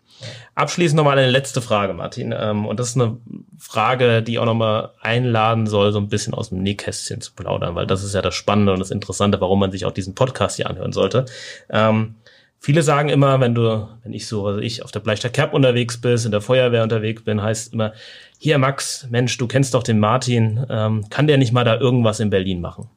Abschließend 0.53 0.97
nochmal 0.97 1.17
eine 1.17 1.31
letzte 1.31 1.61
Frage, 1.61 1.93
Martin. 1.93 2.31
Ähm, 2.37 2.67
und 2.67 2.79
das 2.79 2.89
ist 2.89 3.01
eine 3.01 3.17
Frage, 3.57 4.21
die 4.21 4.37
auch 4.37 4.45
nochmal 4.45 4.91
einladen 5.01 5.65
soll, 5.65 5.91
so 5.91 5.99
ein 5.99 6.09
bisschen 6.09 6.35
aus 6.35 6.49
dem 6.49 6.61
Nähkästchen 6.61 7.21
zu 7.21 7.33
plaudern, 7.33 7.73
weil 7.73 7.87
das 7.87 8.03
ist 8.03 8.13
ja 8.13 8.21
das 8.21 8.35
Spannende 8.35 8.71
und 8.71 8.79
das 8.79 8.91
Interessante, 8.91 9.41
warum 9.41 9.59
man 9.59 9.71
sich 9.71 9.85
auch 9.85 9.91
diesen 9.91 10.13
Podcast 10.13 10.57
hier 10.57 10.69
anhören 10.69 10.91
sollte. 10.91 11.25
Ähm, 11.71 12.15
Viele 12.61 12.83
sagen 12.83 13.07
immer, 13.07 13.39
wenn 13.39 13.55
du, 13.55 13.87
wenn 14.03 14.13
ich 14.13 14.27
so, 14.27 14.45
also 14.45 14.59
ich 14.59 14.83
auf 14.83 14.91
der 14.91 14.99
Bleistadt 14.99 15.31
Kerb 15.33 15.53
unterwegs 15.53 15.99
bist, 15.99 16.25
in 16.25 16.31
der 16.31 16.41
Feuerwehr 16.41 16.83
unterwegs 16.83 17.23
bin, 17.23 17.41
heißt 17.41 17.73
immer, 17.73 17.93
hier 18.37 18.57
Max, 18.57 19.07
Mensch, 19.09 19.37
du 19.37 19.47
kennst 19.47 19.73
doch 19.73 19.83
den 19.83 19.99
Martin, 19.99 20.65
ähm, 20.69 21.09
kann 21.09 21.27
der 21.27 21.37
nicht 21.37 21.53
mal 21.53 21.63
da 21.63 21.79
irgendwas 21.79 22.19
in 22.19 22.29
Berlin 22.29 22.59
machen? 22.59 22.89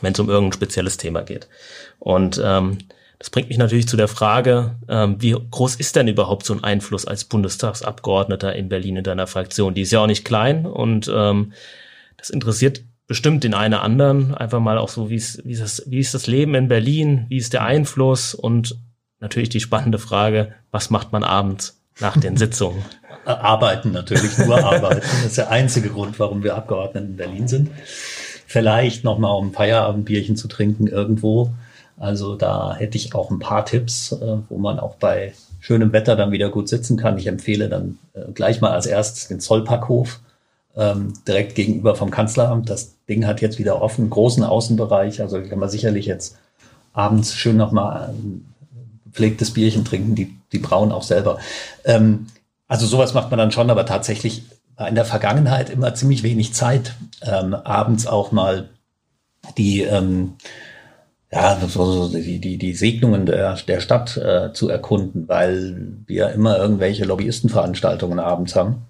Wenn 0.00 0.14
es 0.14 0.20
um 0.20 0.30
irgendein 0.30 0.54
spezielles 0.54 0.96
Thema 0.96 1.22
geht. 1.22 1.48
Und 1.98 2.40
ähm, 2.42 2.78
das 3.18 3.28
bringt 3.28 3.48
mich 3.48 3.58
natürlich 3.58 3.86
zu 3.86 3.98
der 3.98 4.08
Frage, 4.08 4.76
ähm, 4.88 5.16
wie 5.20 5.36
groß 5.50 5.76
ist 5.76 5.94
denn 5.96 6.08
überhaupt 6.08 6.46
so 6.46 6.54
ein 6.54 6.64
Einfluss 6.64 7.04
als 7.04 7.24
Bundestagsabgeordneter 7.24 8.56
in 8.56 8.70
Berlin 8.70 8.96
in 8.96 9.04
deiner 9.04 9.26
Fraktion? 9.26 9.74
Die 9.74 9.82
ist 9.82 9.92
ja 9.92 10.00
auch 10.00 10.06
nicht 10.06 10.24
klein 10.24 10.64
und 10.64 11.10
ähm, 11.14 11.52
das 12.16 12.30
interessiert 12.30 12.82
bestimmt 13.10 13.42
den 13.42 13.54
einen 13.54 13.74
anderen. 13.74 14.36
Einfach 14.36 14.60
mal 14.60 14.78
auch 14.78 14.88
so, 14.88 15.10
wie 15.10 15.16
ist, 15.16 15.44
wie 15.44 15.50
ist 15.50 15.60
das, 15.60 15.82
wie 15.88 15.98
ist 15.98 16.14
das 16.14 16.28
Leben 16.28 16.54
in 16.54 16.68
Berlin? 16.68 17.26
Wie 17.28 17.38
ist 17.38 17.52
der 17.52 17.64
Einfluss? 17.64 18.34
Und 18.34 18.78
natürlich 19.18 19.48
die 19.48 19.58
spannende 19.58 19.98
Frage, 19.98 20.52
was 20.70 20.90
macht 20.90 21.10
man 21.10 21.24
abends, 21.24 21.82
nach 21.98 22.16
den 22.16 22.36
Sitzungen? 22.36 22.84
Arbeiten 23.24 23.90
natürlich, 23.90 24.38
nur 24.38 24.64
arbeiten. 24.64 25.00
Das 25.00 25.24
ist 25.24 25.38
der 25.38 25.50
einzige 25.50 25.88
Grund, 25.88 26.20
warum 26.20 26.44
wir 26.44 26.54
Abgeordnete 26.54 27.04
in 27.04 27.16
Berlin 27.16 27.48
sind. 27.48 27.70
Vielleicht 28.46 29.02
nochmal 29.02 29.36
um 29.36 29.48
ein 29.48 29.52
Feierabendbierchen 29.54 30.36
zu 30.36 30.46
trinken 30.46 30.86
irgendwo. 30.86 31.52
Also 31.96 32.36
da 32.36 32.76
hätte 32.76 32.96
ich 32.96 33.16
auch 33.16 33.32
ein 33.32 33.40
paar 33.40 33.66
Tipps, 33.66 34.12
äh, 34.12 34.36
wo 34.48 34.56
man 34.56 34.78
auch 34.78 34.94
bei 34.94 35.34
schönem 35.58 35.92
Wetter 35.92 36.14
dann 36.14 36.30
wieder 36.30 36.48
gut 36.48 36.68
sitzen 36.68 36.96
kann. 36.96 37.18
Ich 37.18 37.26
empfehle 37.26 37.68
dann 37.68 37.98
äh, 38.12 38.30
gleich 38.32 38.60
mal 38.60 38.70
als 38.70 38.86
erstes 38.86 39.26
den 39.26 39.40
Zollpackhof 39.40 40.20
ähm, 40.76 41.14
direkt 41.26 41.54
gegenüber 41.54 41.94
vom 41.94 42.10
Kanzleramt. 42.10 42.70
Das 42.70 42.96
Ding 43.08 43.26
hat 43.26 43.40
jetzt 43.40 43.58
wieder 43.58 43.82
offen, 43.82 44.10
großen 44.10 44.44
Außenbereich. 44.44 45.20
Also 45.20 45.40
kann 45.42 45.58
man 45.58 45.68
sicherlich 45.68 46.06
jetzt 46.06 46.38
abends 46.92 47.34
schön 47.34 47.56
nochmal 47.56 48.10
ein 48.10 48.46
gepflegtes 49.06 49.52
Bierchen 49.52 49.84
trinken. 49.84 50.14
Die, 50.14 50.36
die 50.52 50.58
brauen 50.58 50.92
auch 50.92 51.02
selber. 51.02 51.38
Ähm, 51.84 52.26
also 52.68 52.86
sowas 52.86 53.14
macht 53.14 53.30
man 53.30 53.38
dann 53.38 53.52
schon, 53.52 53.70
aber 53.70 53.84
tatsächlich 53.86 54.44
war 54.76 54.88
in 54.88 54.94
der 54.94 55.04
Vergangenheit 55.04 55.70
immer 55.70 55.94
ziemlich 55.94 56.22
wenig 56.22 56.54
Zeit, 56.54 56.94
ähm, 57.22 57.54
abends 57.54 58.06
auch 58.06 58.32
mal 58.32 58.70
die 59.58 59.82
ähm, 59.82 60.34
ja, 61.32 61.56
so, 61.68 62.08
die, 62.08 62.40
die, 62.40 62.58
die 62.58 62.74
Segnungen 62.74 63.24
der, 63.24 63.54
der 63.56 63.80
Stadt 63.80 64.16
äh, 64.16 64.52
zu 64.52 64.68
erkunden, 64.68 65.28
weil 65.28 65.96
wir 66.06 66.30
immer 66.30 66.58
irgendwelche 66.58 67.04
Lobbyistenveranstaltungen 67.04 68.18
abends 68.18 68.56
haben, 68.56 68.86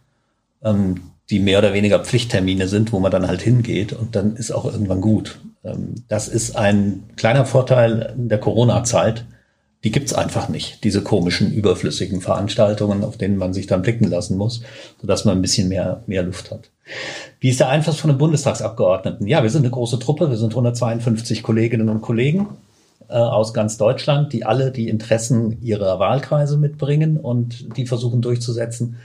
ähm, 0.62 1.09
die 1.30 1.38
mehr 1.38 1.58
oder 1.58 1.72
weniger 1.72 2.00
Pflichttermine 2.00 2.68
sind, 2.68 2.92
wo 2.92 2.98
man 2.98 3.12
dann 3.12 3.28
halt 3.28 3.40
hingeht 3.40 3.92
und 3.92 4.16
dann 4.16 4.36
ist 4.36 4.50
auch 4.50 4.64
irgendwann 4.64 5.00
gut. 5.00 5.38
Ähm, 5.64 5.94
das 6.08 6.28
ist 6.28 6.56
ein 6.56 7.04
kleiner 7.16 7.46
Vorteil 7.46 8.14
der 8.16 8.38
Corona-Zeit. 8.38 9.24
Die 9.84 9.92
gibt's 9.92 10.12
einfach 10.12 10.48
nicht, 10.50 10.84
diese 10.84 11.02
komischen, 11.02 11.52
überflüssigen 11.52 12.20
Veranstaltungen, 12.20 13.02
auf 13.02 13.16
denen 13.16 13.38
man 13.38 13.54
sich 13.54 13.66
dann 13.66 13.80
blicken 13.80 14.10
lassen 14.10 14.36
muss, 14.36 14.62
sodass 15.00 15.24
man 15.24 15.38
ein 15.38 15.42
bisschen 15.42 15.68
mehr, 15.68 16.02
mehr 16.06 16.22
Luft 16.22 16.50
hat. 16.50 16.68
Wie 17.38 17.48
ist 17.48 17.60
der 17.60 17.70
Einfluss 17.70 17.98
von 17.98 18.10
den 18.10 18.18
Bundestagsabgeordneten? 18.18 19.26
Ja, 19.26 19.42
wir 19.42 19.48
sind 19.48 19.62
eine 19.62 19.70
große 19.70 19.98
Truppe. 19.98 20.28
Wir 20.28 20.36
sind 20.36 20.50
152 20.50 21.42
Kolleginnen 21.42 21.88
und 21.88 22.02
Kollegen 22.02 22.48
äh, 23.08 23.14
aus 23.14 23.54
ganz 23.54 23.76
Deutschland, 23.78 24.32
die 24.32 24.44
alle 24.44 24.70
die 24.70 24.88
Interessen 24.88 25.62
ihrer 25.62 25.98
Wahlkreise 25.98 26.58
mitbringen 26.58 27.16
und 27.16 27.76
die 27.76 27.86
versuchen 27.86 28.20
durchzusetzen, 28.20 28.96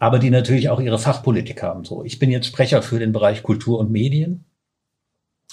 aber 0.00 0.18
die 0.18 0.30
natürlich 0.30 0.70
auch 0.70 0.80
ihre 0.80 0.98
Fachpolitik 0.98 1.62
haben. 1.62 1.84
So, 1.84 2.02
ich 2.04 2.18
bin 2.18 2.30
jetzt 2.30 2.46
Sprecher 2.46 2.82
für 2.82 2.98
den 2.98 3.12
Bereich 3.12 3.44
Kultur 3.44 3.78
und 3.78 3.92
Medien 3.92 4.46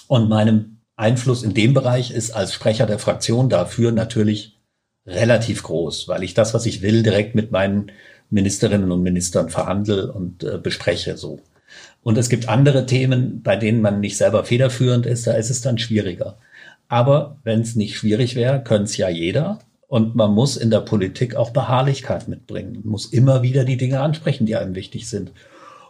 und 0.08 0.30
meinem 0.30 0.78
Einfluss 0.96 1.44
in 1.44 1.54
dem 1.54 1.74
Bereich 1.76 2.10
ist 2.10 2.32
als 2.32 2.54
Sprecher 2.54 2.88
der 2.88 2.98
Fraktion 2.98 3.50
dafür 3.50 3.92
natürlich 3.92 4.58
relativ 5.06 5.64
groß, 5.64 6.08
weil 6.08 6.24
ich 6.24 6.34
das, 6.34 6.54
was 6.54 6.66
ich 6.66 6.82
will, 6.82 7.04
direkt 7.04 7.36
mit 7.36 7.52
meinen 7.52 7.92
Ministerinnen 8.30 8.92
und 8.92 9.04
Ministern 9.04 9.50
verhandle 9.50 10.12
und 10.12 10.44
äh, 10.44 10.58
bespreche 10.58 11.18
so. 11.18 11.40
Und 12.02 12.18
es 12.18 12.30
gibt 12.30 12.48
andere 12.48 12.86
Themen, 12.86 13.44
bei 13.44 13.58
denen 13.58 13.82
man 13.82 14.00
nicht 14.00 14.16
selber 14.16 14.46
federführend 14.46 15.06
ist, 15.06 15.28
da 15.28 15.34
ist 15.34 15.50
es 15.50 15.62
dann 15.62 15.78
schwieriger. 15.78 16.40
Aber 16.88 17.38
wenn 17.44 17.62
es 17.62 17.76
nicht 17.76 17.98
schwierig 17.98 18.36
wäre, 18.36 18.64
könnte 18.64 18.86
es 18.86 18.96
ja 18.96 19.10
jeder. 19.10 19.60
Und 19.88 20.15
man 20.15 20.34
muss 20.34 20.58
in 20.58 20.69
der 20.69 20.82
Politik 20.82 21.36
auch 21.36 21.52
Beharrlichkeit 21.52 22.28
mitbringen. 22.28 22.82
Muss 22.84 23.06
immer 23.06 23.41
wieder 23.41 23.63
die 23.63 23.78
Dinge 23.78 24.02
ansprechen, 24.02 24.45
die 24.45 24.56
einem 24.56 24.76
wichtig 24.76 25.08
sind. 25.10 25.32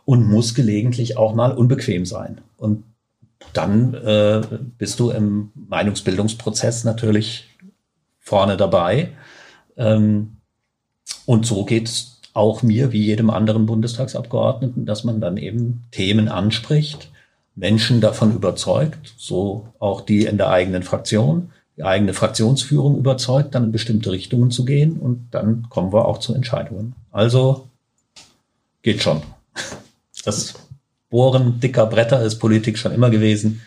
Und 0.05 0.27
muss 0.27 0.53
gelegentlich 0.53 1.17
auch 1.17 1.33
mal 1.33 1.51
unbequem 1.51 2.05
sein. 2.05 2.41
Und 2.57 2.83
dann 3.53 3.93
äh, 3.95 4.41
bist 4.77 4.99
du 4.99 5.09
im 5.09 5.51
Meinungsbildungsprozess 5.55 6.83
natürlich 6.83 7.57
vorne 8.19 8.55
dabei. 8.55 9.09
Ähm, 9.75 10.37
und 11.25 11.45
so 11.45 11.65
geht 11.65 11.87
es 11.87 12.21
auch 12.33 12.61
mir 12.61 12.91
wie 12.91 13.03
jedem 13.03 13.31
anderen 13.31 13.65
Bundestagsabgeordneten, 13.65 14.85
dass 14.85 15.03
man 15.03 15.19
dann 15.19 15.37
eben 15.37 15.85
Themen 15.91 16.29
anspricht, 16.29 17.09
Menschen 17.55 17.99
davon 17.99 18.35
überzeugt, 18.35 19.15
so 19.17 19.73
auch 19.79 20.01
die 20.01 20.25
in 20.25 20.37
der 20.37 20.49
eigenen 20.49 20.83
Fraktion, 20.83 21.51
eigene 21.81 22.13
Fraktionsführung 22.13 22.97
überzeugt, 22.97 23.55
dann 23.55 23.65
in 23.65 23.71
bestimmte 23.71 24.11
Richtungen 24.11 24.51
zu 24.51 24.65
gehen 24.65 24.97
und 24.97 25.29
dann 25.31 25.67
kommen 25.69 25.93
wir 25.93 26.05
auch 26.05 26.19
zu 26.19 26.33
Entscheidungen. 26.33 26.95
Also 27.11 27.67
geht 28.81 29.01
schon. 29.01 29.21
Das 30.25 30.55
Bohren 31.09 31.59
dicker 31.59 31.85
Bretter 31.85 32.21
ist 32.21 32.39
Politik 32.39 32.77
schon 32.77 32.91
immer 32.91 33.09
gewesen. 33.09 33.61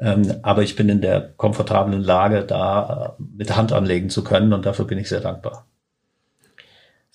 Ähm, 0.00 0.34
aber 0.42 0.62
ich 0.62 0.74
bin 0.74 0.88
in 0.88 1.00
der 1.00 1.20
komfortablen 1.20 2.02
Lage, 2.02 2.44
da 2.44 3.16
äh, 3.18 3.22
mit 3.36 3.54
Hand 3.56 3.72
anlegen 3.72 4.10
zu 4.10 4.24
können 4.24 4.52
und 4.52 4.66
dafür 4.66 4.84
bin 4.84 4.98
ich 4.98 5.08
sehr 5.08 5.20
dankbar. 5.20 5.64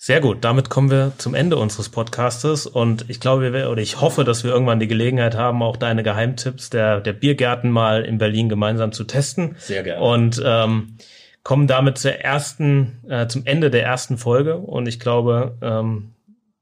Sehr 0.00 0.20
gut, 0.20 0.44
damit 0.44 0.70
kommen 0.70 0.92
wir 0.92 1.12
zum 1.18 1.34
Ende 1.34 1.56
unseres 1.56 1.88
Podcastes 1.88 2.66
und 2.66 3.10
ich 3.10 3.18
glaube, 3.18 3.52
wir, 3.52 3.68
oder 3.68 3.82
ich 3.82 4.00
hoffe, 4.00 4.22
dass 4.22 4.44
wir 4.44 4.52
irgendwann 4.52 4.78
die 4.78 4.86
Gelegenheit 4.86 5.34
haben, 5.34 5.60
auch 5.60 5.76
deine 5.76 6.04
Geheimtipps 6.04 6.70
der, 6.70 7.00
der 7.00 7.12
Biergärten 7.12 7.72
mal 7.72 8.04
in 8.04 8.16
Berlin 8.16 8.48
gemeinsam 8.48 8.92
zu 8.92 9.02
testen. 9.02 9.56
Sehr 9.58 9.82
gerne. 9.82 10.00
Und 10.00 10.40
ähm, 10.44 10.98
kommen 11.42 11.66
damit 11.66 11.98
zur 11.98 12.12
ersten, 12.12 13.00
äh, 13.08 13.26
zum 13.26 13.44
Ende 13.44 13.72
der 13.72 13.82
ersten 13.82 14.18
Folge 14.18 14.58
und 14.58 14.86
ich 14.86 15.00
glaube, 15.00 15.56
ähm, 15.62 16.14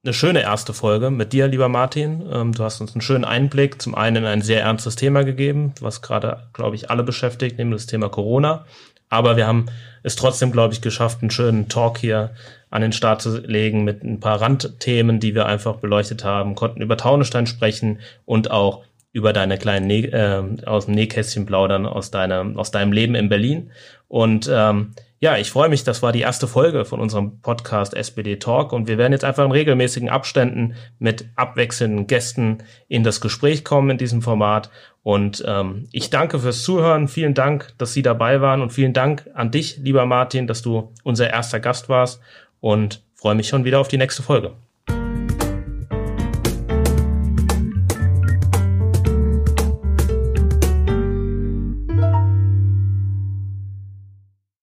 eine 0.03 0.15
schöne 0.15 0.41
erste 0.41 0.73
Folge 0.73 1.11
mit 1.11 1.35
dir, 1.35 1.47
lieber 1.47 1.69
Martin. 1.69 2.27
Ähm, 2.33 2.53
du 2.53 2.65
hast 2.65 2.81
uns 2.81 2.95
einen 2.95 3.03
schönen 3.03 3.27
Einblick, 3.27 3.83
zum 3.83 3.95
einen 3.95 4.17
in 4.17 4.25
ein 4.25 4.41
sehr 4.41 4.63
ernstes 4.63 4.97
Thema 4.97 5.25
gegeben, 5.25 5.75
was 5.83 6.01
gerade, 6.01 6.49
glaube 6.55 6.75
ich, 6.75 6.89
alle 6.89 7.03
beschäftigt, 7.03 7.59
nämlich 7.59 7.83
das 7.83 7.87
Thema 7.87 8.09
Corona. 8.09 8.65
Aber 9.11 9.37
wir 9.37 9.47
haben 9.47 9.67
es 10.03 10.17
trotzdem, 10.17 10.53
glaube 10.53 10.73
ich, 10.73 10.81
geschafft, 10.81 11.19
einen 11.21 11.31
schönen 11.31 11.69
Talk 11.69 11.99
hier 11.99 12.31
an 12.77 12.83
den 12.83 12.93
Start 12.93 13.23
zu 13.23 13.39
legen 13.39 13.85
mit 13.85 14.05
ein 14.05 14.21
paar 14.21 14.41
Randthemen, 14.41 15.19
die 15.19 15.35
wir 15.35 15.47
einfach 15.47 15.77
beleuchtet 15.77 16.25
haben, 16.25 16.55
konnten 16.55 16.83
über 16.83 16.97
Taunestein 16.97 17.47
sprechen 17.47 18.01
und 18.25 18.51
auch 18.51 18.85
über 19.13 19.33
deine 19.33 19.57
kleinen 19.57 19.87
Nä 19.87 20.05
äh, 20.07 20.43
aus 20.67 20.85
dem 20.85 20.95
Nähkästchen 20.95 21.47
plaudern 21.47 21.87
aus 21.87 22.11
deinem 22.11 22.59
aus 22.59 22.71
deinem 22.71 22.93
Leben 22.93 23.15
in 23.15 23.31
Berlin 23.31 23.71
und 24.09 24.49
ähm, 24.53 24.93
ja, 25.19 25.39
ich 25.39 25.51
freue 25.51 25.71
mich, 25.71 25.83
das 25.83 26.03
war 26.03 26.13
die 26.13 26.21
erste 26.21 26.47
Folge 26.47 26.85
von 26.85 27.01
unserem 27.01 27.41
Podcast 27.41 27.95
SPD 27.95 28.37
Talk 28.37 28.75
und 28.75 28.87
wir 28.87 28.99
werden 28.99 29.13
jetzt 29.13 29.25
einfach 29.25 29.47
in 29.47 29.51
regelmäßigen 29.51 30.11
Abständen 30.11 30.75
mit 30.99 31.31
abwechselnden 31.37 32.07
Gästen 32.07 32.59
in 32.89 33.03
das 33.03 33.23
Gespräch 33.23 33.65
kommen 33.65 33.89
in 33.89 33.99
diesem 33.99 34.21
Format. 34.21 34.71
Und 35.03 35.43
ähm, 35.47 35.89
ich 35.91 36.11
danke 36.11 36.39
fürs 36.39 36.63
Zuhören. 36.63 37.09
Vielen 37.09 37.33
Dank, 37.33 37.73
dass 37.79 37.95
Sie 37.95 38.03
dabei 38.03 38.43
waren 38.43 38.61
und 38.61 38.75
vielen 38.75 38.93
Dank 38.93 39.31
an 39.33 39.51
dich, 39.51 39.79
lieber 39.79 40.05
Martin, 40.05 40.47
dass 40.47 40.61
du 40.61 40.93
unser 41.03 41.31
erster 41.31 41.61
Gast 41.61 41.89
warst 41.89 42.21
und 42.61 43.03
freue 43.15 43.35
mich 43.35 43.49
schon 43.49 43.65
wieder 43.65 43.81
auf 43.81 43.89
die 43.89 43.99
nächste 43.99 44.23
Folge. 44.23 44.55